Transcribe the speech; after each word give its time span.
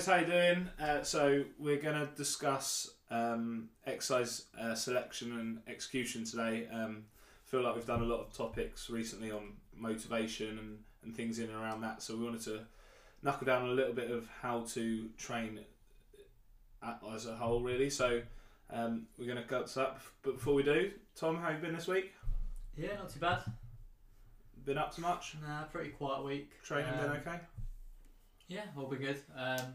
guys, 0.00 0.06
how 0.06 0.16
you 0.16 0.24
doing? 0.26 0.66
Uh, 0.80 1.02
so 1.02 1.44
we're 1.58 1.76
going 1.76 1.94
to 1.94 2.08
discuss 2.16 2.88
um, 3.10 3.68
exercise 3.86 4.46
uh, 4.58 4.74
selection 4.74 5.38
and 5.38 5.58
execution 5.68 6.24
today. 6.24 6.66
Um, 6.72 7.02
feel 7.44 7.60
like 7.62 7.74
we've 7.74 7.84
done 7.84 8.00
a 8.00 8.06
lot 8.06 8.20
of 8.20 8.32
topics 8.32 8.88
recently 8.88 9.30
on 9.30 9.52
motivation 9.76 10.58
and, 10.58 10.78
and 11.04 11.14
things 11.14 11.38
in 11.38 11.50
and 11.50 11.54
around 11.54 11.82
that. 11.82 12.02
So 12.02 12.16
we 12.16 12.24
wanted 12.24 12.40
to 12.44 12.60
knuckle 13.22 13.44
down 13.44 13.68
a 13.68 13.72
little 13.72 13.92
bit 13.92 14.10
of 14.10 14.26
how 14.40 14.60
to 14.72 15.10
train 15.18 15.60
a- 16.82 16.96
as 17.14 17.26
a 17.26 17.36
whole, 17.36 17.60
really. 17.60 17.90
So 17.90 18.22
um, 18.70 19.02
we're 19.18 19.26
going 19.26 19.36
to 19.36 19.44
go 19.46 19.64
to 19.64 19.74
that. 19.80 19.98
But 20.22 20.36
before 20.36 20.54
we 20.54 20.62
do, 20.62 20.92
Tom, 21.14 21.36
how 21.36 21.50
you 21.50 21.58
been 21.58 21.74
this 21.74 21.88
week? 21.88 22.14
Yeah, 22.74 22.94
not 22.94 23.10
too 23.10 23.20
bad. 23.20 23.40
Been 24.64 24.78
up 24.78 24.94
to 24.94 25.02
much? 25.02 25.36
Nah, 25.46 25.64
pretty 25.64 25.90
quiet 25.90 26.24
week. 26.24 26.52
Training 26.62 26.90
Um, 26.94 27.00
been 27.00 27.10
okay? 27.18 27.40
Yeah, 28.48 28.62
all 28.78 28.86
been 28.86 29.00
good. 29.00 29.20
Um, 29.36 29.74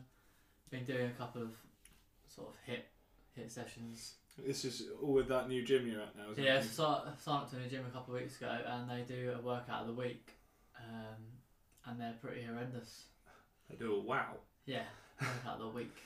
been 0.69 0.83
doing 0.85 1.05
a 1.07 1.17
couple 1.17 1.41
of 1.41 1.49
sort 2.27 2.49
of 2.49 2.55
HIIT 2.67 2.81
HIIT 3.39 3.51
sessions. 3.51 4.13
This 4.37 4.65
is 4.65 4.83
all 5.01 5.13
with 5.13 5.29
that 5.29 5.47
new 5.47 5.63
gym 5.63 5.87
you're 5.87 6.01
at 6.01 6.15
now, 6.17 6.31
isn't 6.31 6.43
yeah, 6.43 6.55
it? 6.59 6.63
so 6.63 6.69
start, 6.69 7.21
signed 7.21 7.43
up 7.43 7.49
to 7.51 7.55
the 7.55 7.67
gym 7.69 7.85
a 7.87 7.91
couple 7.91 8.13
of 8.15 8.21
weeks 8.21 8.37
ago, 8.37 8.57
and 8.67 8.89
they 8.89 9.01
do 9.07 9.33
a 9.37 9.41
workout 9.41 9.81
of 9.81 9.87
the 9.87 9.93
week, 9.93 10.33
um, 10.77 11.15
and 11.85 11.99
they're 11.99 12.15
pretty 12.21 12.43
horrendous. 12.43 13.05
They 13.69 13.77
do 13.77 13.93
a 13.95 13.99
wow. 13.99 14.33
Yeah, 14.65 14.83
workout 15.21 15.61
of 15.61 15.73
the 15.73 15.77
week. 15.79 15.95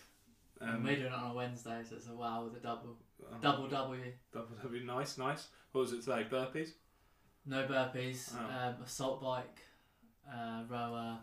Um, 0.61 0.83
we're 0.83 0.95
doing 0.97 1.07
it 1.07 1.13
on 1.13 1.31
a 1.31 1.33
Wednesday, 1.33 1.79
so 1.87 1.95
it's 1.95 2.09
a 2.09 2.13
wow 2.13 2.43
with 2.43 2.57
a 2.57 2.59
double 2.59 2.97
um, 3.31 3.39
double 3.41 3.69
W. 3.69 4.01
Double 4.33 4.57
W, 4.61 4.83
nice, 4.85 5.17
nice. 5.17 5.47
What 5.71 5.83
was 5.83 5.93
it 5.93 6.01
today? 6.03 6.27
Burpees? 6.29 6.71
No 7.45 7.65
burpees, 7.65 8.33
Oh. 8.35 8.67
um, 8.67 8.75
assault 8.83 9.21
bike, 9.21 9.61
uh, 10.29 10.63
rower, 10.67 11.17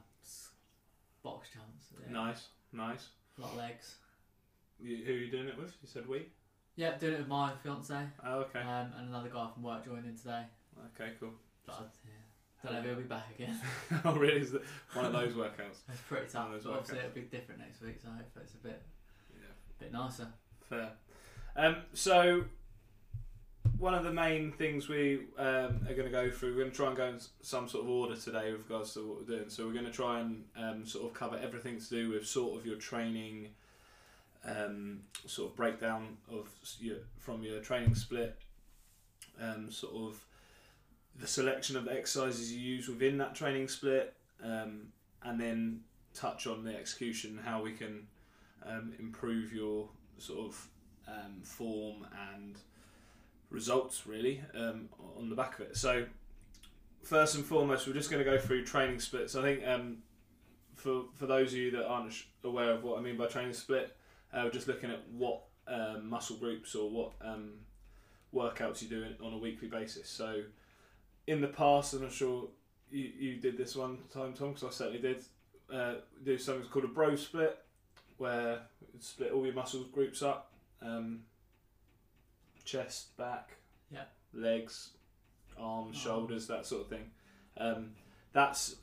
box 1.23 1.49
jumps. 1.53 1.93
Yeah. 2.07 2.13
Nice, 2.15 2.47
nice. 2.73 3.09
A 3.39 3.43
lot 3.43 3.51
of 3.53 3.57
legs. 3.59 3.97
You, 4.81 5.05
who 5.05 5.13
are 5.13 5.17
you 5.17 5.31
doing 5.31 5.49
it 5.49 5.59
with? 5.59 5.75
You 5.83 5.89
said 5.89 6.07
we? 6.09 6.27
Yeah, 6.77 6.97
doing 6.99 7.15
it 7.15 7.19
with 7.19 7.29
my 7.29 7.53
fiance. 7.63 7.97
Oh, 8.25 8.39
okay. 8.41 8.61
Um, 8.61 8.93
and 8.99 9.09
another 9.09 9.29
guy 9.31 9.49
from 9.53 9.63
work 9.63 9.85
joined 9.85 10.05
in 10.07 10.17
today. 10.17 10.43
Okay, 10.95 11.13
cool. 11.19 11.31
But 11.67 11.73
I, 11.73 11.83
yeah, 12.05 12.71
don't 12.71 12.73
know 12.73 12.79
if 12.81 12.85
he'll 12.85 13.03
be 13.03 13.09
back 13.09 13.27
again. 13.35 13.59
oh, 14.05 14.15
really? 14.15 14.41
Is 14.41 14.53
that 14.53 14.63
one 14.93 15.07
of 15.07 15.13
those 15.13 15.33
workouts? 15.33 15.79
It's 15.89 16.01
pretty 16.09 16.27
tough. 16.31 16.49
But 16.63 16.71
obviously, 16.73 16.99
it'll 16.99 17.11
be 17.11 17.23
different 17.23 17.61
next 17.61 17.81
week, 17.81 17.99
so 18.03 18.09
hopefully 18.11 18.45
it's 18.45 18.55
a 18.55 18.59
bit 18.59 18.83
Yeah, 19.33 19.47
bit 19.79 19.93
nicer. 19.93 20.29
fair. 20.69 20.91
Um, 21.57 21.77
so, 21.95 22.45
one 23.79 23.95
of 23.95 24.05
the 24.05 24.13
main 24.13 24.53
things 24.53 24.89
we 24.89 25.21
um, 25.39 25.87
are 25.87 25.95
going 25.95 26.05
to 26.05 26.11
go 26.11 26.31
through, 26.31 26.53
we're 26.53 26.61
going 26.61 26.71
to 26.71 26.77
try 26.77 26.89
and 26.89 26.97
go 26.97 27.07
in 27.07 27.21
some 27.43 27.69
sort 27.69 27.85
of 27.85 27.91
order 27.91 28.17
today 28.17 28.53
with 28.53 28.63
regards 28.63 28.95
to 28.95 29.07
what 29.07 29.19
we're 29.19 29.37
doing. 29.37 29.51
So, 29.51 29.67
we're 29.67 29.73
going 29.73 29.85
to 29.87 29.91
try 29.91 30.21
and 30.21 30.45
um, 30.57 30.87
sort 30.87 31.05
of 31.05 31.15
cover 31.15 31.39
everything 31.43 31.79
to 31.79 31.89
do 31.89 32.11
with 32.11 32.27
sort 32.27 32.59
of 32.59 32.67
your 32.67 32.77
training, 32.77 33.49
um, 34.45 35.01
sort 35.27 35.51
of 35.51 35.57
breakdown 35.57 36.17
of 36.31 36.49
your, 36.81 36.99
from 37.19 37.43
your 37.43 37.61
training 37.61 37.95
split, 37.95 38.37
um, 39.41 39.71
sort 39.71 39.95
of 39.95 40.25
the 41.19 41.27
selection 41.27 41.77
of 41.77 41.85
the 41.85 41.93
exercises 41.93 42.53
you 42.53 42.61
use 42.61 42.89
within 42.89 43.19
that 43.19 43.35
training 43.35 43.69
split, 43.69 44.15
um, 44.43 44.87
and 45.23 45.39
then 45.39 45.81
touch 46.15 46.47
on 46.47 46.65
the 46.65 46.75
execution, 46.75 47.39
how 47.45 47.63
we 47.63 47.73
can 47.73 48.07
um, 48.65 48.93
improve 48.99 49.53
your 49.53 49.89
sort 50.19 50.47
of 50.47 50.69
form 51.43 52.07
and 52.35 52.57
results 53.51 54.07
really 54.07 54.43
um, 54.55 54.89
on 55.19 55.29
the 55.29 55.37
back 55.37 55.59
of 55.59 55.67
it. 55.67 55.77
So 55.77 56.07
first 57.03 57.37
and 57.37 57.45
foremost, 57.45 57.87
we're 57.87 57.95
just 57.95 58.11
going 58.11 58.23
to 58.25 58.31
go 58.31 58.39
through 58.39 58.65
training 58.65 59.01
splits. 59.01 59.37
I 59.37 59.43
think 59.43 59.67
um, 59.67 59.99
for 60.75 61.05
for 61.15 61.27
those 61.27 61.53
of 61.53 61.59
you 61.59 61.71
that 61.73 61.87
aren't 61.87 62.13
aware 62.45 62.73
of 62.73 62.83
what 62.83 62.99
I 62.99 63.03
mean 63.03 63.17
by 63.17 63.27
training 63.27 63.55
split, 63.55 63.97
uh, 64.33 64.43
we're 64.45 64.51
just 64.51 64.69
looking 64.69 64.91
at 64.91 65.03
what 65.11 65.43
um, 65.69 66.09
muscle 66.09 66.37
groups 66.37 66.75
or 66.75 66.91
what 66.91 67.13
um, 67.21 67.53
workouts 68.35 68.83
you 68.83 68.89
do 68.89 69.07
on 69.23 69.33
a 69.33 69.39
weekly 69.39 69.69
basis. 69.69 70.09
So 70.09 70.43
in 71.27 71.41
the 71.41 71.49
past, 71.49 71.95
and 71.95 72.05
I'm 72.05 72.11
sure 72.11 72.49
you, 72.91 73.11
you 73.19 73.37
did 73.37 73.57
this 73.57 73.75
one 73.75 73.99
time, 74.13 74.33
Tom, 74.33 74.53
because 74.53 74.65
I 74.65 74.71
certainly 74.71 75.01
did. 75.01 75.25
Uh, 75.73 75.95
do 76.25 76.39
something 76.39 76.65
called 76.69 76.85
a 76.85 76.89
bro 76.89 77.17
split, 77.17 77.59
where 78.19 78.61
you 78.95 79.01
split 79.01 79.33
all 79.33 79.45
your 79.45 79.55
muscle 79.55 79.83
groups 79.93 80.23
up, 80.23 80.53
um, 80.81 81.21
chest, 82.67 83.17
back, 83.17 83.57
Yeah. 83.91 84.05
legs, 84.35 84.91
arms, 85.57 85.97
Oh. 85.97 86.01
shoulders, 86.05 86.47
that 86.49 86.67
sort 86.67 86.83
of 86.83 86.89
thing. 86.89 87.11
Um, 87.57 87.95
that's 88.33 88.77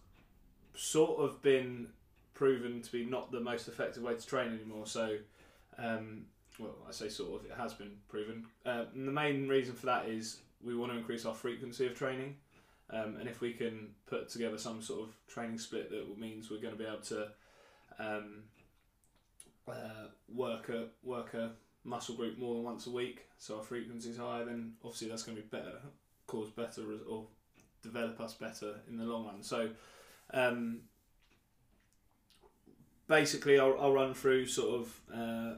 sort 0.73 1.19
of 1.19 1.41
been 1.43 1.93
proven 2.33 2.81
to 2.81 2.91
be 2.91 3.05
not 3.05 3.31
the 3.31 3.39
most 3.39 3.67
effective 3.67 4.01
way 4.01 4.15
to 4.15 4.25
train 4.25 4.51
anymore. 4.53 4.87
So, 4.87 5.19
um, 5.77 6.25
well, 6.57 6.75
I 6.87 6.91
say 6.91 7.09
sort 7.09 7.41
of, 7.41 7.51
it 7.51 7.55
has 7.55 7.73
been 7.75 8.01
proven. 8.07 8.47
Uh, 8.65 8.85
and 8.93 9.07
the 9.07 9.11
main 9.11 9.47
reason 9.47 9.75
for 9.75 9.85
that 9.85 10.07
is 10.07 10.41
we 10.61 10.75
want 10.75 10.91
to 10.91 10.97
increase 10.97 11.25
our 11.25 11.35
frequency 11.35 11.85
of 11.85 11.95
training. 11.95 12.39
Um, 12.89 13.17
and 13.17 13.27
if 13.29 13.41
we 13.41 13.53
can 13.53 13.93
put 14.05 14.29
together 14.29 14.57
some 14.57 14.81
sort 14.81 15.07
of 15.07 15.15
training 15.27 15.57
split 15.59 15.89
that 15.91 16.17
means 16.17 16.49
we're 16.49 16.61
going 16.61 16.75
to 16.75 16.79
be 16.79 16.85
able 16.87 17.01
to 17.01 17.31
um, 17.99 18.43
uh, 19.67 20.07
work 20.27 20.69
a 20.69 20.89
work 21.03 21.33
a 21.33 21.51
muscle 21.83 22.15
group 22.15 22.37
more 22.37 22.55
than 22.55 22.63
once 22.63 22.87
a 22.87 22.91
week, 22.91 23.25
so 23.37 23.57
our 23.57 23.63
frequency 23.63 24.09
is 24.09 24.17
higher, 24.17 24.45
then 24.45 24.73
obviously 24.83 25.09
that's 25.09 25.23
going 25.23 25.35
to 25.37 25.43
be 25.43 25.47
better, 25.49 25.79
cause 26.27 26.49
better 26.51 26.81
or 27.09 27.25
develop 27.81 28.19
us 28.19 28.33
better 28.33 28.75
in 28.89 28.97
the 28.97 29.03
long 29.03 29.25
run. 29.25 29.43
So 29.43 29.69
um, 30.33 30.81
basically, 33.07 33.59
I'll, 33.59 33.77
I'll 33.79 33.91
run 33.91 34.13
through 34.13 34.47
sort 34.47 34.81
of 34.81 35.01
uh, 35.13 35.57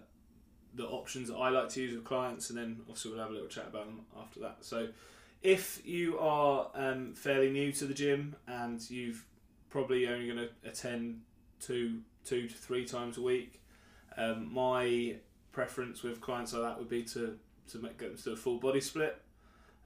the 0.74 0.85
options 0.85 1.30
that 1.30 1.35
I 1.35 1.50
like 1.50 1.69
to 1.69 1.81
use 1.81 1.94
with 1.96 2.03
clients, 2.03 2.50
and 2.50 2.58
then 2.58 2.78
obviously 2.81 3.12
we'll 3.12 3.22
have 3.22 3.30
a 3.30 3.34
little 3.34 3.47
chat 3.47 3.68
about 3.68 3.85
them 3.85 4.02
after 4.19 4.40
that. 4.41 4.58
So 4.62 4.90
if 5.41 5.85
you 5.85 6.18
are 6.19 6.69
um, 6.74 7.14
fairly 7.14 7.52
new 7.52 7.72
to 7.74 7.85
the 7.85 7.94
gym 7.94 8.35
and 8.47 8.81
you've 8.90 9.25
probably 9.69 10.08
only 10.08 10.25
going 10.25 10.40
to 10.40 10.50
attend 10.68 11.22
two 11.59 12.02
two 12.25 12.47
to 12.47 12.53
three 12.56 12.85
times 12.85 13.18
a 13.18 13.22
week, 13.22 13.62
um, 14.18 14.52
my 14.52 15.16
preference 15.55 16.03
with 16.03 16.19
clients 16.19 16.51
like 16.51 16.63
that 16.63 16.77
would 16.77 16.89
be 16.89 17.01
to 17.01 17.38
to 17.71 17.77
make, 17.79 17.97
get 17.97 18.09
them 18.09 18.21
to 18.21 18.33
a 18.33 18.35
full 18.35 18.59
body 18.59 18.81
split. 18.81 19.19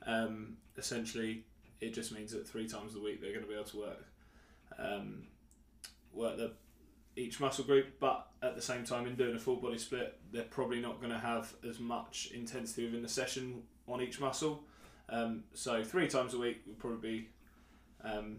Um, 0.05 0.57
essentially, 0.77 1.45
it 1.79 1.93
just 1.93 2.11
means 2.11 2.31
that 2.31 2.47
three 2.47 2.67
times 2.67 2.95
a 2.95 2.99
week 2.99 3.21
they're 3.21 3.31
going 3.31 3.43
to 3.43 3.47
be 3.47 3.53
able 3.53 3.65
to 3.65 3.77
work 3.77 4.05
um, 4.77 5.27
work 6.11 6.37
the 6.37 6.53
each 7.15 7.39
muscle 7.39 7.65
group, 7.65 7.99
but 7.99 8.27
at 8.41 8.55
the 8.55 8.61
same 8.61 8.83
time, 8.83 9.05
in 9.05 9.15
doing 9.15 9.35
a 9.35 9.39
full 9.39 9.57
body 9.57 9.77
split, 9.77 10.17
they're 10.31 10.43
probably 10.43 10.79
not 10.79 10.99
going 10.99 11.11
to 11.11 11.19
have 11.19 11.53
as 11.67 11.79
much 11.79 12.31
intensity 12.33 12.85
within 12.85 13.01
the 13.01 13.09
session 13.09 13.61
on 13.87 14.01
each 14.01 14.19
muscle. 14.19 14.63
Um, 15.09 15.43
so 15.53 15.83
three 15.83 16.07
times 16.07 16.33
a 16.33 16.39
week 16.39 16.61
would 16.65 16.79
probably 16.79 17.09
be 17.09 17.29
um, 18.03 18.37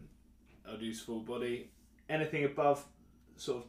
I'd 0.68 0.80
use 0.80 1.00
full 1.00 1.20
body. 1.20 1.70
Anything 2.08 2.44
above 2.44 2.84
sort 3.36 3.58
of 3.58 3.64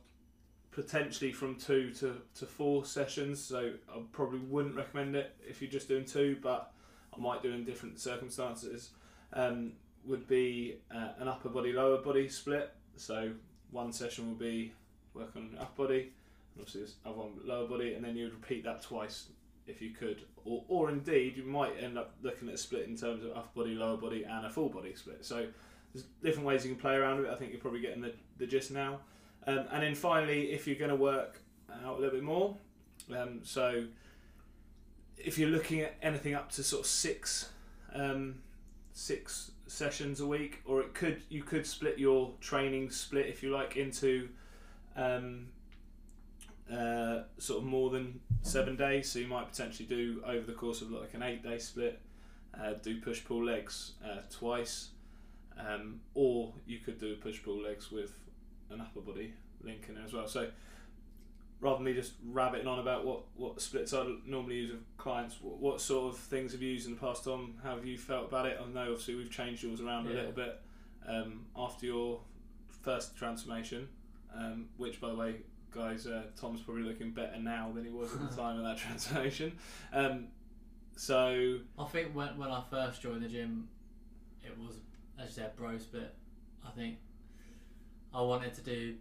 potentially 0.71 1.31
from 1.31 1.55
two 1.55 1.91
to, 1.91 2.15
to 2.35 2.45
four 2.45 2.85
sessions. 2.85 3.43
So 3.43 3.73
I 3.89 3.99
probably 4.11 4.39
wouldn't 4.39 4.75
recommend 4.75 5.15
it 5.15 5.35
if 5.47 5.61
you're 5.61 5.71
just 5.71 5.87
doing 5.87 6.05
two, 6.05 6.37
but 6.41 6.71
I 7.15 7.19
might 7.19 7.43
do 7.43 7.51
in 7.51 7.65
different 7.65 7.99
circumstances. 7.99 8.91
Um, 9.33 9.73
would 10.05 10.27
be 10.27 10.77
uh, 10.93 11.09
an 11.19 11.27
upper 11.27 11.49
body 11.49 11.73
lower 11.73 11.97
body 11.97 12.27
split. 12.27 12.73
So 12.95 13.31
one 13.69 13.91
session 13.93 14.27
will 14.27 14.35
be 14.35 14.73
work 15.13 15.31
on 15.35 15.55
upper 15.59 15.83
body, 15.83 15.99
and 16.53 16.59
obviously 16.59 16.81
this 16.81 16.95
other 17.05 17.17
one 17.17 17.31
lower 17.43 17.67
body, 17.67 17.93
and 17.93 18.03
then 18.03 18.15
you 18.15 18.25
would 18.25 18.33
repeat 18.33 18.63
that 18.63 18.81
twice 18.81 19.27
if 19.67 19.81
you 19.81 19.91
could, 19.91 20.23
or, 20.43 20.63
or 20.67 20.89
indeed 20.89 21.37
you 21.37 21.43
might 21.43 21.73
end 21.81 21.97
up 21.97 22.15
looking 22.23 22.47
at 22.49 22.55
a 22.55 22.57
split 22.57 22.87
in 22.87 22.97
terms 22.97 23.23
of 23.23 23.31
upper 23.31 23.61
body, 23.61 23.75
lower 23.75 23.97
body, 23.97 24.23
and 24.23 24.45
a 24.45 24.49
full 24.49 24.69
body 24.69 24.93
split. 24.95 25.23
So 25.23 25.47
there's 25.93 26.05
different 26.23 26.47
ways 26.47 26.65
you 26.65 26.71
can 26.71 26.81
play 26.81 26.95
around 26.95 27.17
with 27.17 27.27
it. 27.27 27.31
I 27.31 27.35
think 27.35 27.51
you're 27.51 27.61
probably 27.61 27.81
getting 27.81 28.01
the, 28.01 28.13
the 28.37 28.47
gist 28.47 28.71
now. 28.71 28.99
Um, 29.47 29.65
and 29.71 29.83
then 29.83 29.95
finally, 29.95 30.51
if 30.51 30.67
you're 30.67 30.75
going 30.75 30.89
to 30.89 30.95
work 30.95 31.41
out 31.85 31.97
a 31.97 31.99
little 31.99 32.15
bit 32.15 32.23
more, 32.23 32.55
um, 33.15 33.39
so 33.43 33.85
if 35.17 35.37
you're 35.37 35.49
looking 35.49 35.81
at 35.81 35.95
anything 36.01 36.33
up 36.33 36.51
to 36.51 36.63
sort 36.63 36.81
of 36.81 36.87
six, 36.87 37.49
um, 37.93 38.35
six 38.93 39.51
sessions 39.67 40.19
a 40.19 40.27
week, 40.27 40.61
or 40.65 40.81
it 40.81 40.93
could 40.93 41.21
you 41.29 41.43
could 41.43 41.65
split 41.65 41.97
your 41.97 42.33
training 42.41 42.89
split 42.89 43.27
if 43.27 43.41
you 43.41 43.49
like 43.51 43.77
into 43.77 44.29
um, 44.95 45.47
uh, 46.71 47.21
sort 47.37 47.59
of 47.59 47.63
more 47.63 47.89
than 47.89 48.19
seven 48.41 48.75
days. 48.75 49.09
So 49.09 49.19
you 49.19 49.27
might 49.27 49.49
potentially 49.49 49.87
do 49.87 50.21
over 50.25 50.45
the 50.45 50.53
course 50.53 50.81
of 50.81 50.91
like 50.91 51.13
an 51.13 51.23
eight 51.23 51.43
day 51.43 51.57
split, 51.57 51.99
uh, 52.59 52.73
do 52.81 52.99
push 52.99 53.23
pull 53.23 53.43
legs 53.43 53.93
uh, 54.05 54.21
twice, 54.29 54.89
um, 55.57 56.01
or 56.13 56.53
you 56.65 56.79
could 56.79 56.99
do 56.99 57.15
push 57.15 57.41
pull 57.43 57.61
legs 57.61 57.91
with 57.91 58.13
an 58.71 58.81
upper 58.81 59.01
body 59.01 59.33
link 59.63 59.85
in 59.87 59.95
there 59.95 60.03
as 60.03 60.13
well. 60.13 60.27
So 60.27 60.49
rather 61.59 61.77
than 61.77 61.85
me 61.85 61.93
just 61.93 62.13
rabbiting 62.25 62.67
on 62.67 62.79
about 62.79 63.05
what, 63.05 63.23
what 63.35 63.61
splits 63.61 63.93
I 63.93 64.05
normally 64.25 64.55
use 64.55 64.71
with 64.71 64.97
clients, 64.97 65.37
what, 65.41 65.59
what 65.59 65.81
sort 65.81 66.13
of 66.13 66.19
things 66.19 66.51
have 66.53 66.61
you 66.61 66.71
used 66.71 66.87
in 66.87 66.93
the 66.93 66.99
past, 66.99 67.23
Tom? 67.23 67.55
How 67.63 67.75
have 67.75 67.85
you 67.85 67.97
felt 67.97 68.29
about 68.29 68.45
it? 68.47 68.59
I 68.59 68.67
know 68.67 68.91
obviously 68.91 69.15
we've 69.15 69.31
changed 69.31 69.63
yours 69.63 69.81
around 69.81 70.07
a 70.07 70.11
little 70.11 70.31
bit 70.31 70.59
um, 71.07 71.45
after 71.55 71.85
your 71.85 72.21
first 72.81 73.15
transformation, 73.15 73.87
um, 74.35 74.69
which 74.77 74.99
by 74.99 75.09
the 75.09 75.15
way 75.15 75.35
guys, 75.73 76.05
uh, 76.07 76.23
Tom's 76.39 76.61
probably 76.61 76.83
looking 76.83 77.11
better 77.11 77.39
now 77.39 77.71
than 77.73 77.85
he 77.85 77.91
was 77.91 78.13
at 78.13 78.29
the 78.29 78.35
time 78.41 78.57
of 78.57 78.63
that 78.65 78.77
transformation. 78.77 79.53
Um, 79.93 80.27
so 80.95 81.59
I 81.79 81.85
think 81.85 82.13
when 82.13 82.37
when 82.37 82.49
I 82.49 82.61
first 82.69 83.01
joined 83.01 83.23
the 83.23 83.29
gym, 83.29 83.69
it 84.43 84.57
was 84.57 84.75
as 85.17 85.29
you 85.29 85.43
said, 85.43 85.55
bro 85.55 85.77
split. 85.77 86.13
I 86.65 86.69
think 86.71 86.97
I 88.13 88.21
wanted 88.21 88.53
to 88.55 88.61
do. 88.61 88.95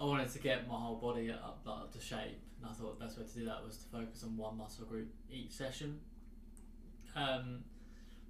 I 0.00 0.04
wanted 0.04 0.30
to 0.30 0.38
get 0.38 0.68
my 0.68 0.74
whole 0.74 0.96
body 0.96 1.30
up, 1.30 1.60
up 1.66 1.92
to 1.92 2.00
shape, 2.00 2.40
and 2.60 2.70
I 2.70 2.72
thought 2.72 2.98
the 2.98 3.04
best 3.04 3.18
way 3.18 3.24
to 3.24 3.34
do 3.40 3.44
that 3.46 3.64
was 3.64 3.78
to 3.78 3.84
focus 3.90 4.22
on 4.22 4.36
one 4.36 4.56
muscle 4.56 4.84
group 4.86 5.08
each 5.30 5.50
session. 5.50 5.98
Um, 7.16 7.64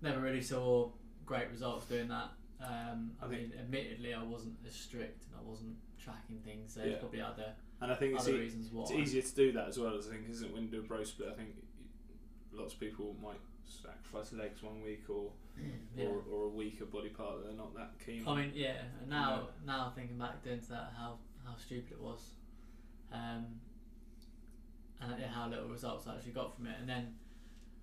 never 0.00 0.20
really 0.20 0.40
saw 0.40 0.90
great 1.26 1.50
results 1.50 1.84
doing 1.86 2.08
that. 2.08 2.30
Um, 2.60 3.12
I, 3.20 3.26
I 3.26 3.28
mean, 3.28 3.52
admittedly, 3.58 4.14
I 4.14 4.22
wasn't 4.22 4.54
as 4.66 4.74
strict 4.74 5.24
and 5.24 5.34
I 5.38 5.48
wasn't 5.48 5.76
tracking 6.02 6.40
things. 6.44 6.72
So 6.74 6.80
Yeah. 6.80 6.86
there's 6.86 6.98
probably 7.00 7.20
other 7.20 7.52
and 7.80 7.92
I 7.92 7.94
think 7.94 8.14
it's, 8.14 8.22
other 8.24 8.36
e- 8.36 8.40
reasons 8.40 8.72
why. 8.72 8.82
it's 8.82 8.92
easier 8.92 9.22
to 9.22 9.34
do 9.34 9.52
that 9.52 9.68
as 9.68 9.78
well. 9.78 9.94
As 9.96 10.08
I 10.08 10.12
think, 10.12 10.28
isn't 10.30 10.48
it? 10.48 10.52
When 10.54 10.62
you 10.64 10.68
do 10.70 10.80
a 10.80 10.82
bro 10.82 11.04
split, 11.04 11.28
I 11.30 11.34
think 11.34 11.50
lots 12.52 12.74
of 12.74 12.80
people 12.80 13.14
might 13.22 13.38
sacrifice 13.68 14.32
legs 14.32 14.62
one 14.62 14.82
week 14.82 15.04
or 15.08 15.30
Yeah. 15.96 16.06
or, 16.06 16.22
or 16.30 16.44
a 16.46 16.48
weaker 16.48 16.84
body 16.84 17.08
part 17.08 17.38
that 17.38 17.46
they're 17.48 17.56
not 17.56 17.74
that 17.76 17.92
keen. 18.04 18.24
On. 18.26 18.38
I 18.38 18.42
mean, 18.42 18.52
yeah. 18.54 18.76
And 19.00 19.10
now, 19.10 19.48
now 19.66 19.92
thinking 19.94 20.16
back 20.18 20.42
doing 20.44 20.60
to 20.60 20.68
that, 20.70 20.92
how 20.96 21.18
how 21.44 21.56
stupid 21.56 21.92
it 21.92 22.00
was, 22.00 22.20
um, 23.12 23.46
and 25.00 25.14
yeah, 25.18 25.28
how 25.28 25.48
little 25.48 25.68
results 25.68 26.06
I 26.06 26.14
actually 26.16 26.32
got 26.32 26.54
from 26.56 26.66
it. 26.66 26.76
And 26.80 26.88
then 26.88 27.14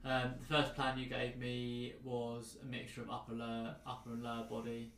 um, 0.06 0.34
the 0.40 0.46
first 0.46 0.76
plan 0.76 0.98
you 0.98 1.08
gave 1.08 1.38
me 1.38 1.94
was 2.04 2.58
a 2.62 2.66
mixture 2.66 3.02
of 3.02 3.10
upper 3.10 3.34
lower, 3.34 3.76
upper 3.88 4.12
and 4.12 4.24
lower 4.24 4.46
body, 4.50 4.92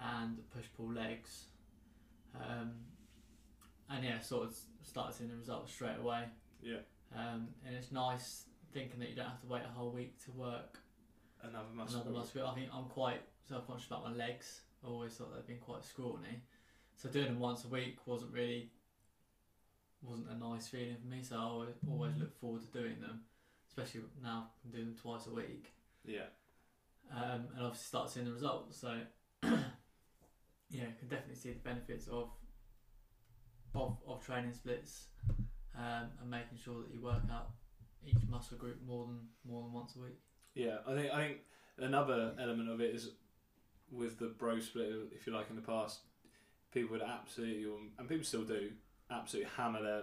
and 0.00 0.38
push 0.54 0.66
pull 0.76 0.92
legs. 0.92 1.46
Um, 2.36 2.72
and 3.90 4.04
yeah, 4.04 4.20
sort 4.20 4.48
of 4.48 4.56
started 4.82 5.14
seeing 5.16 5.30
the 5.30 5.36
results 5.36 5.72
straight 5.72 5.98
away. 6.00 6.24
yeah, 6.62 6.78
Um, 7.14 7.48
and 7.66 7.74
it's 7.76 7.90
nice 7.92 8.44
thinking 8.74 8.98
that 8.98 9.08
you 9.08 9.14
don't 9.14 9.28
have 9.28 9.40
to 9.40 9.46
wait 9.46 9.62
a 9.64 9.72
whole 9.72 9.92
week 9.92 10.22
to 10.24 10.32
work 10.32 10.78
another 11.42 11.68
muscle. 11.72 12.00
another 12.00 12.10
muscle 12.10 12.32
group. 12.32 12.48
I 12.48 12.54
think 12.54 12.68
I'm 12.74 12.86
quite 12.86 13.22
self-conscious 13.48 13.86
about 13.86 14.04
my 14.04 14.12
legs. 14.12 14.62
I 14.84 14.88
always 14.88 15.12
thought 15.12 15.34
they'd 15.34 15.46
been 15.46 15.64
quite 15.64 15.84
scrawny, 15.84 16.42
so 16.96 17.08
doing 17.08 17.26
them 17.26 17.38
once 17.38 17.64
a 17.64 17.68
week 17.68 17.98
wasn't 18.04 18.32
really 18.32 18.70
wasn't 20.02 20.28
a 20.30 20.36
nice 20.36 20.68
feeling 20.68 20.96
for 21.00 21.06
me. 21.06 21.22
So 21.22 21.36
I 21.36 21.42
always, 21.42 21.74
always 21.88 22.16
look 22.18 22.38
forward 22.38 22.60
to 22.60 22.78
doing 22.78 23.00
them, 23.00 23.20
especially 23.68 24.02
now 24.22 24.48
I'm 24.64 24.72
doing 24.72 24.86
them 24.86 24.96
twice 25.00 25.26
a 25.26 25.34
week, 25.34 25.72
Yeah, 26.04 26.26
um, 27.10 27.46
and 27.56 27.64
obviously 27.64 27.86
start 27.86 28.10
seeing 28.10 28.26
the 28.26 28.32
results. 28.32 28.78
So 28.78 28.98
yeah, 29.42 30.90
can 30.98 31.08
definitely 31.08 31.36
see 31.36 31.52
the 31.52 31.60
benefits 31.60 32.08
of 32.08 32.30
of, 33.74 33.96
of 34.06 34.24
training 34.24 34.52
splits 34.52 35.06
um, 35.76 36.08
and 36.20 36.30
making 36.30 36.58
sure 36.62 36.82
that 36.82 36.92
you 36.92 37.00
work 37.00 37.22
out 37.32 37.50
each 38.06 38.28
muscle 38.28 38.56
group 38.56 38.80
more 38.86 39.06
than 39.06 39.20
more 39.44 39.62
than 39.62 39.72
once 39.72 39.94
a 39.96 40.00
week. 40.00 40.18
yeah. 40.54 40.78
I 40.86 40.94
think 40.94 41.12
I 41.12 41.26
think 41.26 41.38
another 41.78 42.34
element 42.40 42.68
of 42.70 42.80
it 42.80 42.94
is 42.94 43.10
with 43.90 44.18
the 44.18 44.26
bro 44.26 44.60
split, 44.60 44.90
if 45.14 45.26
you 45.26 45.32
like, 45.32 45.50
in 45.50 45.56
the 45.56 45.62
past, 45.62 46.00
people 46.72 46.90
would 46.92 47.02
absolutely, 47.02 47.66
and 47.98 48.08
people 48.08 48.24
still 48.24 48.42
do, 48.44 48.70
absolutely 49.10 49.50
hammer 49.56 49.82
their 49.82 50.02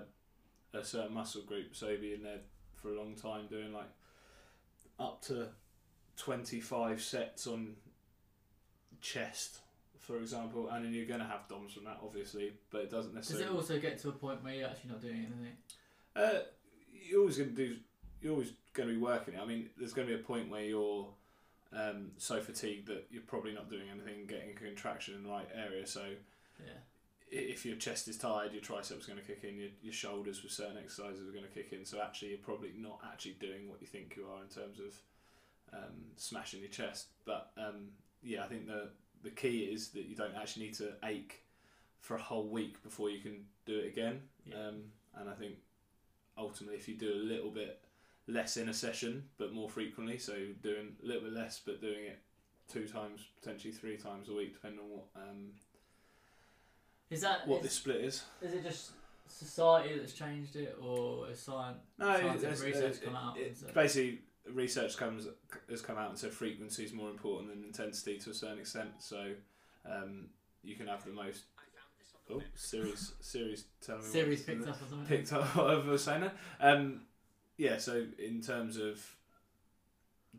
a 0.73 0.85
certain 0.85 1.13
muscle 1.13 1.41
group. 1.41 1.75
So 1.75 1.89
you'd 1.89 2.01
be 2.01 2.13
in 2.13 2.23
there 2.23 2.39
for 2.75 2.89
a 2.89 2.97
long 2.97 3.15
time 3.15 3.47
doing 3.47 3.73
like 3.73 3.89
up 4.99 5.21
to 5.23 5.47
twenty 6.15 6.61
five 6.61 7.01
sets 7.01 7.47
on 7.47 7.75
chest, 9.01 9.59
for 9.99 10.17
example, 10.17 10.69
and 10.69 10.85
then 10.85 10.93
you're 10.93 11.05
going 11.05 11.19
to 11.19 11.25
have 11.25 11.47
DOMs 11.49 11.73
from 11.73 11.85
that, 11.85 11.99
obviously, 12.03 12.53
but 12.69 12.81
it 12.81 12.91
doesn't 12.91 13.13
necessarily. 13.13 13.45
Does 13.45 13.53
it 13.53 13.57
also 13.57 13.79
get 13.79 13.99
to 13.99 14.09
a 14.09 14.13
point 14.13 14.43
where 14.43 14.53
you're 14.53 14.67
actually 14.69 14.91
not 14.91 15.01
doing 15.01 15.15
anything? 15.15 15.57
Uh, 16.15 16.39
you're 16.93 17.19
always 17.21 17.37
going 17.37 17.49
to 17.49 17.55
do. 17.55 17.75
You're 18.21 18.33
always 18.33 18.53
going 18.73 18.87
to 18.89 18.95
be 18.95 19.01
working 19.01 19.33
it. 19.33 19.39
I 19.41 19.45
mean, 19.45 19.69
there's 19.77 19.93
going 19.93 20.07
to 20.07 20.13
be 20.15 20.19
a 20.19 20.23
point 20.23 20.49
where 20.49 20.63
you're 20.63 21.07
um, 21.73 22.11
so 22.17 22.39
fatigued 22.39 22.87
that 22.87 23.07
you're 23.11 23.23
probably 23.23 23.53
not 23.53 23.69
doing 23.69 23.83
anything, 23.91 24.25
getting 24.27 24.53
contraction 24.55 25.15
in 25.15 25.23
the 25.23 25.29
right 25.29 25.47
area. 25.55 25.87
So 25.87 26.03
Yeah. 26.59 26.73
if 27.31 27.65
your 27.65 27.77
chest 27.77 28.07
is 28.07 28.17
tired, 28.17 28.51
your 28.53 28.61
triceps 28.61 29.05
are 29.05 29.11
going 29.11 29.21
to 29.23 29.25
kick 29.25 29.43
in. 29.43 29.57
Your, 29.57 29.69
your 29.81 29.93
shoulders 29.93 30.43
with 30.43 30.51
certain 30.51 30.77
exercises 30.77 31.27
are 31.27 31.31
going 31.31 31.45
to 31.45 31.49
kick 31.49 31.73
in. 31.73 31.85
So 31.85 32.01
actually, 32.01 32.29
you're 32.29 32.37
probably 32.39 32.71
not 32.77 32.99
actually 33.11 33.37
doing 33.39 33.69
what 33.69 33.81
you 33.81 33.87
think 33.87 34.13
you 34.15 34.25
are 34.27 34.41
in 34.43 34.49
terms 34.49 34.79
of 34.79 34.93
um, 35.73 35.95
smashing 36.17 36.59
your 36.59 36.69
chest. 36.69 37.07
But 37.25 37.51
um, 37.57 37.87
yeah, 38.21 38.43
I 38.43 38.47
think 38.47 38.67
the 38.67 38.89
the 39.23 39.29
key 39.29 39.59
is 39.65 39.89
that 39.89 40.05
you 40.05 40.15
don't 40.15 40.35
actually 40.35 40.65
need 40.65 40.73
to 40.75 40.93
ache 41.03 41.43
for 41.99 42.15
a 42.15 42.21
whole 42.21 42.47
week 42.47 42.81
before 42.81 43.11
you 43.11 43.19
can 43.19 43.45
do 43.67 43.77
it 43.77 43.85
again. 43.87 44.21
Yeah. 44.45 44.55
Um, 44.55 44.75
and 45.15 45.29
I 45.29 45.33
think 45.33 45.55
ultimately, 46.37 46.77
if 46.77 46.87
you 46.89 46.95
do 46.95 47.13
a 47.13 47.23
little 47.23 47.51
bit 47.51 47.79
less 48.27 48.57
in 48.57 48.69
a 48.69 48.73
session 48.73 49.23
but 49.37 49.53
more 49.53 49.69
frequently, 49.69 50.17
so 50.17 50.33
doing 50.61 50.95
a 51.03 51.05
little 51.05 51.23
bit 51.23 51.33
less 51.33 51.59
but 51.65 51.81
doing 51.81 52.05
it 52.05 52.19
two 52.71 52.87
times, 52.87 53.21
potentially 53.41 53.73
three 53.73 53.97
times 53.97 54.29
a 54.29 54.33
week, 54.33 54.53
depending 54.53 54.79
on 54.79 54.89
what 54.89 55.05
um, 55.15 55.51
Is 57.09 57.21
that 57.21 57.47
what 57.47 57.57
is, 57.57 57.63
this 57.63 57.73
split 57.73 57.97
is. 58.01 58.23
is 58.41 58.53
it 58.53 58.63
just 58.63 58.91
society 59.27 59.97
that's 59.97 60.13
changed 60.13 60.55
it, 60.55 60.77
or 60.81 61.29
is 61.29 61.39
science 61.39 61.77
No, 61.97 62.15
scientific 62.17 62.49
research 62.65 62.73
there's- 62.73 62.99
come 62.99 63.15
out? 63.15 63.37
it- 63.37 63.47
and 63.47 63.57
said- 63.57 63.73
basically, 63.73 64.19
research 64.49 64.97
comes 64.97 65.27
has 65.69 65.81
come 65.81 65.97
out 65.97 66.09
and 66.09 66.17
said 66.17 66.31
frequency 66.31 66.83
is 66.85 66.93
more 66.93 67.09
important 67.09 67.49
than 67.49 67.63
intensity 67.63 68.17
to 68.19 68.29
a 68.29 68.33
certain 68.33 68.59
extent. 68.59 68.89
So 68.99 69.33
um, 69.85 70.29
you 70.63 70.75
can 70.75 70.87
have 70.87 71.03
the 71.05 71.11
most. 71.11 71.43
Oh, 72.29 72.41
Siri's 72.55 73.13
Siri's 73.19 73.65
telling 73.85 74.03
me 74.03 74.07
Siri's 74.07 74.43
picked 74.43 74.65
up 74.67 74.81
or 74.81 74.85
something. 74.89 75.05
picked 75.07 75.33
up 75.33 75.43
what 75.57 75.69
I 75.71 75.75
was 75.85 76.03
saying 76.03 76.21
there. 76.21 76.33
Um, 76.61 77.01
yeah, 77.61 77.77
so 77.77 78.05
in 78.17 78.41
terms 78.41 78.77
of 78.77 78.99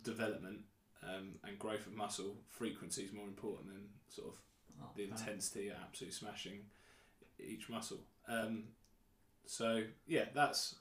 development 0.02 0.60
um, 1.02 1.34
and 1.44 1.58
growth 1.58 1.86
of 1.86 1.94
muscle, 1.94 2.34
frequency 2.50 3.02
is 3.02 3.12
more 3.12 3.26
important 3.26 3.68
than 3.68 3.84
sort 4.08 4.28
of 4.28 4.38
Oh, 4.82 4.88
the 4.96 5.04
intensity 5.04 5.70
at 5.70 5.76
absolutely 5.80 6.14
smashing 6.14 6.58
each 7.38 7.68
muscle. 7.68 8.00
Um, 8.28 8.64
so 9.46 9.82
yeah, 10.06 10.24
that's 10.34 10.76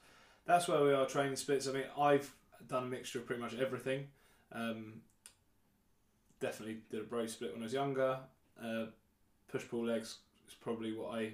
that's 0.46 0.68
where 0.68 0.84
we 0.84 0.94
are 0.94 1.06
training 1.06 1.36
splits. 1.36 1.68
I 1.68 1.72
mean, 1.74 1.84
I've 2.00 2.32
done 2.68 2.84
a 2.84 2.88
mixture 2.88 3.20
of 3.20 3.26
pretty 3.26 3.42
much 3.42 3.54
everything. 3.60 4.08
Um, 4.52 5.02
definitely 6.40 6.78
did 6.90 7.02
a 7.02 7.04
bro 7.04 7.28
split 7.28 7.54
when 7.54 7.62
I 7.62 7.66
was 7.66 7.74
younger. 7.74 8.20
Uh, 8.62 8.86
push 9.52 9.68
pull 9.70 9.86
legs 9.86 10.18
is 10.48 10.54
probably 10.56 10.94
what 10.94 11.16
I 11.16 11.34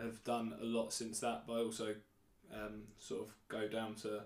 have 0.00 0.22
done 0.24 0.54
a 0.60 0.64
lot 0.64 0.92
since 0.92 1.20
that, 1.20 1.44
but 1.46 1.54
I 1.54 1.58
also 1.58 1.94
um, 2.54 2.82
sort 2.98 3.22
of 3.22 3.34
go 3.48 3.68
down 3.68 3.94
to 3.96 4.22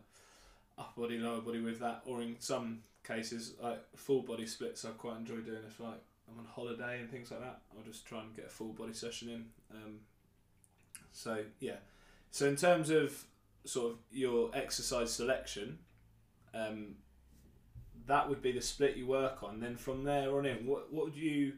upper 0.79 1.03
body, 1.03 1.19
lower 1.19 1.41
body 1.41 1.61
with 1.61 1.81
that, 1.81 2.03
or 2.07 2.23
in 2.23 2.37
some 2.39 2.81
cases, 3.05 3.55
like 3.63 3.83
full 3.97 4.23
body 4.23 4.47
splits. 4.47 4.85
I 4.85 4.91
quite 4.91 5.19
enjoy 5.19 5.37
doing 5.37 5.63
if 5.67 5.81
like 5.81 6.01
I'm 6.29 6.39
on 6.39 6.47
holiday 6.47 7.01
and 7.01 7.11
things 7.11 7.31
like 7.31 7.41
that. 7.41 7.61
I'll 7.77 7.85
just 7.85 8.07
try 8.07 8.21
and 8.21 8.35
get 8.35 8.47
a 8.47 8.51
full 8.51 8.73
body 8.73 8.93
session 8.93 9.29
in. 9.29 9.45
Um, 9.71 10.01
so 11.13 11.45
yeah, 11.61 11.77
so 12.31 12.47
in 12.47 12.57
terms 12.57 12.91
of 12.91 13.25
sort 13.65 13.93
of 13.93 13.99
your 14.11 14.51
exercise 14.55 15.13
selection, 15.13 15.79
um, 16.55 16.97
that 18.07 18.29
would 18.29 18.43
be 18.43 18.53
the 18.53 18.63
split 18.63 18.97
you 18.97 19.07
work 19.07 19.43
on. 19.43 19.61
Then 19.61 19.77
from 19.77 20.05
there 20.05 20.37
on 20.37 20.47
in, 20.47 20.67
what 20.67 20.93
what 20.93 21.07
would 21.07 21.17
you? 21.17 21.55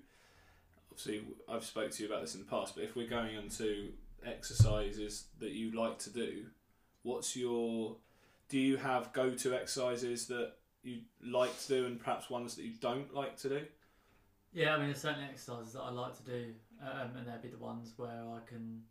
Obviously, 0.91 1.25
I've 1.49 1.65
spoke 1.65 1.91
to 1.91 2.03
you 2.03 2.09
about 2.09 2.23
this 2.23 2.35
in 2.35 2.41
the 2.41 2.47
past, 2.47 2.77
but 2.77 2.85
if 2.85 2.95
we're 2.95 3.09
going 3.09 3.37
on 3.37 3.49
to 3.59 3.89
exercises 4.27 5.27
that 5.41 5.51
you 5.51 5.73
like 5.73 5.99
to 6.01 6.11
do, 6.11 6.47
what's 7.03 7.37
your? 7.37 7.97
Do 8.49 8.59
you 8.59 8.77
have 8.77 9.13
go-to 9.13 9.55
exercises 9.55 10.27
that 10.27 10.53
you 10.83 11.01
like 11.25 11.59
to 11.63 11.69
do, 11.69 11.87
and 11.87 11.99
perhaps 11.99 12.29
ones 12.29 12.57
that 12.57 12.65
you 12.65 12.73
don't 12.81 13.15
like 13.15 13.37
to 13.39 13.49
do? 13.49 13.61
Yeah, 14.53 14.75
I 14.75 14.79
mean, 14.79 14.87
there's 14.87 15.01
certain 15.01 15.25
exercises 15.25 15.73
that 15.73 15.81
I 15.81 15.91
like 15.91 16.17
to 16.17 16.23
do, 16.25 16.53
um, 16.83 17.17
and 17.17 17.27
they'd 17.27 17.43
be 17.43 17.49
the 17.49 17.63
ones 17.63 17.93
where 17.97 18.09
I 18.11 18.39
can 18.47 18.83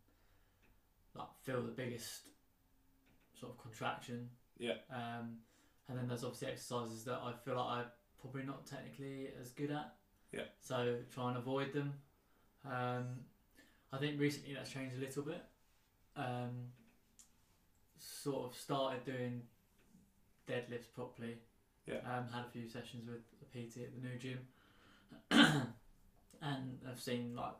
like 1.14 1.28
feel 1.42 1.62
the 1.62 1.68
biggest 1.68 2.28
sort 3.38 3.52
of 3.52 3.58
contraction. 3.58 4.28
Yeah. 4.58 4.74
Um, 4.90 5.38
and 5.88 5.98
then 5.98 6.08
there's 6.08 6.24
obviously 6.24 6.48
exercises 6.48 7.04
that 7.04 7.20
I 7.22 7.32
feel 7.44 7.56
like 7.56 7.78
I'm 7.78 7.84
probably 8.20 8.44
not 8.44 8.66
technically 8.66 9.28
as 9.40 9.50
good 9.50 9.70
at. 9.70 9.94
Yeah. 10.32 10.44
So 10.60 10.96
try 11.12 11.28
and 11.28 11.38
avoid 11.38 11.72
them. 11.72 11.94
Um, 12.66 13.04
I 13.94 13.98
think 13.98 14.18
recently 14.18 14.54
that's 14.54 14.70
changed 14.70 14.96
a 14.96 15.00
little 15.00 15.22
bit. 15.22 15.42
Um, 16.16 16.72
sort 17.98 18.50
of 18.50 18.56
started 18.56 19.04
doing 19.04 19.42
deadlifts 20.48 20.92
properly. 20.92 21.36
Yeah. 21.86 21.98
Um, 21.98 22.26
had 22.32 22.44
a 22.46 22.50
few 22.50 22.68
sessions 22.68 23.06
with 23.06 23.20
a 23.40 23.44
PT 23.52 23.82
at 23.82 23.94
the 23.94 24.08
new 24.08 24.18
gym, 24.18 24.38
and 25.30 26.78
I've 26.90 27.00
seen 27.00 27.36
like 27.36 27.52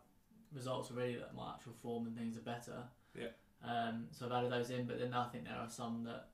results 0.53 0.91
already 0.91 1.17
that 1.17 1.35
my 1.37 1.53
actual 1.55 1.75
form 1.83 2.07
and 2.07 2.17
things 2.17 2.37
are 2.37 2.41
better. 2.41 2.83
Yeah. 3.15 3.29
Um, 3.65 4.07
so 4.11 4.27
I've 4.27 4.33
added 4.33 4.51
those 4.53 4.71
in, 4.71 4.87
but 4.87 4.99
then 4.99 5.15
I 5.15 5.29
think 5.29 5.45
there 5.45 5.57
are 5.57 5.69
some 5.69 6.05
that 6.05 6.29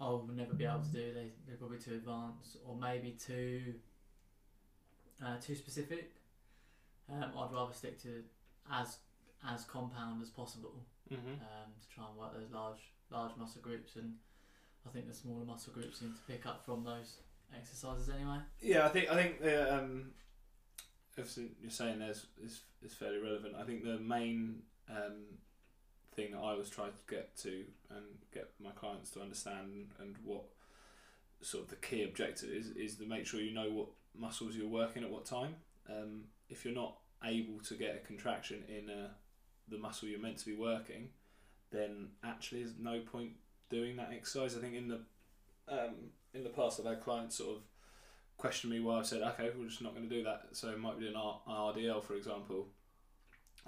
I 0.00 0.08
will 0.08 0.28
never 0.34 0.54
be 0.54 0.64
able 0.64 0.80
to 0.80 0.92
do. 0.92 1.12
They 1.14 1.30
they're 1.46 1.56
probably 1.56 1.78
too 1.78 1.94
advanced 1.94 2.56
or 2.66 2.74
maybe 2.74 3.12
too 3.12 3.74
uh, 5.24 5.36
too 5.40 5.54
specific. 5.54 6.14
Um, 7.10 7.30
I'd 7.38 7.52
rather 7.52 7.72
stick 7.72 8.02
to 8.02 8.22
as 8.72 8.98
as 9.48 9.64
compound 9.64 10.22
as 10.22 10.30
possible 10.30 10.74
Mm-hmm. 11.12 11.40
um, 11.40 11.72
to 11.80 11.88
try 11.88 12.04
and 12.06 12.18
work 12.18 12.34
those 12.38 12.50
large 12.52 12.80
large 13.10 13.30
muscle 13.38 13.62
groups 13.62 13.96
and 13.96 14.12
I 14.86 14.90
think 14.90 15.08
the 15.08 15.14
smaller 15.14 15.46
muscle 15.46 15.72
groups 15.72 16.00
seem 16.00 16.12
to 16.12 16.32
pick 16.32 16.44
up 16.44 16.66
from 16.66 16.84
those 16.84 17.20
exercises 17.56 18.10
anyway. 18.10 18.38
Yeah, 18.60 18.84
I 18.84 18.88
think 18.90 19.10
I 19.10 19.14
think 19.14 19.40
the 19.40 19.74
um, 19.74 20.10
everything 21.16 21.50
you're 21.62 21.70
saying 21.70 22.00
there 22.00 22.10
is, 22.10 22.26
is 22.44 22.60
is 22.82 22.92
fairly 22.92 23.18
relevant. 23.18 23.54
I 23.58 23.64
think 23.64 23.84
the 23.84 23.98
main 23.98 24.56
um, 24.90 25.24
thing 26.14 26.32
that 26.32 26.40
I 26.40 26.54
was 26.54 26.68
trying 26.68 26.90
to 26.92 27.14
get 27.14 27.34
to 27.38 27.64
and 27.90 28.04
get 28.34 28.50
my 28.62 28.70
clients 28.72 29.10
to 29.12 29.22
understand 29.22 29.94
and 30.00 30.14
what 30.24 30.44
sort 31.40 31.64
of 31.64 31.70
the 31.70 31.76
key 31.76 32.02
objective 32.04 32.50
is 32.50 32.68
is 32.72 32.96
to 32.96 33.06
make 33.06 33.26
sure 33.26 33.40
you 33.40 33.54
know 33.54 33.70
what 33.70 33.86
muscles 34.14 34.54
you're 34.56 34.68
working 34.68 35.04
at 35.04 35.10
what 35.10 35.24
time. 35.24 35.54
Um, 35.88 36.24
if 36.50 36.66
you're 36.66 36.74
not 36.74 36.96
able 37.24 37.58
to 37.60 37.74
get 37.74 38.00
a 38.02 38.06
contraction 38.06 38.62
in 38.68 38.90
uh, 38.90 39.08
the 39.68 39.78
muscle 39.78 40.08
you're 40.08 40.20
meant 40.20 40.38
to 40.38 40.46
be 40.46 40.54
working, 40.54 41.08
then 41.70 42.08
actually 42.24 42.62
there's 42.62 42.74
no 42.78 43.00
point 43.00 43.32
doing 43.70 43.96
that 43.96 44.10
exercise. 44.12 44.56
I 44.56 44.60
think 44.60 44.74
in 44.74 44.88
the 44.88 45.00
um, 45.68 45.94
in 46.32 46.44
the 46.44 46.50
past 46.50 46.80
I've 46.80 46.86
had 46.86 47.02
clients 47.02 47.36
sort 47.36 47.56
of 47.56 47.62
question 48.36 48.70
me 48.70 48.80
why 48.80 49.00
I 49.00 49.02
said 49.02 49.20
okay 49.20 49.50
we're 49.58 49.66
just 49.66 49.82
not 49.82 49.94
going 49.94 50.08
to 50.08 50.14
do 50.14 50.22
that. 50.24 50.48
So 50.52 50.68
it 50.68 50.78
might 50.78 50.98
be 50.98 51.08
an 51.08 51.16
R- 51.16 51.40
RDL 51.48 52.02
for 52.02 52.14
example, 52.14 52.68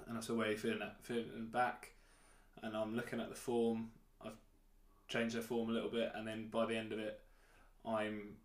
and 0.07 0.17
I 0.17 0.21
said 0.21 0.35
where 0.35 0.47
are 0.47 0.51
you 0.51 0.57
feeling 0.57 0.79
that 0.79 0.97
feeling 1.03 1.49
back, 1.51 1.91
and 2.63 2.75
I'm 2.75 2.95
looking 2.95 3.19
at 3.19 3.29
the 3.29 3.35
form. 3.35 3.91
I've 4.23 4.37
changed 5.07 5.35
their 5.35 5.41
form 5.41 5.69
a 5.69 5.73
little 5.73 5.89
bit, 5.89 6.11
and 6.15 6.27
then 6.27 6.47
by 6.49 6.65
the 6.65 6.75
end 6.75 6.91
of 6.91 6.99
it, 6.99 7.19
I'm 7.85 8.37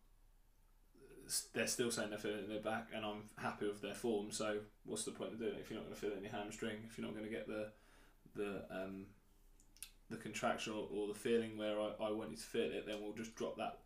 they're 1.53 1.67
still 1.67 1.91
saying 1.91 2.11
they're 2.11 2.19
feeling 2.19 2.39
it 2.39 2.45
in 2.45 2.51
their 2.51 2.61
back, 2.61 2.89
and 2.95 3.05
I'm 3.05 3.31
happy 3.39 3.67
with 3.67 3.83
their 3.83 3.95
form. 3.95 4.31
So 4.31 4.59
what's 4.85 5.05
the 5.05 5.11
point 5.11 5.33
of 5.33 5.39
doing 5.39 5.55
it 5.55 5.61
if 5.61 5.71
you're 5.71 5.79
not 5.79 5.87
going 5.87 5.95
to 5.95 6.01
feel 6.01 6.11
it 6.11 6.19
in 6.19 6.25
your 6.25 6.33
hamstring? 6.33 6.77
If 6.89 6.97
you're 6.97 7.07
not 7.07 7.17
going 7.17 7.27
to 7.27 7.33
get 7.33 7.47
the 7.47 7.69
the 8.35 8.65
um, 8.71 9.07
the 10.11 10.17
contraction 10.17 10.73
or, 10.73 10.89
or 10.93 11.09
the 11.09 11.19
feeling 11.19 11.57
where 11.57 11.81
I, 11.81 11.93
I 12.01 12.11
want 12.13 12.31
you 12.31 12.37
to 12.37 12.43
feel 12.43 12.71
it, 12.71 12.87
then 12.87 12.97
we'll 13.03 13.13
just 13.13 13.35
drop 13.35 13.57
that 13.57 13.79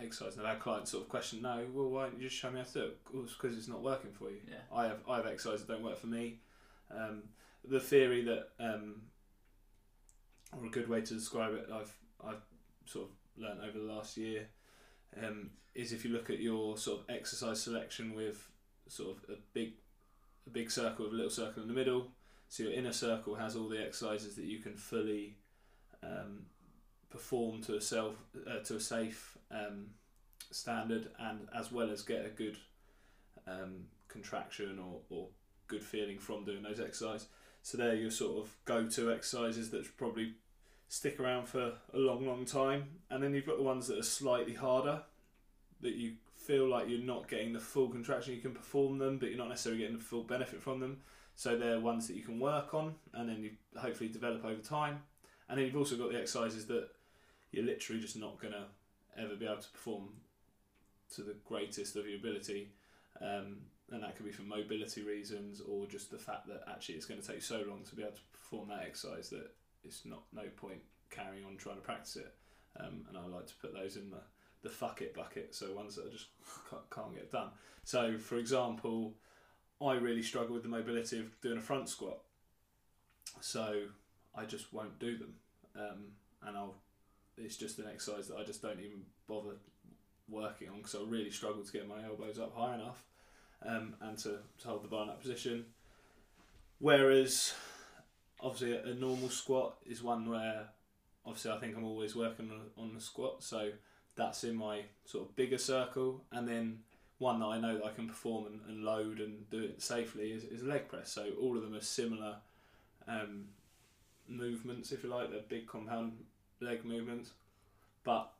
exercise. 0.00 0.36
And 0.36 0.46
I've 0.46 0.54
had 0.54 0.62
clients 0.62 0.90
sort 0.90 1.04
of 1.04 1.08
question, 1.08 1.42
no, 1.42 1.64
well, 1.72 1.88
why 1.88 2.04
don't 2.04 2.16
you 2.18 2.28
just 2.28 2.40
show 2.40 2.50
me 2.50 2.58
how 2.58 2.64
to 2.64 2.72
do 2.72 2.82
it? 2.84 2.98
Well, 3.12 3.24
because 3.24 3.56
it's 3.56 3.68
not 3.68 3.82
working 3.82 4.10
for 4.12 4.30
you. 4.30 4.38
Yeah. 4.48 4.56
I 4.74 4.84
have 4.84 4.98
I 5.08 5.16
have 5.16 5.26
exercises 5.26 5.66
that 5.66 5.72
don't 5.72 5.84
work 5.84 5.98
for 5.98 6.06
me. 6.08 6.40
Um, 6.90 7.22
the 7.64 7.80
theory 7.80 8.22
that, 8.24 8.48
um, 8.58 9.02
or 10.58 10.66
a 10.66 10.70
good 10.70 10.88
way 10.88 11.02
to 11.02 11.14
describe 11.14 11.54
it, 11.54 11.68
I've 11.72 11.94
I've 12.24 12.42
sort 12.86 13.08
of 13.08 13.42
learned 13.42 13.60
over 13.60 13.78
the 13.78 13.92
last 13.92 14.16
year, 14.16 14.48
um, 15.24 15.50
is 15.80 15.92
if 15.92 16.04
you 16.04 16.10
look 16.12 16.30
at 16.30 16.40
your 16.40 16.76
sort 16.76 17.00
of 17.00 17.14
exercise 17.14 17.62
selection 17.62 18.14
with 18.14 18.48
sort 18.88 19.16
of 19.16 19.30
a 19.30 19.38
big 19.54 19.72
a 20.46 20.50
big 20.50 20.70
circle 20.70 21.04
with 21.04 21.14
a 21.14 21.16
little 21.16 21.30
circle 21.30 21.62
in 21.62 21.68
the 21.68 21.74
middle. 21.74 22.08
So 22.48 22.64
your 22.64 22.72
inner 22.72 22.92
circle 22.92 23.34
has 23.36 23.54
all 23.54 23.68
the 23.68 23.80
exercises 23.80 24.34
that 24.36 24.44
you 24.44 24.58
can 24.58 24.74
fully 24.74 25.36
um, 26.02 26.46
perform 27.08 27.62
to 27.62 27.76
a 27.76 27.80
self 27.80 28.16
uh, 28.46 28.58
to 28.64 28.76
a 28.76 28.80
safe 28.80 29.38
um, 29.50 29.86
standard, 30.50 31.10
and 31.18 31.48
as 31.56 31.70
well 31.70 31.90
as 31.90 32.02
get 32.02 32.26
a 32.26 32.30
good 32.30 32.56
um, 33.46 33.86
contraction 34.08 34.78
or, 34.78 35.00
or 35.10 35.28
good 35.68 35.82
feeling 35.82 36.18
from 36.18 36.44
doing 36.44 36.62
those 36.62 36.80
exercises. 36.80 37.28
So 37.62 37.78
they're 37.78 37.94
your 37.94 38.10
sort 38.10 38.44
of 38.44 38.56
go-to 38.64 39.12
exercises 39.12 39.70
that 39.70 39.96
probably 39.96 40.32
stick 40.88 41.20
around 41.20 41.46
for 41.46 41.74
a 41.94 41.98
long, 41.98 42.26
long 42.26 42.44
time, 42.44 42.84
and 43.10 43.22
then 43.22 43.32
you've 43.32 43.46
got 43.46 43.58
the 43.58 43.62
ones 43.62 43.86
that 43.86 43.98
are 43.98 44.02
slightly 44.02 44.54
harder 44.54 45.02
that 45.82 45.94
you 45.94 46.14
feel 46.36 46.68
like 46.68 46.88
you're 46.88 47.00
not 47.00 47.28
getting 47.28 47.52
the 47.52 47.60
full 47.60 47.88
contraction. 47.88 48.34
You 48.34 48.40
can 48.40 48.52
perform 48.52 48.98
them, 48.98 49.18
but 49.18 49.28
you're 49.28 49.38
not 49.38 49.48
necessarily 49.48 49.80
getting 49.80 49.98
the 49.98 50.04
full 50.04 50.22
benefit 50.22 50.62
from 50.62 50.80
them. 50.80 50.98
So 51.36 51.56
they're 51.56 51.80
ones 51.80 52.06
that 52.08 52.16
you 52.16 52.22
can 52.22 52.38
work 52.38 52.74
on, 52.74 52.94
and 53.14 53.28
then 53.28 53.42
you 53.42 53.52
hopefully 53.76 54.10
develop 54.10 54.44
over 54.44 54.60
time. 54.60 55.02
And 55.48 55.58
then 55.58 55.66
you've 55.66 55.76
also 55.76 55.96
got 55.96 56.12
the 56.12 56.18
exercises 56.18 56.66
that 56.66 56.88
you're 57.50 57.64
literally 57.64 58.00
just 58.00 58.16
not 58.16 58.40
gonna 58.40 58.66
ever 59.18 59.34
be 59.36 59.46
able 59.46 59.56
to 59.56 59.70
perform 59.70 60.08
to 61.14 61.22
the 61.22 61.34
greatest 61.44 61.96
of 61.96 62.06
your 62.06 62.18
ability. 62.18 62.72
Um, 63.20 63.58
and 63.90 64.02
that 64.02 64.16
could 64.16 64.26
be 64.26 64.32
for 64.32 64.42
mobility 64.42 65.02
reasons 65.02 65.60
or 65.60 65.86
just 65.86 66.10
the 66.10 66.18
fact 66.18 66.46
that 66.46 66.62
actually 66.70 66.94
it's 66.94 67.06
going 67.06 67.20
to 67.20 67.26
take 67.26 67.42
so 67.42 67.64
long 67.68 67.82
to 67.88 67.96
be 67.96 68.02
able 68.02 68.12
to 68.12 68.20
perform 68.32 68.68
that 68.68 68.84
exercise 68.86 69.30
that 69.30 69.50
it's 69.84 70.04
not 70.04 70.22
no 70.32 70.44
point 70.56 70.80
carrying 71.10 71.44
on 71.44 71.56
trying 71.56 71.76
to 71.76 71.82
practice 71.82 72.16
it. 72.16 72.32
Um, 72.78 73.04
and 73.08 73.18
I 73.18 73.26
like 73.26 73.46
to 73.46 73.54
put 73.60 73.74
those 73.74 73.96
in 73.96 74.10
the 74.10 74.20
the 74.62 74.68
fuck 74.68 75.00
it 75.02 75.14
bucket, 75.14 75.54
so 75.54 75.72
ones 75.74 75.96
that 75.96 76.06
I 76.06 76.10
just 76.10 76.26
can't, 76.94 77.14
get 77.14 77.30
done. 77.30 77.48
So, 77.84 78.18
for 78.18 78.36
example, 78.36 79.14
I 79.80 79.94
really 79.94 80.22
struggle 80.22 80.54
with 80.54 80.62
the 80.62 80.68
mobility 80.68 81.18
of 81.18 81.40
doing 81.40 81.58
a 81.58 81.62
front 81.62 81.88
squat, 81.88 82.18
so 83.40 83.82
I 84.34 84.44
just 84.44 84.72
won't 84.72 84.98
do 84.98 85.16
them, 85.16 85.34
um, 85.76 86.04
and 86.46 86.56
I'll. 86.56 86.74
It's 87.38 87.56
just 87.56 87.78
an 87.78 87.86
exercise 87.90 88.28
that 88.28 88.36
I 88.36 88.44
just 88.44 88.60
don't 88.60 88.80
even 88.80 89.02
bother 89.26 89.56
working 90.28 90.68
on 90.68 90.76
because 90.78 90.94
I 90.94 90.98
really 91.06 91.30
struggle 91.30 91.64
to 91.64 91.72
get 91.72 91.88
my 91.88 92.04
elbows 92.04 92.38
up 92.38 92.54
high 92.54 92.74
enough, 92.74 93.02
um, 93.64 93.94
and 94.02 94.18
to, 94.18 94.40
to 94.58 94.68
hold 94.68 94.84
the 94.84 94.88
bar 94.88 95.02
in 95.02 95.08
that 95.08 95.20
position. 95.20 95.64
Whereas, 96.78 97.54
obviously, 98.40 98.76
a, 98.76 98.92
a 98.92 98.94
normal 98.94 99.30
squat 99.30 99.76
is 99.86 100.02
one 100.02 100.28
where, 100.28 100.66
obviously, 101.24 101.50
I 101.50 101.58
think 101.58 101.76
I'm 101.76 101.84
always 101.84 102.14
working 102.14 102.50
on, 102.50 102.82
on 102.82 102.94
the 102.94 103.00
squat, 103.00 103.42
so 103.42 103.70
that's 104.20 104.44
in 104.44 104.54
my 104.54 104.82
sort 105.06 105.26
of 105.26 105.34
bigger 105.34 105.58
circle, 105.58 106.22
and 106.30 106.46
then 106.46 106.80
one 107.18 107.40
that 107.40 107.46
I 107.46 107.58
know 107.58 107.78
that 107.78 107.84
I 107.84 107.90
can 107.90 108.06
perform 108.06 108.46
and, 108.46 108.60
and 108.68 108.84
load 108.84 109.18
and 109.18 109.48
do 109.50 109.62
it 109.62 109.82
safely 109.82 110.30
is, 110.30 110.44
is 110.44 110.62
leg 110.62 110.88
press. 110.88 111.10
So 111.10 111.28
all 111.40 111.56
of 111.56 111.62
them 111.62 111.74
are 111.74 111.80
similar 111.80 112.36
um, 113.08 113.46
movements, 114.28 114.92
if 114.92 115.02
you 115.02 115.10
like. 115.10 115.30
They're 115.30 115.40
big 115.48 115.66
compound 115.66 116.12
leg 116.60 116.84
movements, 116.84 117.30
but 118.04 118.30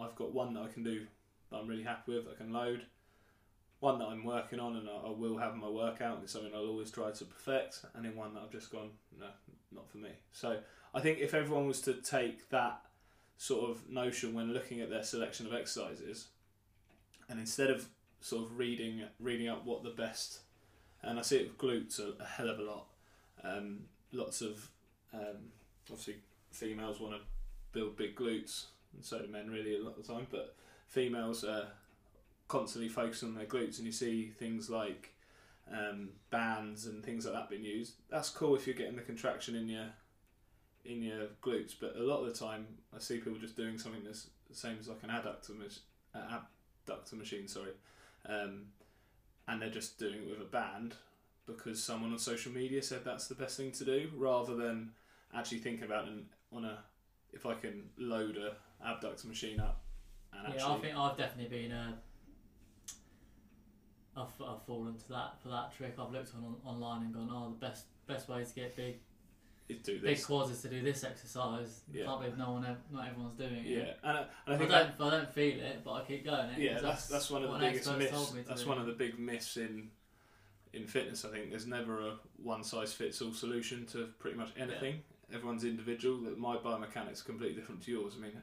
I've 0.00 0.14
got 0.16 0.32
one 0.32 0.54
that 0.54 0.62
I 0.62 0.68
can 0.68 0.82
do 0.82 1.06
that 1.50 1.58
I'm 1.58 1.68
really 1.68 1.82
happy 1.82 2.14
with. 2.14 2.26
I 2.30 2.36
can 2.36 2.52
load. 2.52 2.82
One 3.80 3.98
that 3.98 4.06
I'm 4.06 4.24
working 4.24 4.58
on 4.58 4.76
and 4.76 4.88
I, 4.88 5.10
will 5.10 5.36
have 5.36 5.54
my 5.56 5.68
workout. 5.68 6.20
It's 6.22 6.32
something 6.32 6.52
I'll 6.54 6.66
always 6.66 6.90
try 6.90 7.10
to 7.10 7.24
perfect, 7.26 7.84
and 7.94 8.04
then 8.04 8.16
one 8.16 8.32
that 8.34 8.42
I've 8.42 8.50
just 8.50 8.72
gone 8.72 8.90
no, 9.18 9.26
not 9.74 9.90
for 9.90 9.98
me. 9.98 10.10
So 10.32 10.58
I 10.94 11.00
think 11.00 11.18
if 11.18 11.34
everyone 11.34 11.66
was 11.66 11.82
to 11.82 11.92
take 11.92 12.48
that 12.48 12.80
sort 13.38 13.70
of 13.70 13.88
notion 13.88 14.34
when 14.34 14.52
looking 14.52 14.80
at 14.80 14.90
their 14.90 15.02
selection 15.02 15.46
of 15.46 15.54
exercises, 15.54 16.28
and 17.28 17.38
instead 17.38 17.70
of 17.70 17.86
sort 18.20 18.44
of 18.44 18.58
reading 18.58 19.02
reading 19.20 19.48
up 19.48 19.64
what 19.64 19.82
the 19.82 19.90
best, 19.90 20.40
and 21.02 21.18
I 21.18 21.22
see 21.22 21.36
it 21.36 21.48
with 21.48 21.58
glutes 21.58 21.98
a, 22.00 22.22
a 22.22 22.26
hell 22.26 22.48
of 22.48 22.58
a 22.58 22.62
lot. 22.62 22.86
Um, 23.44 23.80
lots 24.12 24.40
of 24.40 24.68
um, 25.12 25.50
obviously 25.90 26.16
females 26.50 27.00
want 27.00 27.14
to 27.14 27.20
build 27.72 27.96
big 27.96 28.16
glutes, 28.16 28.66
and 28.94 29.04
so 29.04 29.20
do 29.20 29.28
men 29.28 29.50
really 29.50 29.76
a 29.76 29.82
lot 29.82 29.96
of 29.98 30.06
the 30.06 30.12
time. 30.12 30.26
But 30.30 30.54
females 30.88 31.44
are 31.44 31.68
constantly 32.48 32.88
focus 32.88 33.22
on 33.22 33.34
their 33.34 33.46
glutes, 33.46 33.78
and 33.78 33.86
you 33.86 33.92
see 33.92 34.32
things 34.38 34.70
like 34.70 35.12
um, 35.70 36.10
bands 36.30 36.86
and 36.86 37.04
things 37.04 37.26
like 37.26 37.34
that 37.34 37.50
being 37.50 37.64
used. 37.64 37.94
That's 38.08 38.30
cool 38.30 38.54
if 38.56 38.66
you're 38.66 38.76
getting 38.76 38.96
the 38.96 39.02
contraction 39.02 39.56
in 39.56 39.68
your 39.68 39.86
in 40.88 41.02
your 41.02 41.26
glutes, 41.42 41.74
but 41.78 41.96
a 41.96 42.02
lot 42.02 42.20
of 42.20 42.26
the 42.26 42.38
time 42.38 42.66
I 42.94 42.98
see 42.98 43.18
people 43.18 43.38
just 43.38 43.56
doing 43.56 43.78
something 43.78 44.02
that's 44.04 44.28
the 44.48 44.56
same 44.56 44.76
as 44.80 44.88
like 44.88 45.02
an 45.02 45.10
adductor, 45.10 45.56
mach- 45.56 45.82
uh, 46.14 46.38
abductor 46.86 47.16
machine, 47.16 47.48
sorry, 47.48 47.72
um, 48.28 48.66
and 49.48 49.60
they're 49.60 49.70
just 49.70 49.98
doing 49.98 50.14
it 50.22 50.28
with 50.30 50.40
a 50.40 50.50
band 50.50 50.94
because 51.46 51.82
someone 51.82 52.12
on 52.12 52.18
social 52.18 52.52
media 52.52 52.82
said 52.82 53.04
that's 53.04 53.28
the 53.28 53.34
best 53.34 53.56
thing 53.56 53.72
to 53.72 53.84
do, 53.84 54.10
rather 54.16 54.54
than 54.56 54.90
actually 55.34 55.58
thinking 55.58 55.84
about 55.84 56.08
it 56.08 56.14
on 56.52 56.64
a 56.64 56.78
if 57.32 57.44
I 57.44 57.54
can 57.54 57.90
load 57.98 58.36
a 58.36 58.56
abductor 58.84 59.28
machine 59.28 59.60
up 59.60 59.82
and 60.32 60.42
Yeah, 60.48 60.54
actually 60.54 60.74
I 60.74 60.78
think 60.78 60.96
I've 60.96 61.16
definitely 61.16 61.58
been 61.58 61.72
uh, 61.72 61.92
I've, 64.16 64.28
I've 64.46 64.62
fallen 64.62 64.96
to 64.96 65.08
that 65.10 65.40
for 65.42 65.48
that 65.48 65.76
trick. 65.76 65.94
I've 65.98 66.10
looked 66.10 66.32
on 66.34 66.56
online 66.64 67.02
and 67.02 67.14
gone, 67.14 67.28
oh, 67.30 67.54
the 67.58 67.66
best 67.66 67.84
best 68.06 68.28
way 68.28 68.44
to 68.44 68.54
get 68.54 68.76
big 68.76 68.96
do 69.74 69.94
big 69.94 70.02
this. 70.02 70.24
quads 70.26 70.50
is 70.50 70.62
to 70.62 70.68
do 70.68 70.80
this 70.82 71.02
exercise. 71.04 71.80
Yeah. 71.92 72.04
Can't 72.06 72.20
believe 72.20 72.38
no 72.38 72.52
one, 72.52 72.76
not 72.92 73.08
everyone's 73.08 73.34
doing 73.38 73.64
Yeah, 73.64 73.78
it. 73.78 73.98
and 74.04 74.18
I, 74.18 74.20
and 74.20 74.28
I 74.46 74.54
I, 74.54 74.58
don't, 74.58 74.68
that, 74.68 74.94
I 75.00 75.10
don't 75.10 75.32
feel 75.34 75.60
it, 75.60 75.80
but 75.84 75.92
I 75.92 76.04
keep 76.04 76.24
going. 76.24 76.50
It, 76.50 76.58
yeah, 76.58 76.72
'cause 76.74 76.82
that's 76.82 77.06
that's 77.08 77.30
one 77.30 77.42
of 77.44 77.52
the 77.52 77.58
biggest 77.58 77.96
myths. 77.98 78.10
told 78.12 78.34
me 78.34 78.42
to 78.42 78.48
That's 78.48 78.62
do. 78.62 78.68
one 78.68 78.78
of 78.78 78.86
the 78.86 78.92
big 78.92 79.18
myths 79.18 79.56
in 79.56 79.90
in 80.72 80.86
fitness. 80.86 81.24
I 81.24 81.30
think 81.30 81.50
there's 81.50 81.66
never 81.66 82.00
a 82.08 82.14
one 82.42 82.62
size 82.62 82.92
fits 82.92 83.20
all 83.22 83.32
solution 83.32 83.86
to 83.86 84.08
pretty 84.18 84.36
much 84.36 84.50
anything. 84.56 85.02
Everyone's 85.32 85.64
individual. 85.64 86.18
That 86.18 86.38
my 86.38 86.56
biomechanics 86.56 87.12
is 87.12 87.22
completely 87.22 87.56
different 87.56 87.82
to 87.84 87.90
yours. 87.90 88.14
I 88.18 88.22
mean, 88.22 88.42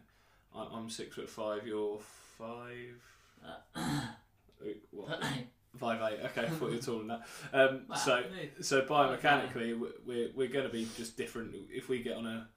I- 0.55 0.67
I'm 0.73 0.89
six 0.89 1.15
foot 1.15 1.29
five. 1.29 1.65
You're 1.65 1.99
five. 2.37 3.01
Uh, 3.75 4.01
What? 4.91 5.21
Five 5.77 6.01
eight. 6.13 6.19
Okay, 6.25 6.45
I 6.45 6.49
thought 6.49 6.69
you 6.69 6.75
were 6.75 6.81
taller 6.81 6.99
than 6.99 7.07
that. 7.07 7.21
Um, 7.51 7.81
Wow, 7.89 7.95
so 7.95 8.23
so 8.61 8.81
biomechanically, 8.83 9.79
we- 9.79 9.89
we're 10.05 10.29
we're 10.35 10.47
going 10.47 10.65
to 10.67 10.71
be 10.71 10.87
just 10.95 11.17
different. 11.17 11.55
If 11.69 11.89
we 11.89 12.03
get 12.03 12.15
on 12.15 12.27
a, 12.27 12.47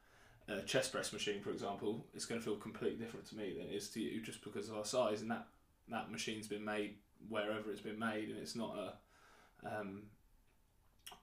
a 0.48 0.62
chest 0.62 0.92
press 0.92 1.12
machine, 1.12 1.40
for 1.40 1.50
example, 1.50 2.06
it's 2.14 2.26
going 2.26 2.40
to 2.40 2.44
feel 2.44 2.56
completely 2.56 2.98
different 2.98 3.26
to 3.28 3.36
me 3.36 3.54
than 3.56 3.68
it 3.68 3.72
is 3.74 3.88
to 3.90 4.00
you, 4.00 4.20
just 4.20 4.44
because 4.44 4.68
of 4.68 4.76
our 4.76 4.84
size. 4.84 5.22
And 5.22 5.30
that 5.30 5.46
that 5.88 6.10
machine's 6.10 6.46
been 6.46 6.64
made 6.64 6.96
wherever 7.28 7.70
it's 7.70 7.80
been 7.80 7.98
made, 7.98 8.28
and 8.28 8.38
it's 8.38 8.54
not 8.54 8.76
a 8.76 9.78
um, 9.80 10.02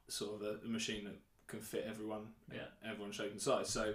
sort 0.08 0.42
of 0.42 0.48
a, 0.48 0.66
a 0.66 0.68
machine 0.70 1.04
that 1.06 1.20
can 1.48 1.60
fit 1.62 1.86
everyone, 1.88 2.28
Yeah. 2.52 2.66
everyone's 2.90 3.16
shape 3.16 3.32
and 3.32 3.42
size. 3.42 3.70
So 3.70 3.94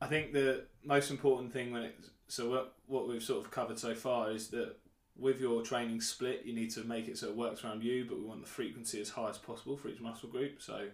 I 0.00 0.06
think 0.06 0.32
the 0.32 0.66
most 0.84 1.10
important 1.10 1.52
thing 1.52 1.72
when 1.72 1.82
it 1.84 1.96
so 2.28 2.50
what 2.50 2.74
what 2.86 3.08
we've 3.08 3.22
sort 3.22 3.42
of 3.44 3.50
covered 3.50 3.78
so 3.78 3.94
far 3.94 4.30
is 4.30 4.48
that 4.48 4.76
with 5.18 5.40
your 5.40 5.62
training 5.62 6.00
split, 6.00 6.42
you 6.44 6.54
need 6.54 6.70
to 6.70 6.84
make 6.84 7.08
it 7.08 7.18
so 7.18 7.28
it 7.28 7.36
works 7.36 7.64
around 7.64 7.82
you, 7.82 8.06
but 8.08 8.18
we 8.18 8.24
want 8.24 8.40
the 8.40 8.48
frequency 8.48 9.00
as 9.00 9.10
high 9.10 9.28
as 9.28 9.38
possible 9.38 9.76
for 9.76 9.88
each 9.88 10.00
muscle 10.00 10.28
group. 10.28 10.62
So 10.62 10.86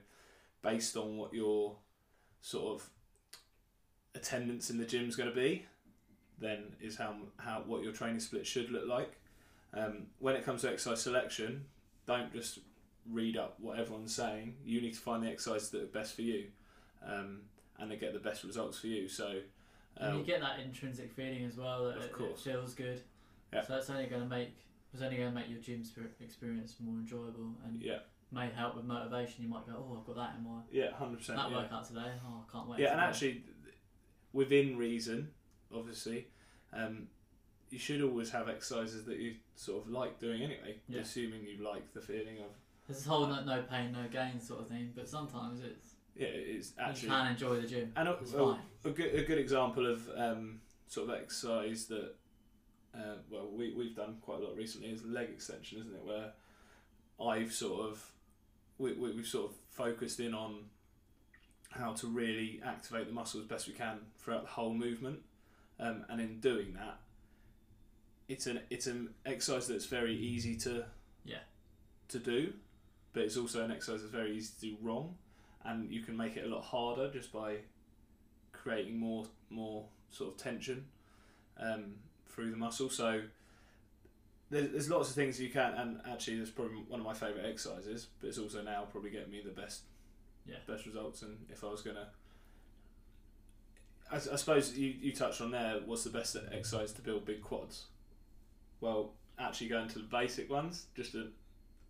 based 0.63 0.97
on 0.97 1.17
what 1.17 1.35
your 1.35 1.77
sort 2.41 2.75
of 2.75 2.89
attendance 4.15 4.71
in 4.71 4.79
the 4.79 4.87
gym 4.87 5.09
is 5.09 5.17
going 5.17 5.29
to 5.29 5.35
be, 5.35 5.67
then 6.41 6.75
is 6.81 6.97
how 6.97 7.15
how 7.37 7.63
what 7.67 7.83
your 7.83 7.93
training 7.93 8.21
split 8.21 8.47
should 8.47 8.71
look 8.71 8.89
like. 8.89 9.13
Um, 9.75 10.07
when 10.19 10.37
it 10.37 10.45
comes 10.45 10.63
to 10.63 10.71
exercise 10.71 11.03
selection, 11.03 11.67
don't 12.07 12.33
just 12.33 12.61
read 13.11 13.37
up 13.37 13.57
what 13.61 13.79
everyone's 13.79 14.15
saying. 14.15 14.55
You 14.65 14.81
need 14.81 14.95
to 14.95 15.01
find 15.01 15.23
the 15.23 15.29
exercises 15.29 15.71
that 15.71 15.83
are 15.83 15.87
best 15.87 16.15
for 16.15 16.23
you, 16.23 16.47
um, 17.07 17.43
and 17.79 17.91
they 17.91 17.97
get 17.97 18.15
the 18.15 18.21
best 18.21 18.45
results 18.45 18.79
for 18.79 18.87
you. 18.87 19.09
So, 19.09 19.41
And 19.97 20.15
uh, 20.15 20.19
you 20.19 20.25
get 20.25 20.41
that 20.41 20.61
intrinsic 20.61 21.13
feeling 21.13 21.45
as 21.45 21.57
well 21.57 21.85
that 21.85 21.97
Of 21.97 22.05
it, 22.05 22.13
it 22.23 22.39
feels 22.39 22.75
good. 22.75 23.01
Yeah. 23.55 23.63
So 23.63 23.75
that's 23.75 23.91
only 23.91 24.07
going 24.07 24.23
to 24.23 24.29
make 24.29 24.51
it's 24.93 25.03
only 25.03 25.17
going 25.17 25.29
to 25.31 25.35
make 25.35 25.49
your 25.51 25.61
gym 25.61 25.83
experience 26.21 26.77
more 26.81 26.95
enjoyable 26.97 27.57
and 27.65 27.83
yeah, 27.83 27.99
may 28.31 28.49
help 28.51 28.77
with 28.77 28.85
motivation. 28.85 29.43
You 29.43 29.51
might 29.51 29.67
go, 29.67 29.73
oh, 29.77 29.99
I've 29.99 30.07
got 30.07 30.17
that 30.17 30.37
in 30.39 30.45
my 30.45 30.61
yeah, 30.71 30.93
hundred 30.93 31.19
percent. 31.19 31.39
that 31.39 31.51
Yeah. 31.51 31.57
workout 31.57 31.85
today. 31.87 32.13
Oh, 32.27 32.45
I 32.49 32.53
can't 32.53 32.69
wait. 32.69 32.81
yeah, 32.81 32.93
and 32.93 33.01
go." 33.01 33.07
actually, 33.07 33.45
within 34.33 34.77
reason, 34.77 35.31
obviously, 35.75 36.29
um, 36.73 37.09
you 37.71 37.79
should 37.79 38.03
always 38.03 38.31
have 38.31 38.49
exercises 38.49 39.05
that 39.07 39.19
you 39.19 39.35
sort 39.57 39.83
of 39.85 39.91
like 39.91 40.19
doing 40.21 40.43
anyway, 40.43 40.77
Yeah. 40.89 41.01
assuming 41.01 41.45
you 41.45 41.63
like 41.65 41.93
the 41.93 42.01
feeling 42.01 42.39
of. 42.39 42.51
there's 42.87 42.99
this 42.99 43.07
whole 43.07 43.27
no, 43.27 43.43
no 43.45 43.63
pain, 43.63 43.93
no 43.93 44.07
gain 44.13 44.39
sort 44.41 44.61
of 44.61 44.69
thing. 44.69 44.93
But 44.95 45.09
sometimes 45.09 45.61
it's 45.61 45.95
Yeah, 46.15 46.29
it's 46.29 46.73
actually 46.79 47.09
you 47.09 47.15
can 47.15 47.27
enjoy 47.33 47.61
the 47.61 47.67
gym. 47.67 47.93
And 47.97 48.09
a, 48.09 48.13
It's 48.13 48.33
a, 48.33 48.39
fine. 48.39 48.61
a 48.85 48.91
good 48.91 49.15
a 49.15 49.25
good 49.25 49.39
example 49.39 49.87
of 49.91 50.09
um, 50.17 50.61
sort 50.87 51.09
of 51.11 51.17
exercise 51.17 51.87
that 51.87 52.15
uh, 52.97 53.17
well 53.31 53.49
we 53.53 53.73
we've 53.75 53.95
done 53.97 54.17
quite 54.23 54.41
a 54.41 54.45
lot 54.45 54.57
recently 54.57 54.89
is 54.91 55.05
leg 55.05 55.29
extension, 55.31 55.79
isn't 55.81 55.95
it? 55.95 56.05
Where 56.05 56.33
I've 57.21 57.53
sort 57.53 57.89
of 57.91 58.11
we, 58.79 58.93
we 58.93 59.13
we've 59.13 59.27
sort 59.27 59.51
of 59.51 59.57
focused 59.71 60.21
in 60.21 60.35
on 60.35 60.65
how 61.71 61.93
to 61.93 62.07
really 62.07 62.61
activate 62.65 63.07
the 63.09 63.13
muscle 63.13 63.41
as 63.41 63.47
best 63.47 63.67
we 63.67 63.73
can 63.75 63.99
throughout 64.19 64.43
the 64.43 64.51
whole 64.51 64.73
movement, 64.75 65.21
um, 65.81 66.05
and 66.09 66.21
in 66.21 66.39
doing 66.41 66.75
that, 66.75 66.99
it's 68.29 68.47
an 68.47 68.61
it's 68.71 68.87
an 68.87 69.11
exercise 69.27 69.67
that's 69.69 69.87
very 69.87 70.15
easy 70.17 70.57
to 70.59 70.85
Yeah. 71.25 71.41
to 72.09 72.19
do, 72.19 72.53
but 73.13 73.23
it's 73.25 73.37
also 73.37 73.65
an 73.65 73.71
exercise 73.73 74.01
that's 74.03 74.13
very 74.13 74.37
easy 74.37 74.53
to 74.55 74.61
do 74.61 74.77
wrong, 74.83 75.17
and 75.65 75.91
you 75.93 76.03
can 76.03 76.17
make 76.17 76.37
it 76.37 76.45
a 76.45 76.49
lot 76.49 76.63
harder 76.63 77.11
just 77.11 77.33
by 77.33 77.59
creating 78.53 78.97
more 78.99 79.27
more 79.51 79.89
sort 80.11 80.33
of 80.33 80.37
tension 80.39 80.87
um, 81.59 81.97
through 82.35 82.51
the 82.51 82.57
muscle. 82.57 82.91
So 82.91 83.23
there's, 84.51 84.71
there's 84.71 84.91
lots 84.91 85.09
of 85.11 85.15
things 85.15 85.41
you 85.41 85.51
can, 85.51 85.73
and 85.75 86.01
actually, 86.11 86.39
that's 86.39 86.51
probably 86.51 86.77
one 86.89 87.01
of 87.01 87.07
my 87.07 87.15
favourite 87.15 87.47
exercises. 87.47 88.09
But 88.21 88.29
it's 88.29 88.39
also 88.39 88.63
now 88.63 88.85
probably 88.91 89.11
getting 89.11 89.31
me 89.31 89.43
the 89.45 89.51
best 89.53 89.83
Yeah. 90.47 90.57
best 90.67 90.87
results. 90.87 91.23
And 91.23 91.39
if 91.51 91.65
I 91.65 91.69
was 91.69 91.83
gonna, 91.83 92.09
I, 94.11 94.17
I 94.17 94.37
suppose 94.37 94.77
you 94.77 94.95
you 95.01 95.13
touched 95.13 95.41
on 95.41 95.51
there. 95.51 95.81
What's 95.85 96.05
the 96.05 96.11
best 96.11 96.37
exercise 96.53 96.93
to 96.93 97.03
build 97.03 97.25
big 97.25 97.43
quads? 97.43 97.87
Well, 98.81 99.13
actually 99.39 99.69
going 99.69 99.89
to 99.89 99.99
the 99.99 100.05
basic 100.05 100.51
ones, 100.51 100.87
just 100.95 101.15
a, 101.15 101.29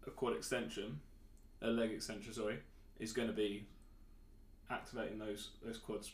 a 0.07 0.11
quad 0.11 0.37
extension, 0.37 1.01
a 1.61 1.69
leg 1.69 1.91
extension, 1.91 2.33
sorry, 2.33 2.59
is 3.01 3.13
going 3.13 3.29
to 3.29 3.35
be 3.35 3.67
activating 4.71 5.19
those 5.19 5.51
those 5.65 5.79
quads 5.79 6.13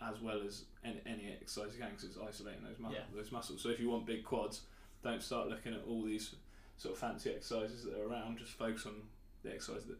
as 0.00 0.20
well 0.20 0.40
as 0.46 0.64
any, 0.84 1.00
any 1.06 1.36
exercise 1.40 1.72
you 1.74 1.80
can 1.80 1.90
because 1.90 2.04
it's 2.04 2.18
isolating 2.18 2.62
those, 2.64 2.78
mu- 2.78 2.90
Yeah. 2.92 3.00
those 3.14 3.32
muscles. 3.32 3.62
So 3.62 3.70
if 3.70 3.80
you 3.80 3.88
want 3.90 4.06
big 4.06 4.24
quads, 4.24 4.62
don't 5.02 5.22
start 5.22 5.48
looking 5.48 5.72
at 5.74 5.80
all 5.88 6.02
these 6.02 6.34
sort 6.76 6.94
of 6.94 7.00
fancy 7.00 7.30
exercises 7.30 7.84
that 7.84 7.94
are 7.98 8.06
around. 8.06 8.38
Just 8.38 8.52
focus 8.52 8.86
on 8.86 8.94
the 9.42 9.52
exercise 9.54 9.84
that 9.86 9.96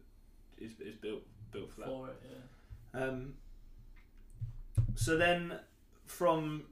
is, 0.63 0.71
is 0.79 0.95
built 0.95 1.21
built 1.51 1.71
for 1.71 1.81
that. 1.81 1.89
For 1.89 2.07
it, 2.09 2.21
yeah. 2.93 3.01
Um, 3.03 3.33
so 4.95 5.17
then, 5.17 5.53
from 6.05 6.63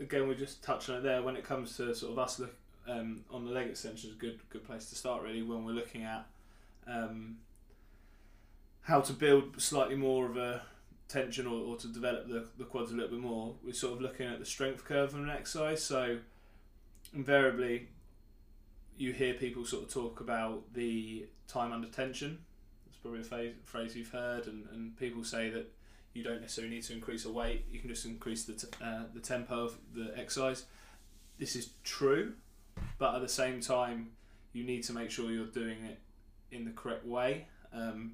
again, 0.00 0.28
we 0.28 0.34
just 0.34 0.62
touched 0.62 0.88
on 0.90 0.96
it 0.96 1.02
there. 1.02 1.22
When 1.22 1.36
it 1.36 1.44
comes 1.44 1.76
to 1.78 1.94
sort 1.94 2.12
of 2.12 2.18
us 2.18 2.38
look 2.38 2.54
um, 2.88 3.24
on 3.30 3.44
the 3.44 3.50
leg 3.52 3.68
extension 3.68 4.10
extensions, 4.10 4.20
good 4.20 4.40
good 4.50 4.64
place 4.64 4.88
to 4.90 4.94
start 4.96 5.22
really. 5.22 5.42
When 5.42 5.64
we're 5.64 5.72
looking 5.72 6.02
at 6.02 6.26
um, 6.86 7.38
how 8.82 9.00
to 9.00 9.12
build 9.12 9.60
slightly 9.60 9.94
more 9.96 10.26
of 10.26 10.36
a 10.36 10.62
tension 11.12 11.46
or, 11.46 11.60
or 11.66 11.76
to 11.76 11.88
develop 11.88 12.28
the, 12.28 12.46
the 12.58 12.64
quads 12.64 12.90
a 12.90 12.94
little 12.94 13.10
bit 13.10 13.20
more, 13.20 13.54
we're 13.64 13.74
sort 13.74 13.92
of 13.94 14.00
looking 14.00 14.26
at 14.26 14.38
the 14.38 14.46
strength 14.46 14.84
curve 14.84 15.14
of 15.14 15.20
an 15.20 15.30
exercise. 15.30 15.82
So 15.82 16.18
invariably, 17.14 17.88
you 18.96 19.12
hear 19.12 19.34
people 19.34 19.64
sort 19.64 19.84
of 19.84 19.92
talk 19.92 20.20
about 20.20 20.72
the 20.72 21.26
time 21.48 21.72
under 21.72 21.88
tension. 21.88 22.38
That's 22.86 22.96
probably 22.98 23.20
a 23.20 23.24
phrase, 23.24 23.54
phrase 23.64 23.96
you've 23.96 24.10
heard, 24.10 24.46
and, 24.46 24.66
and 24.72 24.96
people 24.96 25.24
say 25.24 25.50
that 25.50 25.70
you 26.14 26.22
don't 26.22 26.40
necessarily 26.40 26.74
need 26.74 26.82
to 26.84 26.92
increase 26.92 27.24
a 27.24 27.32
weight. 27.32 27.66
You 27.70 27.78
can 27.78 27.88
just 27.88 28.04
increase 28.04 28.44
the 28.44 28.54
t- 28.54 28.66
uh, 28.82 29.04
the 29.14 29.20
tempo 29.20 29.64
of 29.64 29.76
the 29.94 30.12
exercise. 30.16 30.64
This 31.38 31.56
is 31.56 31.70
true, 31.84 32.34
but 32.98 33.14
at 33.14 33.22
the 33.22 33.28
same 33.28 33.60
time, 33.60 34.10
you 34.52 34.64
need 34.64 34.82
to 34.84 34.92
make 34.92 35.10
sure 35.10 35.30
you're 35.30 35.46
doing 35.46 35.84
it 35.84 35.98
in 36.50 36.64
the 36.64 36.70
correct 36.70 37.06
way. 37.06 37.46
Um, 37.72 38.12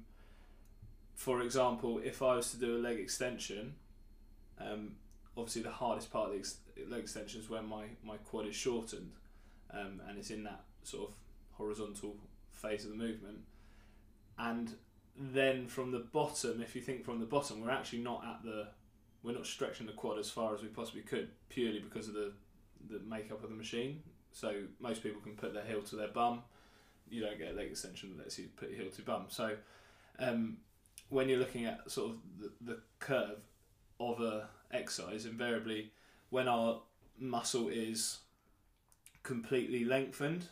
for 1.19 1.41
example, 1.41 1.99
if 2.01 2.21
I 2.21 2.37
was 2.37 2.49
to 2.51 2.57
do 2.57 2.77
a 2.77 2.79
leg 2.79 2.97
extension, 2.97 3.75
um, 4.57 4.93
obviously 5.35 5.63
the 5.63 5.69
hardest 5.69 6.13
part 6.13 6.27
of 6.27 6.31
the 6.31 6.39
ex- 6.39 6.59
leg 6.87 7.01
extension 7.01 7.41
is 7.41 7.49
when 7.49 7.67
my, 7.67 7.87
my 8.05 8.15
quad 8.15 8.47
is 8.47 8.55
shortened 8.55 9.11
um, 9.73 10.01
and 10.07 10.17
it's 10.17 10.29
in 10.29 10.45
that 10.45 10.63
sort 10.83 11.09
of 11.09 11.15
horizontal 11.51 12.15
phase 12.53 12.85
of 12.85 12.91
the 12.91 12.95
movement. 12.95 13.39
And 14.37 14.75
then 15.17 15.67
from 15.67 15.91
the 15.91 15.99
bottom, 15.99 16.61
if 16.61 16.73
you 16.73 16.81
think 16.81 17.03
from 17.03 17.19
the 17.19 17.25
bottom, 17.25 17.59
we're 17.59 17.69
actually 17.69 17.99
not 17.99 18.23
at 18.25 18.41
the, 18.45 18.67
we're 19.21 19.33
not 19.33 19.45
stretching 19.45 19.87
the 19.87 19.91
quad 19.91 20.19
as 20.19 20.29
far 20.29 20.55
as 20.55 20.61
we 20.61 20.69
possibly 20.69 21.01
could 21.01 21.27
purely 21.49 21.79
because 21.79 22.07
of 22.07 22.13
the, 22.13 22.31
the 22.89 22.99
makeup 22.99 23.43
of 23.43 23.49
the 23.49 23.57
machine. 23.57 24.01
So 24.31 24.53
most 24.79 25.03
people 25.03 25.19
can 25.19 25.33
put 25.33 25.53
their 25.53 25.65
heel 25.65 25.81
to 25.81 25.97
their 25.97 26.07
bum. 26.07 26.43
You 27.09 27.19
don't 27.19 27.37
get 27.37 27.51
a 27.51 27.55
leg 27.57 27.67
extension 27.67 28.15
that 28.15 28.23
lets 28.23 28.39
you 28.39 28.47
put 28.55 28.69
your 28.69 28.83
heel 28.83 28.91
to 28.91 29.01
bum. 29.01 29.25
So 29.27 29.57
um, 30.17 30.59
when 31.09 31.27
you're 31.27 31.39
looking 31.39 31.65
at 31.65 31.89
sort 31.89 32.11
of 32.11 32.17
the, 32.39 32.51
the 32.61 32.79
curve 32.99 33.39
of 33.99 34.21
a 34.21 34.47
exercise, 34.71 35.25
invariably 35.25 35.91
when 36.29 36.47
our 36.47 36.81
muscle 37.19 37.69
is 37.69 38.19
completely 39.23 39.83
lengthened, 39.83 40.45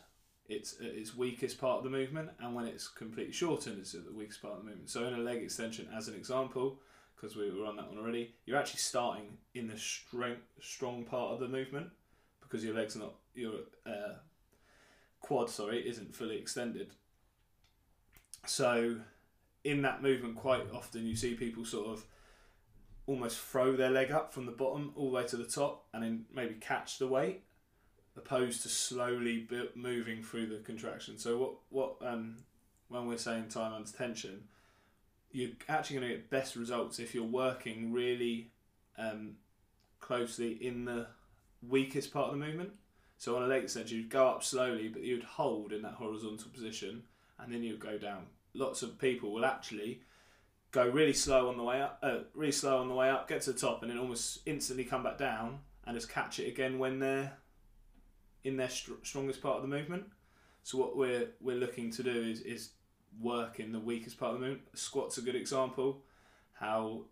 it's 0.48 0.74
at 0.80 0.86
its 0.86 1.14
weakest 1.14 1.60
part 1.60 1.78
of 1.78 1.84
the 1.84 1.90
movement, 1.90 2.30
and 2.40 2.54
when 2.54 2.66
it's 2.66 2.88
completely 2.88 3.32
shortened, 3.32 3.78
it's 3.78 3.94
at 3.94 4.04
the 4.04 4.12
weakest 4.12 4.42
part 4.42 4.54
of 4.54 4.60
the 4.60 4.66
movement. 4.66 4.90
So 4.90 5.06
in 5.06 5.14
a 5.14 5.18
leg 5.18 5.42
extension, 5.42 5.88
as 5.94 6.08
an 6.08 6.14
example, 6.14 6.80
because 7.14 7.36
we 7.36 7.50
were 7.50 7.66
on 7.66 7.76
that 7.76 7.88
one 7.88 7.98
already, 7.98 8.34
you're 8.46 8.58
actually 8.58 8.80
starting 8.80 9.38
in 9.54 9.68
the 9.68 9.76
strength, 9.76 10.42
strong 10.60 11.04
part 11.04 11.32
of 11.32 11.40
the 11.40 11.48
movement 11.48 11.88
because 12.40 12.64
your 12.64 12.74
legs 12.74 12.96
are 12.96 13.00
not 13.00 13.14
your 13.34 13.54
uh, 13.86 14.14
quad, 15.20 15.50
sorry, 15.50 15.86
isn't 15.86 16.14
fully 16.14 16.38
extended. 16.38 16.92
So 18.46 18.96
in 19.68 19.82
that 19.82 20.02
movement, 20.02 20.36
quite 20.36 20.62
often 20.72 21.06
you 21.06 21.16
see 21.16 21.34
people 21.34 21.64
sort 21.64 21.88
of 21.88 22.04
almost 23.06 23.38
throw 23.38 23.76
their 23.76 23.90
leg 23.90 24.10
up 24.10 24.32
from 24.32 24.46
the 24.46 24.52
bottom 24.52 24.92
all 24.96 25.10
the 25.10 25.16
way 25.16 25.24
to 25.26 25.36
the 25.36 25.44
top, 25.44 25.86
and 25.92 26.02
then 26.02 26.24
maybe 26.34 26.54
catch 26.54 26.98
the 26.98 27.06
weight 27.06 27.42
opposed 28.16 28.62
to 28.62 28.68
slowly 28.68 29.46
moving 29.74 30.22
through 30.22 30.46
the 30.46 30.58
contraction. 30.58 31.18
So 31.18 31.38
what 31.38 31.52
what 31.70 32.10
um 32.10 32.38
when 32.88 33.06
we're 33.06 33.18
saying 33.18 33.48
time 33.48 33.72
under 33.72 33.90
tension, 33.90 34.44
you're 35.30 35.50
actually 35.68 35.96
going 35.96 36.08
to 36.08 36.14
get 36.16 36.30
best 36.30 36.56
results 36.56 36.98
if 36.98 37.14
you're 37.14 37.24
working 37.24 37.92
really 37.92 38.50
um, 38.96 39.34
closely 40.00 40.52
in 40.52 40.86
the 40.86 41.06
weakest 41.66 42.12
part 42.12 42.32
of 42.32 42.38
the 42.38 42.44
movement. 42.44 42.70
So 43.18 43.36
on 43.36 43.42
a 43.42 43.46
leg 43.46 43.64
extension, 43.64 43.98
you'd 43.98 44.08
go 44.08 44.26
up 44.26 44.42
slowly, 44.42 44.88
but 44.88 45.02
you'd 45.02 45.22
hold 45.22 45.72
in 45.72 45.82
that 45.82 45.94
horizontal 45.94 46.50
position, 46.50 47.02
and 47.38 47.52
then 47.52 47.62
you'd 47.62 47.80
go 47.80 47.98
down. 47.98 48.22
Lots 48.58 48.82
of 48.82 48.98
people 48.98 49.32
will 49.32 49.44
actually 49.44 50.02
go 50.70 50.88
really 50.88 51.12
slow 51.12 51.48
on 51.48 51.56
the 51.56 51.62
way 51.62 51.80
up, 51.80 51.98
uh, 52.02 52.18
really 52.34 52.52
slow 52.52 52.78
on 52.78 52.88
the 52.88 52.94
way 52.94 53.08
up, 53.08 53.28
get 53.28 53.42
to 53.42 53.52
the 53.52 53.58
top, 53.58 53.82
and 53.82 53.90
then 53.90 53.98
almost 53.98 54.40
instantly 54.46 54.84
come 54.84 55.02
back 55.02 55.16
down 55.16 55.60
and 55.86 55.96
just 55.96 56.10
catch 56.10 56.38
it 56.38 56.48
again 56.48 56.78
when 56.78 56.98
they're 56.98 57.32
in 58.44 58.56
their 58.56 58.68
str- 58.68 59.02
strongest 59.02 59.40
part 59.40 59.56
of 59.56 59.62
the 59.62 59.68
movement. 59.68 60.04
So 60.62 60.76
what 60.76 60.96
we're 60.96 61.28
we're 61.40 61.56
looking 61.56 61.90
to 61.92 62.02
do 62.02 62.10
is 62.10 62.40
is 62.40 62.70
work 63.20 63.60
in 63.60 63.72
the 63.72 63.80
weakest 63.80 64.18
part 64.18 64.34
of 64.34 64.40
the 64.40 64.46
movement. 64.46 64.68
Squat's 64.74 65.18
a 65.18 65.22
good 65.22 65.36
example. 65.36 66.02
How 66.52 67.04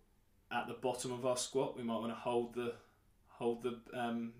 at 0.51 0.67
the 0.67 0.75
bottom 0.75 1.11
of 1.11 1.25
our 1.25 1.37
squat 1.37 1.77
we 1.77 1.83
might 1.83 1.99
want 1.99 2.11
to 2.11 2.19
hold 2.19 2.53
the 2.53 2.73
hold 3.27 3.63
the 3.63 3.79
um, 3.93 4.33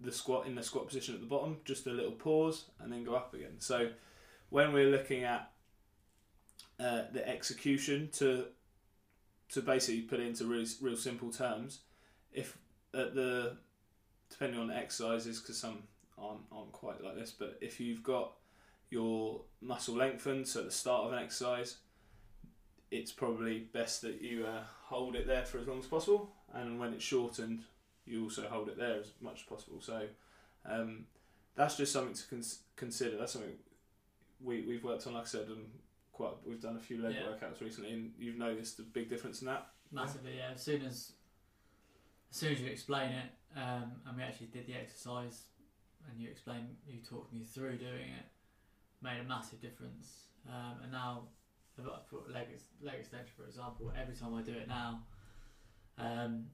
the 0.00 0.12
squat 0.12 0.46
in 0.46 0.54
the 0.54 0.62
squat 0.62 0.86
position 0.86 1.14
at 1.14 1.20
the 1.20 1.26
bottom, 1.26 1.58
just 1.64 1.86
a 1.86 1.90
little 1.90 2.12
pause, 2.12 2.66
and 2.80 2.92
then 2.92 3.04
go 3.04 3.14
up 3.14 3.34
again. 3.34 3.56
So 3.58 3.90
when 4.50 4.72
we're 4.72 4.90
looking 4.90 5.24
at 5.24 5.50
uh, 6.80 7.02
the 7.12 7.26
execution 7.28 8.08
to 8.12 8.46
to 9.50 9.60
basically 9.60 10.02
put 10.02 10.20
it 10.20 10.26
into 10.26 10.44
really 10.46 10.66
real 10.80 10.96
simple 10.96 11.30
terms. 11.30 11.80
If 12.32 12.56
at 12.92 13.14
the 13.14 13.56
depending 14.30 14.58
on 14.58 14.68
the 14.68 14.76
exercises, 14.76 15.40
because 15.40 15.58
some 15.58 15.84
aren't 16.18 16.40
aren't 16.50 16.72
quite 16.72 17.02
like 17.02 17.14
this, 17.14 17.30
but 17.30 17.58
if 17.60 17.80
you've 17.80 18.02
got 18.02 18.32
your 18.90 19.42
muscle 19.60 19.94
lengthened, 19.94 20.46
so 20.46 20.60
at 20.60 20.66
the 20.66 20.72
start 20.72 21.06
of 21.06 21.12
an 21.12 21.18
exercise, 21.18 21.76
it's 22.90 23.12
probably 23.12 23.60
best 23.72 24.02
that 24.02 24.20
you 24.20 24.46
uh, 24.46 24.62
hold 24.84 25.16
it 25.16 25.26
there 25.26 25.44
for 25.44 25.58
as 25.58 25.66
long 25.66 25.78
as 25.78 25.86
possible, 25.86 26.32
and 26.52 26.78
when 26.78 26.92
it's 26.92 27.04
shortened, 27.04 27.62
you 28.04 28.24
also 28.24 28.46
hold 28.48 28.68
it 28.68 28.76
there 28.76 28.98
as 29.00 29.12
much 29.20 29.40
as 29.40 29.42
possible. 29.42 29.80
So 29.80 30.02
um, 30.64 31.06
that's 31.54 31.76
just 31.76 31.92
something 31.92 32.14
to 32.14 32.26
cons- 32.28 32.60
consider. 32.76 33.16
That's 33.16 33.32
something 33.32 33.52
we 34.42 34.62
we've 34.62 34.84
worked 34.84 35.06
on. 35.06 35.14
Like 35.14 35.24
I 35.24 35.26
said, 35.26 35.46
and 35.48 35.66
quite 36.14 36.32
we've 36.46 36.60
done 36.60 36.76
a 36.76 36.80
few 36.80 37.02
leg 37.02 37.14
Yeah. 37.14 37.26
workouts 37.26 37.60
recently, 37.60 37.92
and 37.92 38.14
you've 38.18 38.38
noticed 38.38 38.78
a 38.78 38.82
big 38.82 39.10
difference 39.10 39.42
in 39.42 39.46
that. 39.48 39.72
Massively, 39.90 40.36
yeah. 40.38 40.52
As 40.52 40.62
soon 40.62 40.82
as 40.82 41.12
as 42.30 42.36
soon 42.36 42.52
as 42.52 42.60
you 42.60 42.68
explain 42.68 43.12
it, 43.12 43.30
um, 43.54 44.00
and 44.06 44.16
we 44.16 44.22
actually 44.22 44.48
did 44.48 44.66
the 44.66 44.74
exercise, 44.74 45.44
and 46.08 46.20
you 46.20 46.28
explained, 46.30 46.76
you 46.86 47.00
talked 47.00 47.32
me 47.32 47.44
through 47.44 47.76
doing 47.78 48.10
it, 48.10 48.26
made 49.02 49.20
a 49.20 49.24
massive 49.24 49.60
difference. 49.60 50.26
Um, 50.48 50.82
and 50.82 50.90
now, 50.92 51.28
if 51.78 51.86
I 51.86 51.98
put 52.08 52.30
leg 52.30 52.48
leg 52.80 52.96
extension 53.00 53.32
for 53.36 53.44
example, 53.44 53.92
every 54.00 54.14
time 54.16 54.34
I 54.34 54.42
do 54.42 54.52
it 54.52 54.68
now, 54.68 55.04
um, 55.98 56.46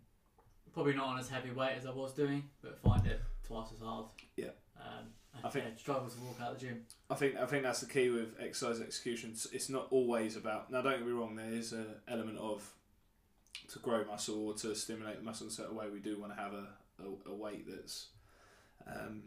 probably 0.72 0.94
not 0.94 1.06
on 1.08 1.18
as 1.18 1.28
heavy 1.28 1.50
weight 1.50 1.76
as 1.76 1.86
I 1.86 1.90
was 1.90 2.12
doing, 2.14 2.48
but 2.62 2.78
find 2.78 3.06
it 3.06 3.20
twice 3.42 3.72
as 3.72 3.80
hard. 3.80 4.06
Yeah. 4.36 4.50
Um, 4.76 5.12
and 5.34 5.46
I 5.46 5.50
think- 5.50 5.64
yeah, 5.66 5.76
struggle 5.76 6.08
to 6.08 6.20
walk 6.20 6.40
out 6.40 6.58
the 6.58 6.66
gym. 6.66 6.86
I 7.08 7.14
think 7.14 7.36
I 7.36 7.46
think 7.46 7.62
that's 7.62 7.80
the 7.80 7.86
key 7.86 8.10
with 8.10 8.34
exercise 8.40 8.80
execution. 8.80 9.30
It's- 9.52 9.68
not 9.68 9.86
always 9.90 10.36
about. 10.36 10.70
Now, 10.70 10.82
don't 10.82 10.98
get 10.98 11.06
me 11.06 11.12
wrong. 11.12 11.36
There 11.36 11.52
is 11.52 11.72
an 11.72 11.86
element 12.08 12.38
of 12.38 12.72
to 13.68 13.78
grow 13.78 14.04
muscle 14.04 14.46
or 14.48 14.54
to 14.54 14.74
stimulate 14.74 15.16
the 15.18 15.22
muscle 15.22 15.46
in 15.46 15.52
a 15.52 15.54
certain 15.54 15.76
way. 15.76 15.88
We 15.88 16.00
do 16.00 16.18
want 16.18 16.34
to 16.34 16.40
have 16.42 16.52
a, 16.54 16.68
a, 17.02 17.30
a 17.30 17.34
weight 17.34 17.66
that's 17.68 18.08
um, 18.86 19.22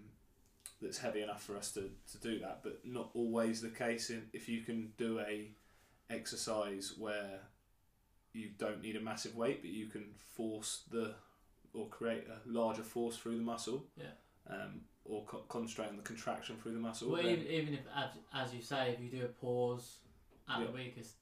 that's 0.82 0.98
heavy 0.98 1.22
enough 1.22 1.44
for 1.44 1.56
us 1.56 1.72
to, 1.74 1.90
to 2.12 2.18
do 2.22 2.40
that, 2.40 2.60
but 2.64 2.82
not 2.84 3.10
always 3.14 3.62
the 3.62 3.70
case. 3.70 4.10
In 4.10 4.28
if 4.34 4.50
you 4.50 4.62
can 4.62 4.92
do 4.98 5.20
a 5.20 5.52
exercise 6.10 6.94
where 6.98 7.40
you 8.34 8.50
don't 8.58 8.82
need 8.82 8.96
a 8.96 9.02
massive 9.02 9.36
weight, 9.36 9.62
but 9.62 9.70
you 9.72 9.88
can 9.88 10.06
force 10.36 10.84
the 10.92 11.16
or 11.74 11.88
create 11.88 12.26
a 12.28 12.40
larger 12.50 12.84
force 12.84 13.18
through 13.18 13.38
the 13.38 13.44
muscle. 13.44 13.86
Yeah. 13.96 14.06
Um, 14.50 14.82
or 15.06 15.24
co- 15.26 15.44
concentrate 15.50 15.90
on 15.90 15.98
the 15.98 16.04
contraction 16.04 16.56
through 16.58 16.74
the 16.74 16.80
muscle. 16.80 17.12
Well, 17.12 17.22
even, 17.26 17.46
even 17.48 17.74
if, 17.74 17.82
as, 17.96 18.10
as 18.34 18.54
you 18.54 18.62
say, 18.62 18.92
if 18.98 19.00
you 19.04 19.10
do 19.20 19.26
a 19.26 19.30
pause 19.30 19.98
at 20.50 20.60
Yeah. 20.60 20.68
the 20.68 20.72
weakest 20.72 21.16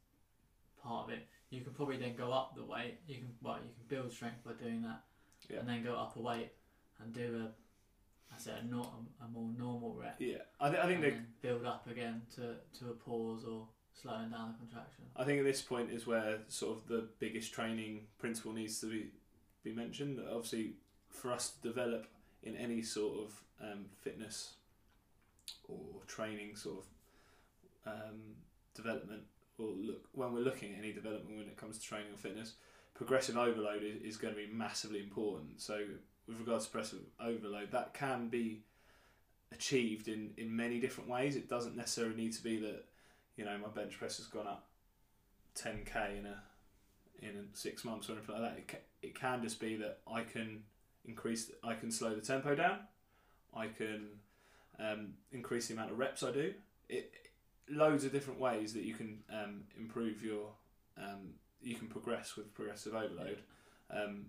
part 0.84 1.08
of 1.08 1.14
it, 1.14 1.28
you 1.50 1.62
can 1.62 1.74
probably 1.74 1.98
then 1.98 2.16
go 2.16 2.32
up 2.32 2.56
the 2.56 2.64
weight. 2.64 3.00
You 3.08 3.16
can 3.16 3.30
well, 3.42 3.56
you 3.58 3.70
can 3.74 3.88
build 3.88 4.12
strength 4.12 4.44
by 4.44 4.54
doing 4.54 4.82
that, 4.84 5.02
Yeah. 5.50 5.60
and 5.60 5.68
then 5.70 5.84
go 5.84 5.96
up 5.96 6.16
a 6.16 6.20
weight 6.22 6.52
and 7.00 7.14
do 7.14 7.46
a, 7.48 8.34
I 8.34 8.38
said 8.38 8.64
a, 8.64 8.68
not 8.68 8.94
a, 9.22 9.26
a 9.26 9.28
more 9.28 9.50
normal 9.58 9.94
rep. 9.96 10.16
Yeah, 10.20 10.38
I, 10.60 10.70
th- 10.70 10.82
I 10.82 10.88
think 10.88 11.02
they 11.02 11.16
build 11.42 11.66
up 11.66 11.88
again 11.90 12.22
to, 12.36 12.56
to 12.80 12.90
a 12.92 12.94
pause 12.94 13.44
or 13.46 13.68
slowing 14.00 14.30
down 14.30 14.54
the 14.54 14.58
contraction. 14.60 15.04
I 15.16 15.24
think 15.26 15.40
at 15.40 15.46
this 15.46 15.62
point 15.62 15.92
is 15.92 16.08
where 16.08 16.38
sort 16.48 16.78
of 16.78 16.88
the 16.88 17.08
biggest 17.20 17.52
training 17.54 18.08
principle 18.20 18.54
needs 18.54 18.80
to 18.82 18.86
be 18.88 19.08
be 19.64 19.74
mentioned. 19.74 20.20
Obviously, 20.32 20.74
for 21.10 21.32
us 21.32 21.50
to 21.52 21.68
develop 21.68 22.08
in 22.44 22.56
any 22.56 22.82
sort 22.82 23.18
of 23.20 23.44
um, 23.62 23.86
fitness 24.02 24.56
or 25.68 25.78
training 26.08 26.56
sort 26.56 26.80
of 27.86 27.94
um, 27.94 28.20
development, 28.76 29.24
or 29.58 29.68
look 29.68 30.08
when 30.14 30.34
we're 30.34 30.40
looking 30.40 30.74
at 30.74 30.80
any 30.80 30.92
development 30.92 31.38
when 31.38 31.48
it 31.48 31.58
comes 31.58 31.78
to 31.78 31.84
training 31.84 32.12
or 32.14 32.18
fitness, 32.18 32.54
progressive 32.94 33.38
overload 33.38 33.84
is, 33.84 34.02
is 34.02 34.18
going 34.18 34.34
to 34.34 34.40
be 34.40 34.48
massively 34.52 35.00
important. 35.00 35.62
So, 35.62 35.80
with 36.28 36.40
regards 36.40 36.66
to 36.66 36.72
progressive 36.72 37.00
overload, 37.20 37.72
that 37.72 37.94
can 37.94 38.30
be 38.30 38.62
achieved 39.52 40.08
in, 40.08 40.32
in 40.38 40.56
many 40.56 40.80
different 40.80 41.10
ways. 41.10 41.36
It 41.36 41.50
doesn't 41.50 41.76
necessarily 41.76 42.16
need 42.16 42.34
to 42.34 42.44
be 42.44 42.58
that 42.58 42.86
you 43.36 43.46
know 43.46 43.58
my 43.58 43.70
bench 43.70 43.98
press 43.98 44.18
has 44.18 44.28
gone 44.28 44.48
up 44.48 44.68
10k 45.58 46.20
in 46.20 46.26
a 46.26 46.38
in 47.22 47.48
six 47.54 47.86
months 47.86 48.10
or 48.10 48.14
anything 48.14 48.36
like 48.36 48.44
that. 48.44 48.58
It 48.58 48.68
can, 48.68 48.80
it 49.04 49.20
can 49.20 49.44
just 49.44 49.60
be 49.60 49.76
that 49.78 50.00
I 50.12 50.24
can 50.24 50.64
increase, 51.06 51.52
I 51.64 51.74
can 51.74 51.92
slow 51.92 52.16
the 52.16 52.22
tempo 52.22 52.56
down, 52.56 52.80
I 53.56 53.68
can 53.68 54.08
um, 54.80 55.14
increase 55.32 55.68
the 55.68 55.74
amount 55.74 55.92
of 55.92 56.00
reps 56.00 56.24
I 56.24 56.32
do. 56.32 56.54
It 56.90 57.12
loads 57.70 58.04
of 58.04 58.12
different 58.12 58.40
ways 58.40 58.74
that 58.74 58.84
you 58.84 58.94
can 58.94 59.20
um, 59.32 59.62
improve 59.80 60.24
your, 60.24 60.50
um, 60.98 61.36
you 61.62 61.76
can 61.76 61.88
progress 61.88 62.36
with 62.36 62.54
progressive 62.54 62.94
overload. 62.94 63.40
Um, 63.90 64.26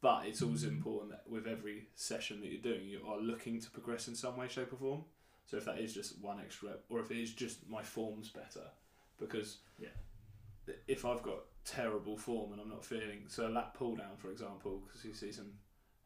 but 0.00 0.26
it's 0.26 0.42
always 0.42 0.64
important 0.64 1.12
that 1.12 1.22
with 1.30 1.46
every 1.46 1.86
session 1.94 2.40
that 2.40 2.50
you're 2.50 2.60
doing, 2.60 2.88
you 2.88 3.00
are 3.06 3.18
looking 3.18 3.60
to 3.60 3.70
progress 3.70 4.08
in 4.08 4.16
some 4.16 4.36
way, 4.36 4.48
shape, 4.48 4.72
or 4.72 4.76
form. 4.76 5.04
So 5.46 5.56
if 5.58 5.64
that 5.66 5.78
is 5.78 5.94
just 5.94 6.18
one 6.20 6.40
extra 6.40 6.70
rep, 6.70 6.84
or 6.88 7.00
if 7.00 7.10
it 7.10 7.18
is 7.18 7.32
just 7.32 7.68
my 7.68 7.82
form's 7.82 8.28
better, 8.28 8.64
because 9.18 9.58
Yeah. 9.78 9.90
if 10.88 11.04
I've 11.04 11.22
got 11.22 11.44
terrible 11.64 12.16
form 12.16 12.52
and 12.52 12.60
I'm 12.60 12.68
not 12.68 12.84
feeling 12.84 13.24
so 13.28 13.46
a 13.46 13.50
lat 13.50 13.74
pull 13.74 13.94
down, 13.94 14.16
for 14.16 14.30
example, 14.30 14.82
because 14.84 15.04
you 15.04 15.14
see 15.14 15.30
some 15.30 15.52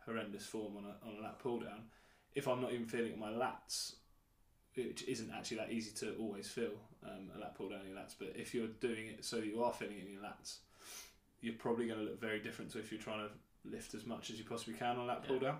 horrendous 0.06 0.46
form 0.46 0.76
on 0.76 0.84
a 0.84 1.06
on 1.06 1.18
a 1.18 1.22
lat 1.22 1.38
pull 1.38 1.60
down, 1.60 1.82
if 2.34 2.48
I'm 2.48 2.60
not 2.60 2.72
even 2.72 2.86
feeling 2.86 3.18
my 3.18 3.30
lats, 3.30 3.94
which 4.74 5.04
isn't 5.04 5.30
actually 5.30 5.58
that 5.58 5.72
easy 5.72 5.92
to 5.96 6.14
always 6.16 6.48
feel 6.48 6.72
um, 7.04 7.30
a 7.36 7.40
lat 7.40 7.54
pull 7.56 7.68
down 7.68 7.80
in 7.80 7.88
your 7.92 7.98
lats, 7.98 8.14
but 8.18 8.32
if 8.34 8.54
you're 8.54 8.68
doing 8.80 9.08
it 9.08 9.24
so 9.24 9.36
that 9.36 9.46
you 9.46 9.62
are 9.62 9.72
feeling 9.72 9.96
it 9.96 10.06
in 10.06 10.12
your 10.12 10.22
lats, 10.22 10.58
you're 11.40 11.54
probably 11.54 11.86
going 11.86 11.98
to 11.98 12.04
look 12.04 12.20
very 12.20 12.40
different 12.40 12.70
to 12.72 12.78
if 12.78 12.92
you're 12.92 13.00
trying 13.00 13.26
to 13.26 13.30
lift 13.70 13.94
as 13.94 14.06
much 14.06 14.30
as 14.30 14.38
you 14.38 14.44
possibly 14.44 14.74
can 14.74 14.96
on 14.96 15.06
lat 15.06 15.26
pull 15.26 15.38
down, 15.38 15.58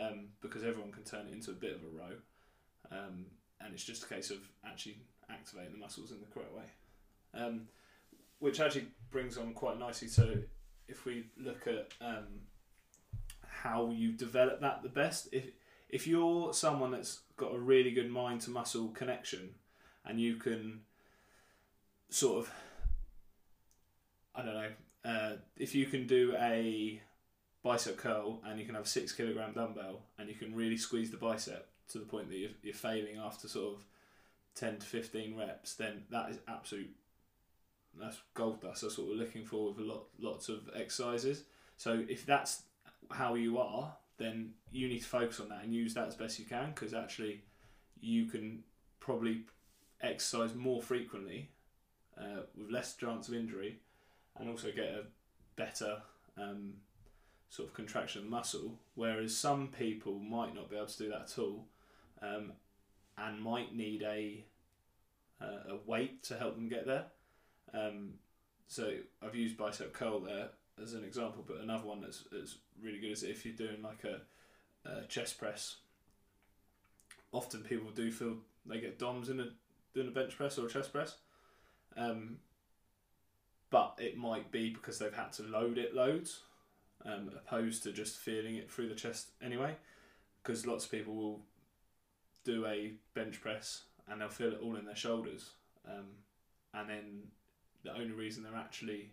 um, 0.00 0.28
because 0.40 0.62
everyone 0.62 0.92
can 0.92 1.02
turn 1.02 1.26
it 1.26 1.32
into 1.32 1.50
a 1.50 1.54
bit 1.54 1.74
of 1.74 1.82
a 1.82 1.98
row, 1.98 2.16
um, 2.90 3.26
and 3.60 3.74
it's 3.74 3.84
just 3.84 4.04
a 4.04 4.06
case 4.06 4.30
of 4.30 4.38
actually 4.66 4.98
activating 5.30 5.72
the 5.72 5.78
muscles 5.78 6.10
in 6.10 6.20
the 6.20 6.26
correct 6.26 6.54
way. 6.54 6.64
Um, 7.34 7.62
which 8.40 8.58
actually 8.58 8.88
brings 9.10 9.38
on 9.38 9.54
quite 9.54 9.78
nicely. 9.78 10.08
So, 10.08 10.34
if 10.88 11.04
we 11.06 11.26
look 11.38 11.68
at 11.68 11.92
um, 12.04 12.26
how 13.62 13.90
you 13.90 14.12
develop 14.12 14.60
that 14.60 14.82
the 14.82 14.88
best, 14.88 15.28
if 15.32 15.44
if 15.88 16.06
you're 16.06 16.52
someone 16.54 16.90
that's 16.90 17.20
got 17.36 17.54
a 17.54 17.58
really 17.58 17.90
good 17.90 18.10
mind 18.10 18.40
to 18.42 18.50
muscle 18.50 18.88
connection, 18.88 19.50
and 20.04 20.18
you 20.18 20.36
can 20.36 20.80
sort 22.08 22.38
of, 22.38 22.52
I 24.34 24.42
don't 24.42 24.54
know, 24.54 24.70
uh, 25.04 25.32
if 25.56 25.74
you 25.74 25.86
can 25.86 26.06
do 26.06 26.34
a 26.38 27.00
bicep 27.62 27.96
curl 27.96 28.40
and 28.44 28.58
you 28.58 28.66
can 28.66 28.74
have 28.74 28.84
a 28.84 28.88
six 28.88 29.12
kilogram 29.12 29.52
dumbbell 29.52 30.00
and 30.18 30.28
you 30.28 30.34
can 30.34 30.54
really 30.54 30.76
squeeze 30.76 31.10
the 31.10 31.16
bicep 31.16 31.68
to 31.88 31.98
the 31.98 32.04
point 32.04 32.28
that 32.28 32.36
you're, 32.36 32.50
you're 32.62 32.74
failing 32.74 33.18
after 33.18 33.46
sort 33.46 33.76
of 33.76 33.84
10 34.56 34.78
to 34.78 34.86
15 34.86 35.36
reps, 35.36 35.74
then 35.74 36.02
that 36.10 36.30
is 36.30 36.38
absolute 36.48 36.90
that's 38.00 38.18
gold 38.34 38.62
dust. 38.62 38.82
That's 38.82 38.96
what 38.98 39.08
we're 39.08 39.14
looking 39.14 39.44
for 39.44 39.68
with 39.68 39.78
a 39.78 39.88
lot 39.88 40.04
lots 40.18 40.48
of 40.48 40.70
exercises. 40.74 41.44
So 41.76 42.04
if 42.08 42.24
that's 42.24 42.62
how 43.14 43.34
you 43.34 43.58
are, 43.58 43.94
then 44.18 44.50
you 44.70 44.88
need 44.88 45.00
to 45.00 45.06
focus 45.06 45.40
on 45.40 45.48
that 45.48 45.64
and 45.64 45.74
use 45.74 45.94
that 45.94 46.08
as 46.08 46.14
best 46.14 46.38
you 46.38 46.44
can 46.44 46.70
because 46.70 46.94
actually 46.94 47.42
you 48.00 48.26
can 48.26 48.62
probably 49.00 49.42
exercise 50.00 50.54
more 50.54 50.82
frequently 50.82 51.50
uh, 52.18 52.42
with 52.56 52.70
less 52.70 52.94
chance 52.94 53.28
of 53.28 53.34
injury 53.34 53.78
and 54.38 54.48
also 54.48 54.68
get 54.74 54.86
a 54.86 55.04
better 55.56 55.98
um, 56.36 56.74
sort 57.48 57.68
of 57.68 57.74
contraction 57.74 58.22
of 58.22 58.28
muscle. 58.28 58.78
Whereas 58.94 59.36
some 59.36 59.68
people 59.68 60.18
might 60.18 60.54
not 60.54 60.70
be 60.70 60.76
able 60.76 60.86
to 60.86 60.98
do 60.98 61.08
that 61.10 61.22
at 61.32 61.38
all 61.38 61.66
um, 62.20 62.52
and 63.18 63.42
might 63.42 63.74
need 63.74 64.02
a 64.02 64.44
uh, 65.40 65.74
a 65.74 65.90
weight 65.90 66.22
to 66.22 66.38
help 66.38 66.54
them 66.54 66.68
get 66.68 66.86
there. 66.86 67.06
Um, 67.74 68.14
so 68.68 68.92
I've 69.20 69.34
used 69.34 69.56
bicep 69.56 69.92
curl 69.92 70.20
there 70.20 70.50
as 70.80 70.94
an 70.94 71.04
example, 71.04 71.44
but 71.46 71.58
another 71.58 71.84
one 71.84 72.00
that's, 72.00 72.24
that's 72.30 72.56
really 72.82 72.98
good 72.98 73.10
is 73.10 73.22
if 73.22 73.44
you're 73.44 73.54
doing 73.54 73.82
like 73.82 74.04
a, 74.04 74.20
a 74.88 75.04
chest 75.06 75.38
press. 75.38 75.76
Often 77.32 77.62
people 77.62 77.90
do 77.94 78.10
feel 78.10 78.36
they 78.66 78.80
get 78.80 78.98
DOMs 78.98 79.28
in 79.28 79.40
a 79.40 79.48
doing 79.94 80.08
a 80.08 80.10
bench 80.10 80.36
press 80.36 80.58
or 80.58 80.66
a 80.66 80.70
chest 80.70 80.92
press, 80.92 81.16
um, 81.96 82.38
but 83.70 83.98
it 83.98 84.16
might 84.16 84.50
be 84.50 84.70
because 84.70 84.98
they've 84.98 85.14
had 85.14 85.32
to 85.34 85.42
load 85.42 85.78
it 85.78 85.94
loads, 85.94 86.40
um, 87.04 87.30
opposed 87.34 87.82
to 87.82 87.92
just 87.92 88.18
feeling 88.18 88.56
it 88.56 88.70
through 88.70 88.88
the 88.88 88.94
chest 88.94 89.28
anyway. 89.42 89.74
Because 90.42 90.66
lots 90.66 90.84
of 90.84 90.90
people 90.90 91.14
will 91.14 91.40
do 92.44 92.66
a 92.66 92.92
bench 93.14 93.40
press 93.40 93.82
and 94.08 94.20
they'll 94.20 94.28
feel 94.28 94.52
it 94.52 94.60
all 94.62 94.76
in 94.76 94.84
their 94.84 94.96
shoulders, 94.96 95.50
um, 95.86 96.06
and 96.74 96.88
then 96.88 97.22
the 97.84 97.92
only 97.92 98.12
reason 98.12 98.42
they're 98.42 98.56
actually 98.56 99.10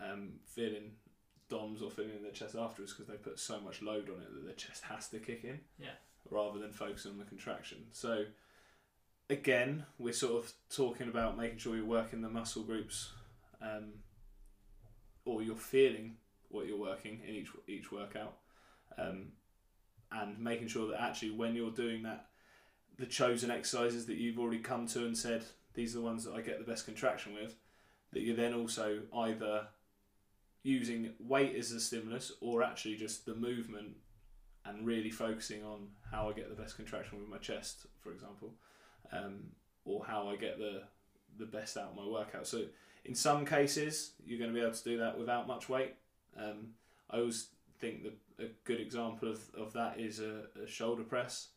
um, 0.00 0.34
feeling 0.44 0.92
DOMs 1.48 1.82
or 1.82 1.90
feeling 1.90 2.16
in 2.16 2.22
their 2.22 2.32
chest 2.32 2.54
afterwards 2.54 2.92
because 2.92 3.06
they 3.08 3.16
put 3.16 3.38
so 3.38 3.60
much 3.60 3.80
load 3.82 4.08
on 4.10 4.20
it 4.20 4.32
that 4.34 4.44
their 4.44 4.54
chest 4.54 4.84
has 4.84 5.08
to 5.08 5.18
kick 5.18 5.44
in 5.44 5.60
Yeah. 5.78 5.90
rather 6.30 6.58
than 6.58 6.72
focusing 6.72 7.12
on 7.12 7.18
the 7.18 7.24
contraction. 7.24 7.86
So 7.92 8.26
again, 9.30 9.84
we're 9.98 10.12
sort 10.12 10.44
of 10.44 10.52
talking 10.74 11.08
about 11.08 11.36
making 11.38 11.58
sure 11.58 11.76
you're 11.76 11.84
working 11.84 12.20
the 12.20 12.28
muscle 12.28 12.62
groups, 12.62 13.12
um, 13.60 13.92
or 15.24 15.42
you're 15.42 15.56
feeling 15.56 16.16
what 16.48 16.66
you're 16.66 16.78
working 16.78 17.20
in 17.26 17.34
each 17.34 17.48
each 17.66 17.92
workout, 17.92 18.36
um, 18.96 19.32
and 20.12 20.38
making 20.38 20.68
sure 20.68 20.88
that 20.90 21.00
actually 21.00 21.30
when 21.30 21.54
you're 21.54 21.70
doing 21.70 22.02
that, 22.02 22.26
the 22.98 23.06
chosen 23.06 23.50
exercises 23.50 24.06
that 24.06 24.16
you've 24.16 24.38
already 24.38 24.58
come 24.60 24.86
to 24.86 25.04
and 25.06 25.16
said 25.16 25.44
these 25.74 25.94
are 25.94 25.98
the 25.98 26.04
ones 26.04 26.24
that 26.24 26.34
I 26.34 26.40
get 26.40 26.58
the 26.58 26.64
best 26.70 26.86
contraction 26.86 27.34
with, 27.34 27.56
that 28.12 28.22
you're 28.22 28.36
then 28.36 28.54
also 28.54 29.00
either 29.14 29.66
using 30.62 31.12
weight 31.18 31.54
as 31.56 31.72
a 31.72 31.80
stimulus 31.80 32.32
or 32.40 32.62
actually 32.62 32.96
just 32.96 33.24
the 33.24 33.34
movement 33.34 33.96
and 34.64 34.86
really 34.86 35.10
focusing 35.10 35.64
on 35.64 35.88
how 36.10 36.28
I 36.28 36.32
get 36.32 36.48
the 36.48 36.60
best 36.60 36.76
contraction 36.76 37.18
with 37.18 37.28
my 37.28 37.38
chest, 37.38 37.86
for 38.00 38.12
example, 38.12 38.54
um, 39.12 39.44
or 39.84 40.04
how 40.04 40.28
I 40.28 40.36
get 40.36 40.58
the 40.58 40.82
the 41.38 41.46
best 41.46 41.76
out 41.76 41.90
of 41.90 41.96
my 41.96 42.06
workout. 42.06 42.46
So 42.46 42.64
in 43.04 43.14
some 43.14 43.46
cases, 43.46 44.12
you're 44.24 44.38
going 44.38 44.50
to 44.50 44.54
be 44.54 44.60
able 44.60 44.74
to 44.74 44.84
do 44.84 44.98
that 44.98 45.18
without 45.18 45.46
much 45.46 45.68
weight. 45.68 45.94
Um, 46.36 46.70
I 47.10 47.18
always 47.18 47.48
think 47.78 48.02
that 48.02 48.44
a 48.44 48.48
good 48.64 48.80
example 48.80 49.30
of, 49.30 49.40
of 49.56 49.72
that 49.74 50.00
is 50.00 50.20
a, 50.20 50.44
a 50.62 50.66
shoulder 50.66 51.04
press. 51.04 51.48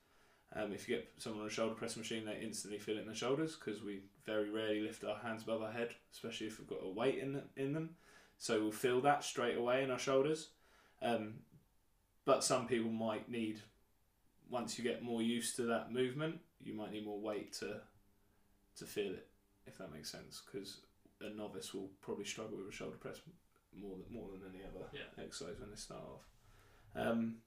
Um, 0.55 0.71
if 0.73 0.87
you 0.87 0.97
get 0.97 1.09
someone 1.17 1.41
on 1.41 1.47
a 1.47 1.51
shoulder 1.51 1.75
press 1.75 1.97
machine, 1.97 2.25
they 2.25 2.39
instantly 2.41 2.79
feel 2.79 2.97
it 2.97 3.01
in 3.01 3.05
their 3.05 3.15
shoulders 3.15 3.55
because 3.55 3.81
we 3.81 4.01
very 4.25 4.49
rarely 4.49 4.81
lift 4.81 5.03
our 5.03 5.17
hands 5.17 5.43
above 5.43 5.61
our 5.61 5.71
head, 5.71 5.95
especially 6.13 6.47
if 6.47 6.59
we've 6.59 6.67
got 6.67 6.83
a 6.83 6.89
weight 6.89 7.19
in 7.19 7.41
in 7.55 7.73
them. 7.73 7.91
So 8.41 8.59
we'll 8.59 8.71
feel 8.71 9.01
that 9.01 9.23
straight 9.23 9.55
away 9.55 9.83
in 9.83 9.91
our 9.91 9.99
shoulders. 9.99 10.49
Um, 10.99 11.41
but 12.25 12.43
some 12.43 12.67
people 12.67 12.89
might 12.89 13.29
need, 13.29 13.61
once 14.49 14.79
you 14.79 14.83
get 14.83 15.03
more 15.03 15.21
used 15.21 15.55
to 15.57 15.61
that 15.67 15.91
movement, 15.93 16.39
you 16.59 16.73
might 16.73 16.91
need 16.91 17.05
more 17.05 17.19
weight 17.19 17.53
to 17.59 17.81
to 18.77 18.85
feel 18.85 19.13
it, 19.13 19.27
if 19.67 19.77
that 19.77 19.93
makes 19.93 20.09
sense. 20.11 20.41
Because 20.43 20.77
a 21.19 21.29
novice 21.29 21.71
will 21.71 21.91
probably 22.01 22.25
struggle 22.25 22.57
with 22.57 22.67
a 22.69 22.71
shoulder 22.71 22.97
press 22.97 23.21
more 23.79 23.95
than 23.95 24.11
more 24.11 24.27
than 24.31 24.41
any 24.51 24.63
other 24.65 24.87
Yeah. 24.91 25.23
exercise 25.23 25.59
when 25.59 25.69
they 25.69 25.75
start 25.75 26.01
off. 26.01 26.25
Um, 26.95 27.43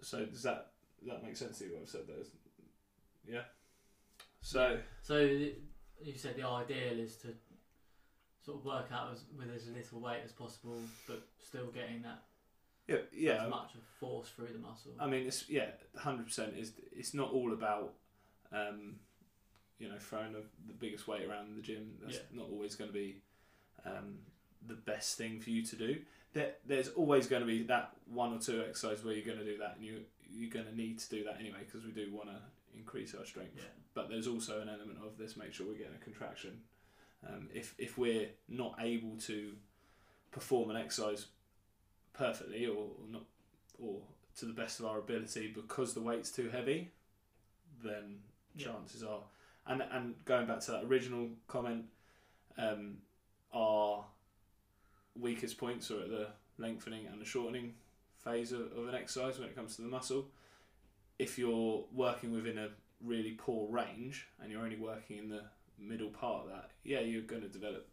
so 0.00 0.24
does 0.24 0.44
that 0.44 0.72
that 1.06 1.22
make 1.22 1.36
sense 1.36 1.58
to 1.58 1.66
you? 1.66 1.74
What 1.74 1.82
I've 1.82 1.88
said 1.90 2.06
there? 2.06 2.24
Yeah. 3.28 3.44
So 4.40 4.80
So 5.02 5.18
you 5.18 6.16
said 6.16 6.36
the 6.36 6.46
ideal 6.46 6.98
is 6.98 7.16
to 7.18 7.34
sort 8.46 8.58
of 8.58 8.64
work 8.64 8.86
out 8.92 9.08
as, 9.12 9.24
with 9.36 9.50
as 9.54 9.66
little 9.68 10.00
weight 10.00 10.20
as 10.24 10.30
possible, 10.32 10.78
but 11.08 11.22
still 11.44 11.66
getting 11.74 12.02
that 12.02 12.22
yeah, 12.86 12.98
yeah. 13.12 13.44
as 13.44 13.50
much 13.50 13.74
of 13.74 13.80
force 13.98 14.28
through 14.28 14.52
the 14.52 14.60
muscle. 14.60 14.92
I 15.00 15.06
mean, 15.06 15.26
it's 15.26 15.48
yeah, 15.50 15.66
hundred 15.98 16.26
percent. 16.26 16.54
Is 16.56 16.72
it's 16.96 17.12
not 17.12 17.32
all 17.32 17.52
about, 17.52 17.94
um, 18.52 18.94
you 19.80 19.88
know, 19.88 19.96
throwing 19.98 20.32
the, 20.32 20.42
the 20.68 20.74
biggest 20.74 21.08
weight 21.08 21.26
around 21.28 21.48
in 21.48 21.56
the 21.56 21.62
gym. 21.62 21.94
That's 22.00 22.16
Yeah. 22.16 22.22
not 22.32 22.46
always 22.50 22.76
going 22.76 22.88
to 22.88 22.94
be 22.94 23.16
um, 23.84 24.18
the 24.66 24.74
best 24.74 25.18
thing 25.18 25.40
for 25.40 25.50
you 25.50 25.64
to 25.64 25.76
do. 25.76 25.98
There, 26.32 26.52
there's 26.66 26.88
always 26.90 27.26
going 27.26 27.42
to 27.42 27.46
be 27.46 27.64
that 27.64 27.92
one 28.12 28.32
or 28.32 28.38
two 28.38 28.62
exercises 28.62 29.04
where 29.04 29.14
you're 29.14 29.26
going 29.26 29.38
to 29.38 29.44
do 29.44 29.58
that, 29.58 29.74
and 29.76 29.84
you 29.84 30.02
you're 30.32 30.50
going 30.50 30.66
to 30.66 30.76
need 30.76 31.00
to 31.00 31.08
do 31.10 31.24
that 31.24 31.36
anyway 31.40 31.58
because 31.66 31.84
we 31.84 31.90
do 31.90 32.12
want 32.14 32.28
to 32.28 32.36
increase 32.78 33.14
our 33.14 33.24
strength. 33.24 33.52
yeah, 33.56 33.62
But 33.94 34.08
there's 34.08 34.26
also 34.28 34.60
an 34.60 34.68
element 34.68 34.98
of 35.04 35.18
this: 35.18 35.36
make 35.36 35.52
sure 35.52 35.66
we're 35.66 35.74
getting 35.78 35.94
a 36.00 36.04
contraction. 36.04 36.60
Um, 37.26 37.48
if 37.54 37.74
if 37.78 37.96
we're 37.98 38.28
not 38.48 38.76
able 38.80 39.16
to 39.26 39.52
perform 40.30 40.70
an 40.70 40.76
exercise 40.76 41.26
perfectly 42.12 42.66
or, 42.66 42.74
or 42.76 43.08
not 43.10 43.22
or 43.82 44.00
to 44.38 44.46
the 44.46 44.52
best 44.52 44.80
of 44.80 44.86
our 44.86 44.98
ability 44.98 45.52
because 45.54 45.94
the 45.94 46.00
weight's 46.00 46.30
too 46.30 46.48
heavy, 46.50 46.90
then 47.82 48.20
Yeah. 48.54 48.66
chances 48.66 49.02
are 49.02 49.22
and 49.66 49.82
and 49.82 50.14
going 50.24 50.46
back 50.46 50.60
to 50.60 50.70
that 50.72 50.84
original 50.84 51.30
comment, 51.48 51.86
um, 52.58 52.98
our 53.52 54.04
weakest 55.18 55.58
points 55.58 55.90
are 55.90 56.02
at 56.02 56.10
the 56.10 56.28
lengthening 56.58 57.06
and 57.06 57.20
the 57.20 57.24
shortening 57.24 57.74
phase 58.18 58.52
of, 58.52 58.72
of 58.76 58.88
an 58.88 58.94
exercise 58.94 59.38
when 59.38 59.48
it 59.48 59.54
comes 59.54 59.76
to 59.76 59.82
the 59.82 59.88
muscle. 59.88 60.28
If 61.18 61.38
you're 61.38 61.84
working 61.92 62.32
within 62.32 62.58
a 62.58 62.68
really 63.02 63.32
poor 63.32 63.68
range 63.70 64.26
and 64.40 64.50
you're 64.52 64.62
only 64.62 64.76
working 64.76 65.18
in 65.18 65.28
the 65.28 65.44
middle 65.78 66.10
part 66.10 66.44
of 66.44 66.50
that, 66.50 66.70
yeah, 66.84 67.00
you're 67.00 67.22
going 67.22 67.42
to 67.42 67.48
develop 67.48 67.88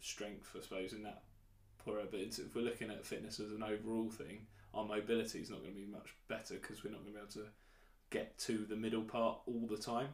strength, 0.00 0.54
I 0.56 0.62
suppose, 0.62 0.92
in 0.92 1.02
that 1.02 1.22
poorer. 1.78 2.04
But 2.10 2.20
if 2.20 2.54
we're 2.54 2.62
looking 2.62 2.90
at 2.90 3.04
fitness 3.04 3.40
as 3.40 3.50
an 3.52 3.62
overall 3.62 4.10
thing, 4.10 4.46
our 4.74 4.84
mobility 4.84 5.40
is 5.40 5.50
not 5.50 5.60
going 5.60 5.74
to 5.74 5.80
be 5.80 5.86
much 5.86 6.14
better 6.28 6.54
because 6.54 6.84
we're 6.84 6.90
not 6.90 7.02
going 7.02 7.14
to 7.14 7.18
be 7.18 7.22
able 7.22 7.48
to 7.48 7.52
get 8.10 8.38
to 8.38 8.64
the 8.68 8.76
middle 8.76 9.02
part 9.02 9.38
all 9.46 9.66
the 9.68 9.76
time, 9.76 10.08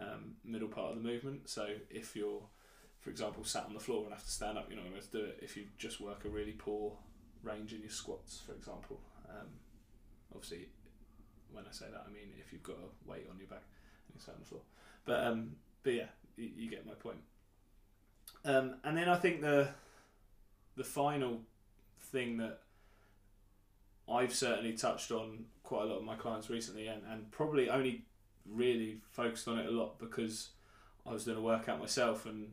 um, 0.00 0.36
middle 0.44 0.68
part 0.68 0.92
of 0.92 1.02
the 1.02 1.08
movement. 1.08 1.48
So 1.48 1.68
if 1.90 2.16
you're, 2.16 2.42
for 3.00 3.10
example, 3.10 3.44
sat 3.44 3.64
on 3.64 3.74
the 3.74 3.80
floor 3.80 4.04
and 4.04 4.12
have 4.12 4.24
to 4.24 4.30
stand 4.30 4.58
up, 4.58 4.66
you're 4.68 4.80
not 4.80 4.88
going 4.88 5.00
to 5.00 5.10
to 5.10 5.18
do 5.18 5.24
it 5.24 5.38
if 5.42 5.56
you 5.56 5.64
just 5.78 6.00
work 6.00 6.24
a 6.24 6.28
really 6.28 6.52
poor 6.52 6.92
range 7.42 7.72
in 7.72 7.80
your 7.80 7.90
squats, 7.90 8.40
for 8.44 8.52
example. 8.52 9.00
Um, 9.28 9.48
obviously, 10.34 10.68
when 11.52 11.64
I 11.68 11.72
say 11.72 11.86
that, 11.90 12.04
I 12.08 12.12
mean 12.12 12.32
if 12.38 12.52
you've 12.52 12.62
got 12.62 12.76
a 12.76 13.10
weight 13.10 13.26
on 13.30 13.38
your 13.38 13.48
back 13.48 13.64
and 14.06 14.14
you're 14.14 14.22
sat 14.22 14.34
on 14.34 14.40
the 14.40 14.46
floor. 14.46 14.62
But 15.04 15.26
um, 15.26 15.56
but 15.82 15.94
yeah, 15.94 16.06
you, 16.36 16.50
you 16.56 16.70
get 16.70 16.86
my 16.86 16.94
point. 16.94 17.20
Um, 18.44 18.76
and 18.84 18.96
then 18.96 19.08
I 19.08 19.16
think 19.16 19.40
the 19.40 19.68
the 20.76 20.84
final 20.84 21.40
thing 22.00 22.38
that 22.38 22.60
I've 24.10 24.34
certainly 24.34 24.72
touched 24.72 25.10
on 25.10 25.44
quite 25.62 25.82
a 25.82 25.86
lot 25.86 25.98
of 25.98 26.04
my 26.04 26.16
clients 26.16 26.50
recently, 26.50 26.86
and, 26.88 27.02
and 27.10 27.30
probably 27.30 27.68
only 27.68 28.04
really 28.46 28.98
focused 29.10 29.46
on 29.46 29.58
it 29.58 29.66
a 29.66 29.70
lot 29.70 29.98
because 29.98 30.50
I 31.06 31.12
was 31.12 31.24
doing 31.24 31.38
a 31.38 31.42
workout 31.42 31.78
myself 31.78 32.26
and 32.26 32.52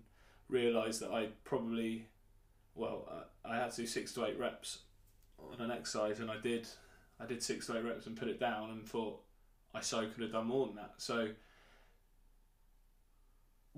realised 0.50 1.02
that 1.02 1.12
I 1.12 1.30
probably, 1.44 2.06
well, 2.76 3.26
I, 3.46 3.54
I 3.54 3.58
had 3.58 3.72
to 3.72 3.82
do 3.82 3.88
six 3.88 4.14
to 4.14 4.26
eight 4.26 4.38
reps 4.38 4.80
on 5.40 5.62
an 5.62 5.72
exercise, 5.72 6.20
and 6.20 6.30
I 6.30 6.38
did, 6.38 6.68
I 7.20 7.26
did 7.26 7.42
six 7.42 7.68
to 7.68 7.78
eight 7.78 7.84
reps 7.84 8.08
and 8.08 8.16
put 8.16 8.28
it 8.28 8.40
down, 8.40 8.70
and 8.70 8.86
thought 8.86 9.20
I 9.74 9.82
so 9.82 10.08
could 10.08 10.24
have 10.24 10.32
done 10.32 10.48
more 10.48 10.68
than 10.68 10.76
that. 10.76 10.94
So, 10.98 11.30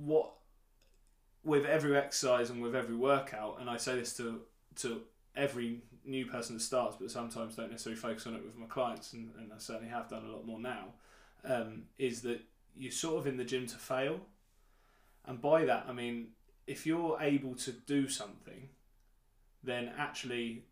what 0.06 0.32
with 1.44 1.66
every 1.66 1.96
exercise 1.96 2.50
and 2.50 2.62
with 2.62 2.76
every 2.76 2.96
workout, 2.96 3.58
and 3.60 3.70
I 3.70 3.78
say 3.78 3.96
this 3.96 4.16
to 4.18 4.42
to 4.78 5.02
every 5.36 5.82
new 6.06 6.26
person 6.26 6.56
that 6.56 6.62
starts, 6.62 6.96
but 7.00 7.12
sometimes 7.12 7.56
don't 7.56 7.72
necessarily 7.72 8.00
focus 8.00 8.28
on 8.28 8.36
it 8.36 8.44
with 8.44 8.58
my 8.58 8.66
clients, 8.66 9.14
and, 9.14 9.32
and 9.38 9.52
I 9.54 9.58
certainly 9.58 9.90
have 9.90 10.10
done 10.10 10.26
a 10.26 10.32
lot 10.32 10.46
more 10.46 10.60
now, 10.60 10.86
um, 11.46 11.84
is 11.98 12.22
that 12.22 12.42
you're 12.76 12.92
sort 12.92 13.20
of 13.20 13.28
in 13.28 13.38
the 13.38 13.44
gym 13.44 13.68
to 13.68 13.76
fail. 13.76 14.20
And 15.26 15.42
by 15.42 15.66
that, 15.66 15.86
I 15.88 15.94
mean, 15.94 16.30
if 16.66 16.86
you're 16.86 17.18
able 17.20 17.56
to 17.56 17.72
do 17.72 18.08
something, 18.08 18.70
then 19.64 19.92
actually 19.98 20.64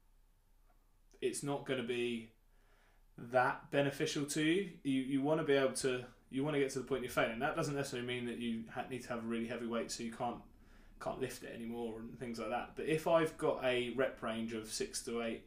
it's 1.22 1.44
not 1.44 1.66
going 1.66 1.82
to 1.82 1.88
be 1.88 2.32
that 3.18 3.70
beneficial 3.72 4.26
to 4.26 4.42
you. 4.42 4.70
You, 4.84 5.02
you 5.02 5.22
want 5.22 5.40
to 5.42 5.46
be 5.46 5.54
able 5.54 5.74
to, 5.74 6.06
you 6.30 6.44
want 6.44 6.56
to 6.56 6.60
get 6.60 6.70
to 6.72 6.80
the 6.80 6.86
point 6.86 7.04
you're 7.04 7.12
failing. 7.12 7.40
That 7.40 7.56
doesn't 7.56 7.76
necessarily 7.76 8.08
mean 8.08 8.26
that 8.26 8.38
you 8.38 8.64
ha- 8.74 8.86
need 8.90 9.04
to 9.04 9.10
have 9.10 9.20
a 9.20 9.28
really 9.28 9.48
heavy 9.48 9.66
weight 9.66 9.92
so 9.92 10.04
you 10.04 10.12
can't 10.12 10.38
can't 11.00 11.22
lift 11.22 11.44
it 11.44 11.54
anymore 11.54 12.00
and 12.00 12.20
things 12.20 12.40
like 12.40 12.50
that. 12.50 12.72
But 12.76 12.86
if 12.86 13.08
I've 13.08 13.38
got 13.38 13.64
a 13.64 13.94
rep 13.96 14.22
range 14.24 14.54
of 14.54 14.72
six 14.72 15.04
to 15.04 15.22
eight, 15.22 15.44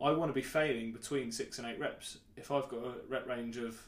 I 0.00 0.10
want 0.12 0.28
to 0.28 0.34
be 0.34 0.42
failing 0.42 0.92
between 0.92 1.32
six 1.32 1.58
and 1.58 1.66
eight 1.66 1.78
reps. 1.78 2.18
If 2.36 2.50
I've 2.50 2.68
got 2.68 2.80
a 2.80 2.92
rep 3.08 3.26
range 3.26 3.56
of 3.56 3.80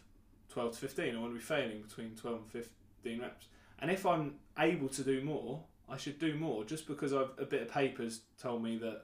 twelve 0.48 0.72
to 0.72 0.78
fifteen, 0.78 1.14
I 1.14 1.18
want 1.18 1.32
to 1.32 1.38
be 1.38 1.44
failing 1.44 1.82
between 1.82 2.16
twelve 2.16 2.38
and 2.38 2.50
fifteen 2.50 3.20
reps. 3.20 3.46
And 3.80 3.90
if 3.90 4.06
I'm 4.06 4.36
able 4.58 4.88
to 4.88 5.02
do 5.02 5.22
more, 5.22 5.62
I 5.88 5.96
should 5.98 6.18
do 6.18 6.34
more. 6.36 6.64
Just 6.64 6.86
because 6.86 7.12
I've 7.12 7.30
a 7.38 7.44
bit 7.44 7.62
of 7.62 7.68
papers 7.68 8.22
told 8.40 8.62
me 8.62 8.78
that 8.78 9.02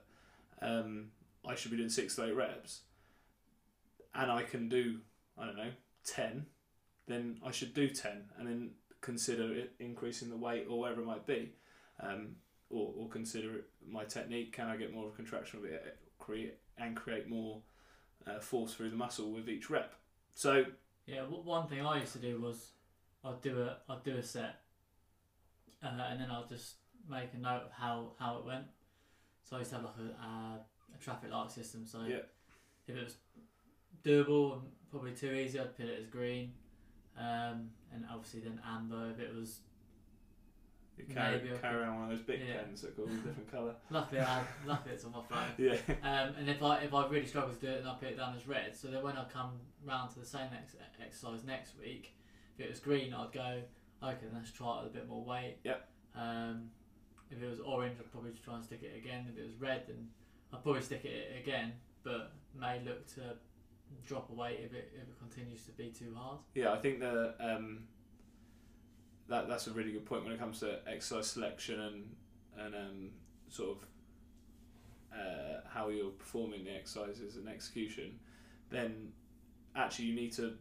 um, 0.62 1.08
I 1.46 1.54
should 1.54 1.70
be 1.70 1.76
doing 1.76 1.90
six 1.90 2.16
to 2.16 2.26
eight 2.26 2.36
reps, 2.36 2.80
and 4.14 4.30
I 4.30 4.42
can 4.42 4.68
do 4.68 5.00
I 5.36 5.46
don't 5.46 5.56
know 5.56 5.72
ten, 6.04 6.46
then 7.06 7.40
I 7.44 7.50
should 7.50 7.74
do 7.74 7.88
ten, 7.88 8.24
and 8.38 8.46
then 8.46 8.70
consider 9.00 9.54
it 9.54 9.72
increasing 9.78 10.28
the 10.30 10.36
weight 10.36 10.66
or 10.68 10.78
whatever 10.80 11.00
it 11.00 11.06
might 11.06 11.26
be 11.26 11.52
um, 12.00 12.36
or, 12.68 12.92
or 12.96 13.08
consider 13.08 13.56
it 13.56 13.64
my 13.88 14.04
technique. 14.04 14.52
Can 14.52 14.66
I 14.68 14.76
get 14.76 14.92
more 14.92 15.06
of 15.06 15.12
a 15.12 15.16
contraction 15.16 15.62
with 15.62 15.72
it, 15.72 15.98
create 16.18 16.58
and 16.78 16.94
create 16.96 17.28
more 17.28 17.62
uh, 18.26 18.40
force 18.40 18.74
through 18.74 18.90
the 18.90 18.96
muscle 18.96 19.32
with 19.32 19.48
each 19.48 19.70
rep? 19.70 19.94
So 20.34 20.64
Yeah, 21.06 21.22
one 21.22 21.66
thing 21.66 21.84
I 21.84 22.00
used 22.00 22.12
to 22.12 22.18
do 22.18 22.40
was 22.40 22.72
I'd 23.24 23.40
do 23.42 23.60
a 23.62 23.78
I'd 23.92 24.04
do 24.04 24.16
a 24.16 24.22
set, 24.22 24.60
uh, 25.82 25.88
and 26.10 26.20
then 26.20 26.30
I'll 26.30 26.46
just 26.46 26.74
make 27.08 27.32
a 27.34 27.38
note 27.38 27.62
of 27.66 27.72
how, 27.72 28.12
how 28.18 28.36
it 28.38 28.44
went. 28.44 28.64
So 29.44 29.56
I 29.56 29.60
used 29.60 29.70
to 29.70 29.76
have 29.76 29.84
like 29.84 29.94
a, 29.98 30.24
uh, 30.24 30.56
a 30.94 30.98
traffic 30.98 31.30
light 31.32 31.50
system. 31.50 31.86
So 31.86 32.02
Yeah. 32.06 32.18
if 32.86 32.96
it 32.96 33.04
was 33.04 33.16
doable 34.04 34.54
and 34.54 34.62
probably 34.90 35.12
too 35.12 35.32
easy, 35.32 35.58
I'd 35.58 35.76
put 35.76 35.86
it 35.86 35.98
as 35.98 36.06
green, 36.06 36.52
um, 37.20 37.70
and 37.92 38.04
obviously 38.10 38.40
then 38.40 38.60
amber 38.66 39.10
if 39.10 39.20
it 39.20 39.34
was. 39.34 39.60
you 40.96 41.04
carry, 41.14 41.36
Maybe 41.38 41.54
I 41.54 41.56
carry 41.58 41.74
could- 41.74 41.80
around 41.82 41.94
one 42.00 42.04
of 42.04 42.16
those 42.18 42.26
big 42.26 42.40
Yeah. 42.46 42.62
pens 42.62 42.82
that 42.82 42.96
got 42.96 43.02
all 43.08 43.14
different 43.16 43.50
colour. 43.50 43.74
Luckily, 43.90 44.20
I 44.20 44.44
luckily 44.66 44.94
it's 44.94 45.04
on 45.04 45.12
my 45.12 45.22
phone. 45.22 45.48
Yeah, 45.58 45.76
Um, 46.02 46.34
and 46.38 46.48
if 46.48 46.62
I 46.62 46.78
if 46.78 46.92
I 46.94 47.06
really 47.08 47.26
struggle 47.26 47.54
to 47.54 47.60
do 47.60 47.68
it, 47.68 47.78
then 47.82 47.86
I 47.86 47.94
put 47.96 48.08
it 48.08 48.16
down 48.16 48.34
as 48.36 48.46
red. 48.46 48.76
So 48.76 48.88
that 48.88 49.02
when 49.02 49.16
I 49.16 49.24
come 49.24 49.52
round 49.84 50.10
to 50.14 50.20
the 50.20 50.26
same 50.26 50.48
ex- 50.56 50.76
exercise 51.02 51.44
next 51.44 51.78
week, 51.78 52.14
If 52.58 52.66
it 52.66 52.70
was 52.70 52.80
green, 52.80 53.14
I'd 53.14 53.32
go, 53.32 53.62
okay, 54.02 54.26
let's 54.34 54.50
try 54.52 54.78
it 54.80 54.84
with 54.84 54.92
a 54.92 54.94
bit 54.98 55.08
more 55.08 55.24
weight. 55.24 55.56
Yep. 55.64 55.88
Um, 56.14 56.70
if 57.30 57.40
it 57.42 57.48
was 57.48 57.60
orange, 57.60 57.96
I'd 58.00 58.10
probably 58.12 58.32
try 58.44 58.56
and 58.56 58.64
stick 58.64 58.82
it 58.82 58.96
again. 58.98 59.26
If 59.32 59.38
it 59.38 59.46
was 59.46 59.54
red, 59.54 59.84
then 59.86 60.08
I'd 60.52 60.62
probably 60.62 60.82
stick 60.82 61.04
it 61.04 61.40
again, 61.42 61.72
but 62.02 62.32
may 62.54 62.82
look 62.84 63.06
to 63.14 63.36
drop 64.06 64.30
away 64.30 64.58
if 64.64 64.72
it 64.72 64.92
if 64.94 65.08
it 65.08 65.18
continues 65.18 65.64
to 65.64 65.72
be 65.72 65.90
too 65.90 66.14
hard. 66.16 66.38
Yeah, 66.54 66.72
I 66.72 66.78
think 66.78 67.00
the 67.00 67.34
um, 67.40 67.84
that 69.28 69.48
that's 69.48 69.66
a 69.66 69.72
really 69.72 69.92
good 69.92 70.06
point 70.06 70.24
when 70.24 70.32
it 70.32 70.38
comes 70.38 70.60
to 70.60 70.80
exercise 70.86 71.28
selection 71.28 71.80
and 71.80 72.16
and 72.58 72.74
um, 72.74 73.10
sort 73.48 73.78
of 73.78 73.86
uh, 75.12 75.60
how 75.68 75.88
you're 75.88 76.10
performing 76.10 76.64
the 76.64 76.72
exercises 76.74 77.36
and 77.36 77.48
execution. 77.48 78.18
Then 78.70 79.12
actually 79.74 80.06
you 80.06 80.14
need 80.14 80.32
to 80.32 80.54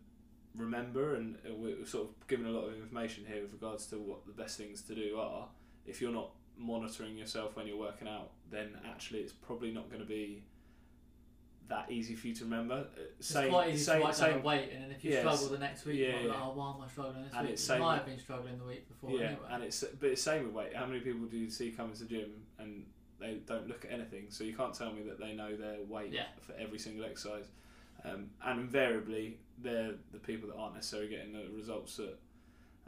remember, 0.55 1.15
and 1.15 1.37
we're 1.49 1.85
sort 1.85 2.09
of 2.09 2.27
given 2.27 2.45
a 2.45 2.49
lot 2.49 2.67
of 2.67 2.75
information 2.75 3.25
here 3.27 3.41
with 3.41 3.53
regards 3.53 3.87
to 3.87 3.97
what 3.97 4.25
the 4.25 4.33
best 4.33 4.57
things 4.57 4.81
to 4.83 4.95
do 4.95 5.17
are. 5.19 5.47
If 5.85 6.01
you're 6.01 6.11
not 6.11 6.31
monitoring 6.57 7.17
yourself 7.17 7.55
when 7.55 7.67
you're 7.67 7.77
working 7.77 8.07
out, 8.07 8.31
then 8.51 8.77
actually 8.85 9.19
it's 9.19 9.33
probably 9.33 9.71
not 9.71 9.89
going 9.89 10.01
to 10.01 10.07
be 10.07 10.43
that 11.69 11.91
easy 11.91 12.15
for 12.15 12.27
you 12.27 12.35
to 12.35 12.43
remember. 12.43 12.73
Uh, 12.97 13.01
It's 13.19 13.27
Same, 13.27 13.49
quite 13.49 13.69
easy 13.73 13.83
same, 13.83 13.99
to 14.01 14.05
write 14.05 14.15
same, 14.15 14.31
down 14.31 14.39
a 14.39 14.43
weight, 14.43 14.69
and 14.73 14.83
then 14.83 14.91
if 14.91 15.03
you 15.05 15.11
Yes. 15.11 15.19
struggle 15.21 15.47
the 15.49 15.57
next 15.59 15.85
week, 15.85 15.99
Yeah, 15.99 16.07
be 16.21 16.27
like, 16.27 16.37
yeah. 16.37 16.43
oh, 16.43 16.51
why 16.53 16.73
am 16.75 16.81
I 16.81 16.87
struggling 16.87 17.23
this 17.23 17.33
And 17.33 17.41
week? 17.43 17.53
It's 17.53 17.63
same, 17.63 17.77
you 17.77 17.85
might 17.85 17.95
have 17.97 18.05
been 18.05 18.19
struggling 18.19 18.57
the 18.57 18.65
week 18.65 18.87
before 18.87 19.11
yeah, 19.11 19.25
anyway. 19.27 19.41
and 19.51 19.63
it's 19.63 19.83
but 19.83 20.09
it's 20.09 20.21
same 20.21 20.45
with 20.45 20.53
weight. 20.53 20.75
How 20.75 20.85
many 20.87 20.99
people 20.99 21.25
do 21.27 21.37
you 21.37 21.49
see 21.49 21.71
come 21.71 21.93
to 21.93 21.99
the 21.99 22.05
gym 22.05 22.31
and 22.57 22.85
they 23.19 23.35
don't 23.45 23.67
look 23.67 23.85
at 23.85 23.91
anything? 23.91 24.25
So 24.29 24.43
you 24.43 24.53
can't 24.55 24.73
tell 24.73 24.91
me 24.91 25.03
that 25.03 25.19
they 25.19 25.33
know 25.33 25.55
their 25.55 25.77
weight 25.87 26.11
Yeah. 26.11 26.25
for 26.41 26.53
every 26.53 26.79
single 26.79 27.05
exercise. 27.05 27.45
Um, 28.03 28.31
and 28.43 28.59
invariably, 28.61 29.37
they're 29.59 29.93
the 30.11 30.19
people 30.19 30.49
that 30.49 30.55
aren't 30.55 30.73
necessarily 30.75 31.09
getting 31.09 31.33
the 31.33 31.49
results 31.55 31.97
that 31.97 32.17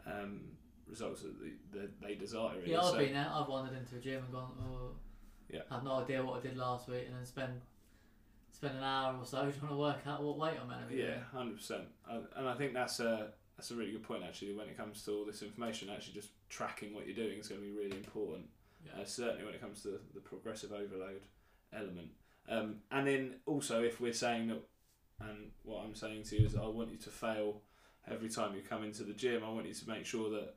um, 0.07 0.41
results 0.87 1.21
that 1.21 1.35
they, 1.39 1.79
that 1.79 2.01
they 2.01 2.15
desire. 2.15 2.57
Really. 2.57 2.71
yeah, 2.71 2.79
I've 2.79 2.85
so, 2.91 2.97
been 2.97 3.13
there. 3.13 3.29
I've 3.31 3.47
wandered 3.47 3.77
into 3.77 3.95
a 3.97 3.99
gym 3.99 4.23
and 4.23 4.31
gone, 4.33 4.51
oh, 4.59 4.91
Yeah. 5.49 5.61
I 5.69 5.75
have 5.75 5.83
no 5.83 5.95
idea 6.01 6.25
what 6.25 6.39
I 6.39 6.41
did 6.47 6.57
last 6.57 6.87
week, 6.89 7.03
and 7.07 7.15
then 7.15 7.25
spend 7.25 7.61
spend 8.61 8.77
an 8.77 8.83
hour 8.83 9.17
or 9.19 9.25
so 9.25 9.51
trying 9.59 9.71
to 9.71 9.77
work 9.77 10.01
out 10.05 10.21
what 10.21 10.37
weight 10.37 10.53
I'm 10.61 10.67
meant 10.67 10.87
to 10.87 10.95
be. 10.95 11.01
Yeah, 11.01 11.17
hundred 11.33 11.57
percent. 11.57 11.83
And 12.35 12.47
I 12.47 12.53
think 12.53 12.73
that's 12.73 12.99
a 12.99 13.29
that's 13.57 13.71
a 13.71 13.75
really 13.75 13.91
good 13.91 14.03
point 14.03 14.23
actually. 14.23 14.53
When 14.53 14.67
it 14.67 14.77
comes 14.77 15.03
to 15.05 15.11
all 15.11 15.25
this 15.25 15.41
information, 15.41 15.89
actually 15.89 16.13
just 16.13 16.29
tracking 16.49 16.93
what 16.93 17.07
you're 17.07 17.15
doing 17.15 17.39
is 17.39 17.47
going 17.47 17.61
to 17.61 17.67
be 17.67 17.73
really 17.73 17.97
important. 17.97 18.45
Yeah. 18.85 19.01
Uh, 19.01 19.05
certainly 19.05 19.45
when 19.45 19.53
it 19.53 19.61
comes 19.61 19.81
to 19.83 19.99
the 20.13 20.19
progressive 20.19 20.71
overload 20.71 21.21
element. 21.73 22.09
Um, 22.49 22.77
and 22.91 23.07
then 23.07 23.35
also 23.45 23.83
if 23.83 24.01
we're 24.01 24.13
saying 24.13 24.47
that, 24.47 24.61
and 25.21 25.51
what 25.63 25.83
I'm 25.83 25.95
saying 25.95 26.23
to 26.23 26.39
you 26.39 26.47
is 26.47 26.55
I 26.55 26.65
want 26.65 26.91
you 26.91 26.97
to 26.97 27.09
fail 27.09 27.61
every 28.09 28.29
time 28.29 28.55
you 28.55 28.61
come 28.61 28.83
into 28.83 29.03
the 29.03 29.13
gym. 29.13 29.43
I 29.43 29.49
want 29.49 29.67
you 29.67 29.73
to 29.73 29.89
make 29.89 30.05
sure 30.05 30.29
that 30.31 30.55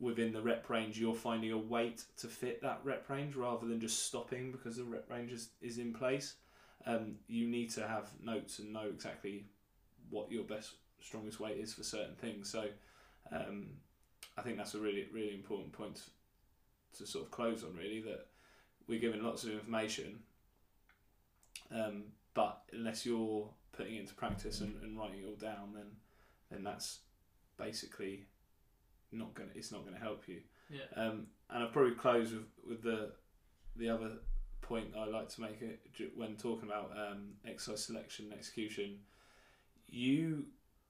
within 0.00 0.32
the 0.32 0.40
rep 0.40 0.68
range 0.70 1.00
you're 1.00 1.14
finding 1.14 1.50
a 1.50 1.58
weight 1.58 2.04
to 2.18 2.28
fit 2.28 2.62
that 2.62 2.80
rep 2.84 3.08
range 3.08 3.34
rather 3.34 3.66
than 3.66 3.80
just 3.80 4.06
stopping 4.06 4.52
because 4.52 4.76
the 4.76 4.84
rep 4.84 5.10
range 5.10 5.32
is, 5.32 5.50
is 5.60 5.78
in 5.78 5.92
place. 5.92 6.34
Um, 6.88 7.16
you 7.28 7.46
need 7.46 7.70
to 7.72 7.86
have 7.86 8.08
notes 8.22 8.58
and 8.58 8.72
know 8.72 8.86
exactly 8.88 9.44
what 10.08 10.32
your 10.32 10.44
best 10.44 10.72
strongest 11.02 11.38
weight 11.38 11.58
is 11.58 11.74
for 11.74 11.82
certain 11.82 12.14
things. 12.14 12.50
So 12.50 12.64
um, 13.30 13.66
I 14.38 14.42
think 14.42 14.56
that's 14.56 14.74
a 14.74 14.78
really 14.78 15.06
really 15.12 15.34
important 15.34 15.72
point 15.72 16.00
to, 16.96 17.06
sort 17.06 17.26
of 17.26 17.30
close 17.30 17.62
on. 17.62 17.76
Really, 17.76 18.00
that 18.00 18.26
we're 18.86 18.98
given 18.98 19.22
lots 19.22 19.44
of 19.44 19.50
information, 19.50 20.20
um, 21.70 22.04
but 22.34 22.62
unless 22.72 23.04
you're 23.04 23.48
putting 23.72 23.96
it 23.96 24.00
into 24.00 24.14
practice 24.14 24.60
and, 24.62 24.74
and 24.82 24.98
writing 24.98 25.20
it 25.20 25.26
all 25.26 25.36
down, 25.36 25.74
then 25.74 25.90
then 26.50 26.64
that's 26.64 27.00
basically 27.58 28.24
not 29.12 29.34
gonna 29.34 29.50
it's 29.54 29.70
not 29.70 29.84
gonna 29.84 29.98
help 29.98 30.26
you. 30.26 30.40
Yeah. 30.70 31.02
Um, 31.02 31.26
and 31.50 31.62
I'll 31.62 31.70
probably 31.70 31.94
close 31.94 32.32
with, 32.32 32.46
with 32.66 32.82
the 32.82 33.12
the 33.76 33.90
other 33.90 34.12
point 34.60 34.88
I 34.98 35.06
like 35.06 35.28
to 35.30 35.40
make 35.40 35.62
it 35.62 35.80
when 36.16 36.36
talking 36.36 36.68
about 36.68 36.92
um, 36.92 37.30
exercise 37.46 37.84
selection 37.84 38.26
and 38.26 38.34
execution. 38.34 38.98
You 39.86 40.44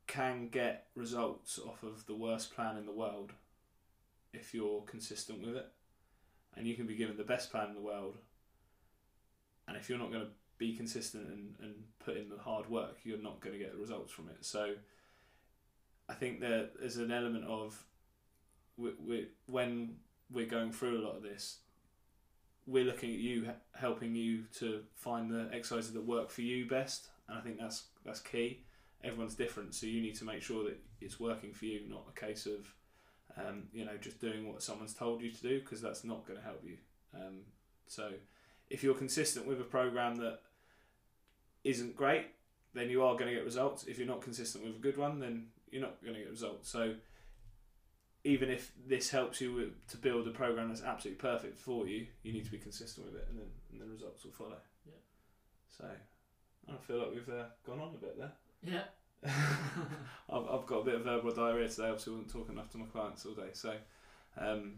can 0.06 0.48
get 0.48 0.86
results 0.94 1.58
off 1.58 1.82
of 1.82 2.06
the 2.06 2.14
worst 2.14 2.54
plan 2.54 2.76
in 2.76 2.86
the 2.86 2.92
world 2.92 3.32
if 4.32 4.52
you're 4.54 4.82
consistent 4.82 5.46
with 5.46 5.56
it, 5.56 5.66
and 6.56 6.66
you 6.66 6.74
can 6.74 6.86
be 6.86 6.96
given 6.96 7.16
the 7.16 7.24
best 7.24 7.50
plan 7.50 7.68
in 7.68 7.74
the 7.74 7.80
world. 7.80 8.16
And 9.66 9.76
if 9.76 9.88
you're 9.88 9.98
not 9.98 10.10
going 10.10 10.24
to 10.24 10.30
be 10.56 10.74
consistent 10.74 11.28
and, 11.28 11.54
and 11.60 11.74
put 12.04 12.16
in 12.16 12.28
the 12.28 12.38
hard 12.38 12.68
work, 12.68 12.98
you're 13.04 13.22
not 13.22 13.40
going 13.40 13.52
to 13.52 13.58
get 13.58 13.72
the 13.72 13.78
results 13.78 14.12
from 14.12 14.28
it. 14.28 14.38
So, 14.40 14.74
I 16.08 16.14
think 16.14 16.40
that 16.40 16.72
there's 16.80 16.96
an 16.96 17.12
element 17.12 17.44
of 17.44 17.84
we, 18.76 18.92
we, 18.98 19.28
when 19.46 19.96
we're 20.30 20.46
going 20.46 20.72
through 20.72 21.00
a 21.00 21.04
lot 21.04 21.16
of 21.16 21.22
this, 21.22 21.58
we're 22.68 22.84
looking 22.84 23.10
at 23.10 23.18
you, 23.18 23.48
helping 23.74 24.14
you 24.14 24.44
to 24.58 24.82
find 24.94 25.30
the 25.30 25.48
exercises 25.52 25.92
that 25.94 26.04
work 26.04 26.30
for 26.30 26.42
you 26.42 26.68
best, 26.68 27.08
and 27.28 27.38
I 27.38 27.40
think 27.40 27.58
that's 27.58 27.84
that's 28.04 28.20
key. 28.20 28.60
Everyone's 29.02 29.34
different, 29.34 29.74
so 29.74 29.86
you 29.86 30.02
need 30.02 30.16
to 30.16 30.24
make 30.24 30.42
sure 30.42 30.64
that 30.64 30.78
it's 31.00 31.18
working 31.18 31.52
for 31.52 31.64
you, 31.64 31.82
not 31.88 32.04
a 32.14 32.20
case 32.20 32.46
of 32.46 32.68
um, 33.36 33.64
you 33.72 33.84
know 33.84 33.96
just 34.00 34.20
doing 34.20 34.46
what 34.46 34.62
someone's 34.62 34.94
told 34.94 35.22
you 35.22 35.32
to 35.32 35.42
do, 35.42 35.60
because 35.60 35.80
that's 35.80 36.04
not 36.04 36.26
going 36.26 36.38
to 36.38 36.44
help 36.44 36.62
you. 36.64 36.76
Um, 37.14 37.40
so, 37.86 38.10
if 38.68 38.84
you're 38.84 38.94
consistent 38.94 39.46
with 39.46 39.60
a 39.60 39.64
program 39.64 40.16
that 40.16 40.40
isn't 41.64 41.96
great, 41.96 42.26
then 42.74 42.90
you 42.90 43.02
are 43.02 43.14
going 43.14 43.28
to 43.28 43.34
get 43.34 43.44
results. 43.44 43.84
If 43.84 43.98
you're 43.98 44.06
not 44.06 44.20
consistent 44.20 44.64
with 44.64 44.76
a 44.76 44.78
good 44.78 44.98
one, 44.98 45.18
then 45.18 45.46
you're 45.70 45.82
not 45.82 46.02
going 46.02 46.14
to 46.14 46.20
get 46.20 46.30
results. 46.30 46.70
So 46.70 46.94
even 48.28 48.50
if 48.50 48.72
this 48.86 49.08
helps 49.08 49.40
you 49.40 49.72
to 49.88 49.96
build 49.96 50.28
a 50.28 50.30
program 50.30 50.68
that's 50.68 50.82
absolutely 50.82 51.18
perfect 51.18 51.58
for 51.58 51.86
you, 51.86 52.06
you 52.22 52.32
need 52.32 52.44
to 52.44 52.50
be 52.50 52.58
consistent 52.58 53.06
with 53.06 53.16
it, 53.16 53.26
and 53.30 53.38
then 53.38 53.46
and 53.72 53.80
the 53.80 53.86
results 53.86 54.22
will 54.22 54.32
follow. 54.32 54.58
Yeah. 54.86 54.92
So 55.66 55.84
I 56.70 56.76
feel 56.86 56.98
like 56.98 57.10
we've 57.14 57.28
uh, 57.28 57.44
gone 57.66 57.80
on 57.80 57.94
a 57.94 57.98
bit 57.98 58.18
there. 58.18 58.32
Yeah. 58.62 58.82
I've, 60.30 60.46
I've 60.46 60.66
got 60.66 60.80
a 60.80 60.84
bit 60.84 60.94
of 60.96 61.04
verbal 61.04 61.30
diarrhea 61.32 61.68
today. 61.68 61.88
Obviously, 61.88 62.12
I 62.12 62.16
wasn't 62.16 62.30
talking 62.32 62.54
enough 62.54 62.70
to 62.72 62.78
my 62.78 62.86
clients 62.86 63.24
all 63.24 63.32
day. 63.32 63.50
So, 63.54 63.74
um, 64.38 64.74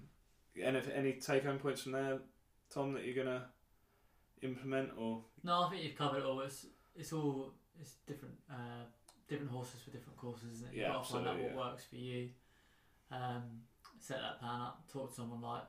any 0.62 0.80
any 0.94 1.12
take 1.14 1.44
home 1.44 1.58
points 1.58 1.82
from 1.82 1.92
there, 1.92 2.18
Tom, 2.72 2.92
that 2.94 3.04
you're 3.04 3.24
gonna 3.24 3.46
implement 4.42 4.90
or 4.96 5.24
No, 5.42 5.64
I 5.64 5.70
think 5.70 5.82
you've 5.82 5.96
covered 5.98 6.18
it 6.18 6.24
all. 6.24 6.40
It's 6.40 6.66
it's 6.94 7.12
all 7.12 7.52
it's 7.80 7.94
different 8.06 8.34
uh, 8.48 8.84
different 9.28 9.50
horses 9.50 9.80
for 9.82 9.90
different 9.90 10.16
courses, 10.18 10.52
isn't 10.52 10.68
it? 10.68 10.74
You've 10.74 10.82
Yeah, 10.82 10.92
got 10.92 11.06
to 11.06 11.12
find 11.12 11.26
out 11.26 11.38
what 11.38 11.50
yeah. 11.50 11.56
works 11.56 11.84
for 11.84 11.96
you. 11.96 12.28
Um, 13.10 13.42
set 13.98 14.18
that 14.20 14.40
plan 14.40 14.60
up. 14.60 14.84
Talk 14.92 15.10
to 15.10 15.14
someone 15.14 15.40
like 15.40 15.62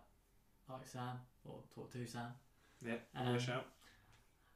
like 0.69 0.87
Sam 0.87 1.17
or 1.43 1.59
talk 1.73 1.91
to 1.91 2.05
Sam. 2.05 2.27
yeah, 2.85 2.95
Um, 3.15 3.39
shout. 3.39 3.65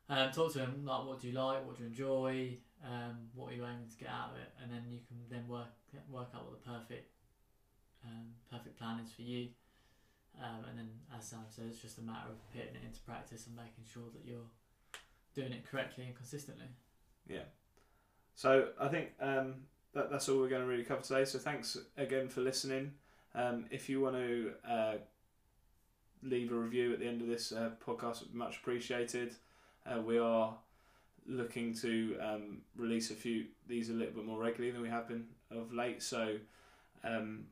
Um, 0.08 0.32
talk 0.32 0.54
to 0.54 0.60
him 0.60 0.86
like 0.86 1.06
what 1.06 1.20
do 1.22 1.28
you 1.28 1.34
like, 1.34 1.66
what 1.66 1.78
do 1.78 1.84
you 1.84 1.90
enjoy, 1.90 2.58
um, 2.86 3.28
what 3.34 3.52
are 3.52 3.56
you 3.56 3.64
aiming 3.66 3.90
to 3.90 3.98
get 3.98 4.10
out 4.10 4.32
of 4.32 4.38
it, 4.38 4.52
and 4.62 4.72
then 4.72 4.84
you 4.88 5.00
can 5.08 5.18
then 5.30 5.48
work 5.48 5.68
work 6.10 6.30
out 6.36 6.46
what 6.46 6.64
the 6.64 6.70
perfect 6.70 7.10
um, 8.06 8.28
perfect 8.52 8.78
plan 8.78 9.00
is 9.04 9.12
for 9.12 9.24
you. 9.24 9.50
Um, 10.38 10.66
and 10.70 10.78
then, 10.78 10.90
as 11.18 11.26
Sam 11.26 11.46
says, 11.50 11.66
it's 11.72 11.82
just 11.82 11.98
a 11.98 12.02
matter 12.02 12.30
of 12.30 12.52
putting 12.52 12.76
it 12.76 12.84
into 12.86 13.00
practice 13.02 13.48
and 13.48 13.56
making 13.56 13.86
sure 13.92 14.04
that 14.14 14.26
you're 14.26 14.50
doing 15.34 15.54
it 15.54 15.66
correctly 15.66 16.06
and 16.06 16.16
consistently. 16.16 16.68
Yeah. 17.28 17.44
So 18.36 18.70
I 18.80 18.90
think 18.90 19.10
um, 19.22 19.56
that 19.96 20.12
that's 20.12 20.30
all 20.30 20.40
we're 20.40 20.50
going 20.50 20.62
to 20.62 20.68
really 20.68 20.84
cover 20.84 21.02
today. 21.02 21.26
So 21.26 21.40
thanks 21.40 21.78
again 21.98 22.28
for 22.28 22.42
listening. 22.42 22.92
Um, 23.34 23.66
if 23.72 23.90
you 23.90 24.02
want 24.02 24.16
to 24.18 24.52
uh, 24.70 24.94
leave 26.22 26.52
a 26.52 26.56
review 26.56 26.94
at 26.94 27.00
the 27.00 27.08
end 27.08 27.22
of 27.22 27.28
this 27.28 27.52
uh, 27.52 27.72
podcast, 27.86 28.32
much 28.34 28.58
appreciated. 28.58 29.34
Uh, 29.86 30.02
we 30.02 30.20
are 30.20 30.56
looking 31.28 31.74
to 31.74 32.18
um, 32.22 32.62
release 32.76 33.10
a 33.10 33.16
few 33.16 33.46
these 33.68 33.90
a 33.90 33.94
little 33.94 34.14
bit 34.14 34.26
more 34.26 34.40
regularly 34.40 34.72
than 34.72 34.82
we 34.82 34.90
have 34.90 35.08
been 35.08 35.26
of 35.50 35.74
late. 35.74 36.04
So 36.04 36.38
um, 37.04 37.46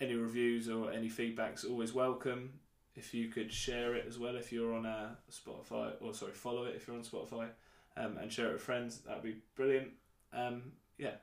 any 0.00 0.14
reviews 0.14 0.68
or 0.68 0.90
any 0.90 1.08
feedback's 1.08 1.64
always 1.64 1.92
welcome. 1.92 2.54
If 2.96 3.14
you 3.14 3.28
could 3.28 3.52
share 3.52 3.94
it 3.94 4.06
as 4.08 4.18
well, 4.18 4.36
if 4.36 4.50
you're 4.52 4.74
on 4.74 4.86
uh, 4.86 5.10
Spotify, 5.30 5.92
or 6.00 6.12
sorry, 6.14 6.32
follow 6.32 6.64
it 6.64 6.74
if 6.74 6.86
you're 6.86 6.96
on 6.96 7.02
Spotify 7.02 7.48
um, 7.96 8.16
and 8.18 8.32
share 8.32 8.48
it 8.48 8.54
with 8.54 8.62
friends. 8.62 8.98
That'd 9.00 9.22
be 9.22 9.36
brilliant. 9.54 9.90
Um, 10.32 10.62
yeah, 10.98 11.14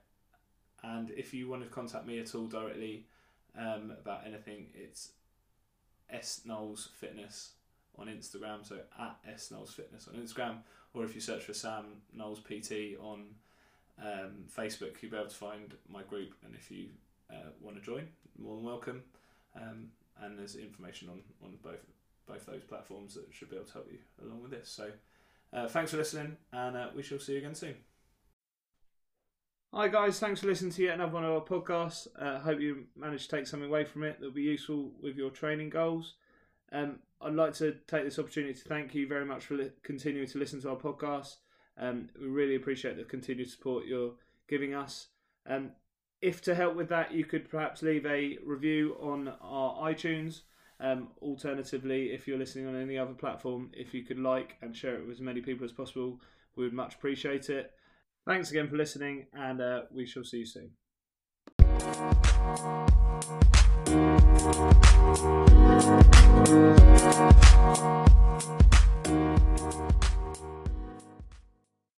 and 0.95 1.11
if 1.11 1.33
you 1.33 1.49
want 1.49 1.63
to 1.63 1.69
contact 1.69 2.05
me 2.05 2.19
at 2.19 2.33
all 2.33 2.47
directly 2.47 3.05
um, 3.57 3.93
about 3.99 4.21
anything, 4.25 4.67
it's 4.73 5.11
S 6.09 6.41
Knowles 6.45 6.89
Fitness 6.99 7.51
on 7.97 8.07
Instagram. 8.07 8.65
So 8.65 8.79
at 8.99 9.17
S 9.29 9.51
Knowles 9.51 9.73
Fitness 9.73 10.07
on 10.07 10.19
Instagram, 10.19 10.57
or 10.93 11.03
if 11.03 11.13
you 11.13 11.21
search 11.21 11.43
for 11.43 11.53
Sam 11.53 11.85
Knowles 12.13 12.39
PT 12.39 12.97
on 12.99 13.25
um, 14.01 14.45
Facebook, 14.55 15.01
you'll 15.01 15.11
be 15.11 15.17
able 15.17 15.27
to 15.27 15.35
find 15.35 15.73
my 15.89 16.03
group. 16.03 16.33
And 16.45 16.55
if 16.55 16.71
you 16.71 16.87
uh, 17.29 17.49
want 17.61 17.75
to 17.77 17.81
join, 17.81 18.07
more 18.37 18.55
than 18.55 18.65
welcome. 18.65 19.03
Um, 19.55 19.89
and 20.21 20.37
there's 20.37 20.55
information 20.55 21.09
on, 21.09 21.21
on 21.43 21.53
both 21.61 21.85
both 22.27 22.45
those 22.45 22.63
platforms 22.63 23.13
that 23.13 23.25
should 23.31 23.49
be 23.49 23.55
able 23.55 23.65
to 23.67 23.73
help 23.73 23.87
you 23.91 23.99
along 24.25 24.41
with 24.41 24.51
this. 24.51 24.69
So. 24.69 24.91
Uh, 25.53 25.65
thanks 25.65 25.91
for 25.91 25.97
listening, 25.97 26.35
and 26.51 26.75
uh, 26.75 26.89
we 26.93 27.01
shall 27.01 27.19
see 27.19 27.31
you 27.31 27.37
again 27.37 27.55
soon. 27.55 27.75
Hi 29.77 29.87
guys, 29.89 30.19
thanks 30.19 30.39
for 30.41 30.47
listening 30.47 30.71
to 30.71 30.81
yet 30.81 30.95
another 30.95 31.11
one 31.11 31.23
of 31.23 31.31
our 31.33 31.39
podcasts. 31.39 32.07
Uh, 32.19 32.39
hope 32.39 32.59
you 32.59 32.85
managed 32.95 33.29
to 33.29 33.35
take 33.35 33.45
something 33.45 33.69
away 33.69 33.85
from 33.85 34.03
it 34.03 34.17
that'll 34.17 34.33
be 34.33 34.41
useful 34.41 34.89
with 35.03 35.17
your 35.17 35.29
training 35.29 35.69
goals. 35.69 36.15
Um, 36.71 36.97
I'd 37.21 37.35
like 37.35 37.53
to 37.57 37.75
take 37.85 38.03
this 38.03 38.17
opportunity 38.17 38.55
to 38.55 38.67
thank 38.67 38.95
you 38.95 39.07
very 39.07 39.23
much 39.23 39.45
for 39.45 39.53
li- 39.53 39.69
continuing 39.83 40.27
to 40.29 40.39
listen 40.39 40.59
to 40.63 40.71
our 40.71 40.77
podcast. 40.77 41.35
Um, 41.77 42.09
we 42.19 42.25
really 42.25 42.55
appreciate 42.55 42.97
the 42.97 43.03
continued 43.03 43.51
support 43.51 43.85
you're 43.85 44.13
giving 44.49 44.73
us. 44.73 45.09
Um, 45.45 45.73
if 46.23 46.41
to 46.45 46.55
help 46.55 46.75
with 46.75 46.89
that, 46.89 47.13
you 47.13 47.23
could 47.23 47.47
perhaps 47.47 47.83
leave 47.83 48.07
a 48.07 48.39
review 48.43 48.97
on 48.99 49.31
our 49.41 49.91
iTunes. 49.91 50.41
Um, 50.79 51.09
alternatively, 51.21 52.13
if 52.13 52.27
you're 52.27 52.39
listening 52.39 52.65
on 52.65 52.81
any 52.81 52.97
other 52.97 53.13
platform, 53.13 53.69
if 53.75 53.93
you 53.93 54.01
could 54.01 54.17
like 54.17 54.57
and 54.63 54.75
share 54.75 54.95
it 54.95 55.05
with 55.05 55.17
as 55.17 55.21
many 55.21 55.41
people 55.41 55.65
as 55.65 55.71
possible, 55.71 56.19
we 56.55 56.63
would 56.63 56.73
much 56.73 56.95
appreciate 56.95 57.51
it. 57.51 57.73
Thanks 58.27 58.51
again 58.51 58.67
for 58.67 58.75
listening, 58.75 59.27
and 59.31 59.61
uh, 59.61 59.81
we 59.89 60.05
shall 60.05 60.25
see 60.25 60.39
you 60.39 60.45
soon. 60.45 60.71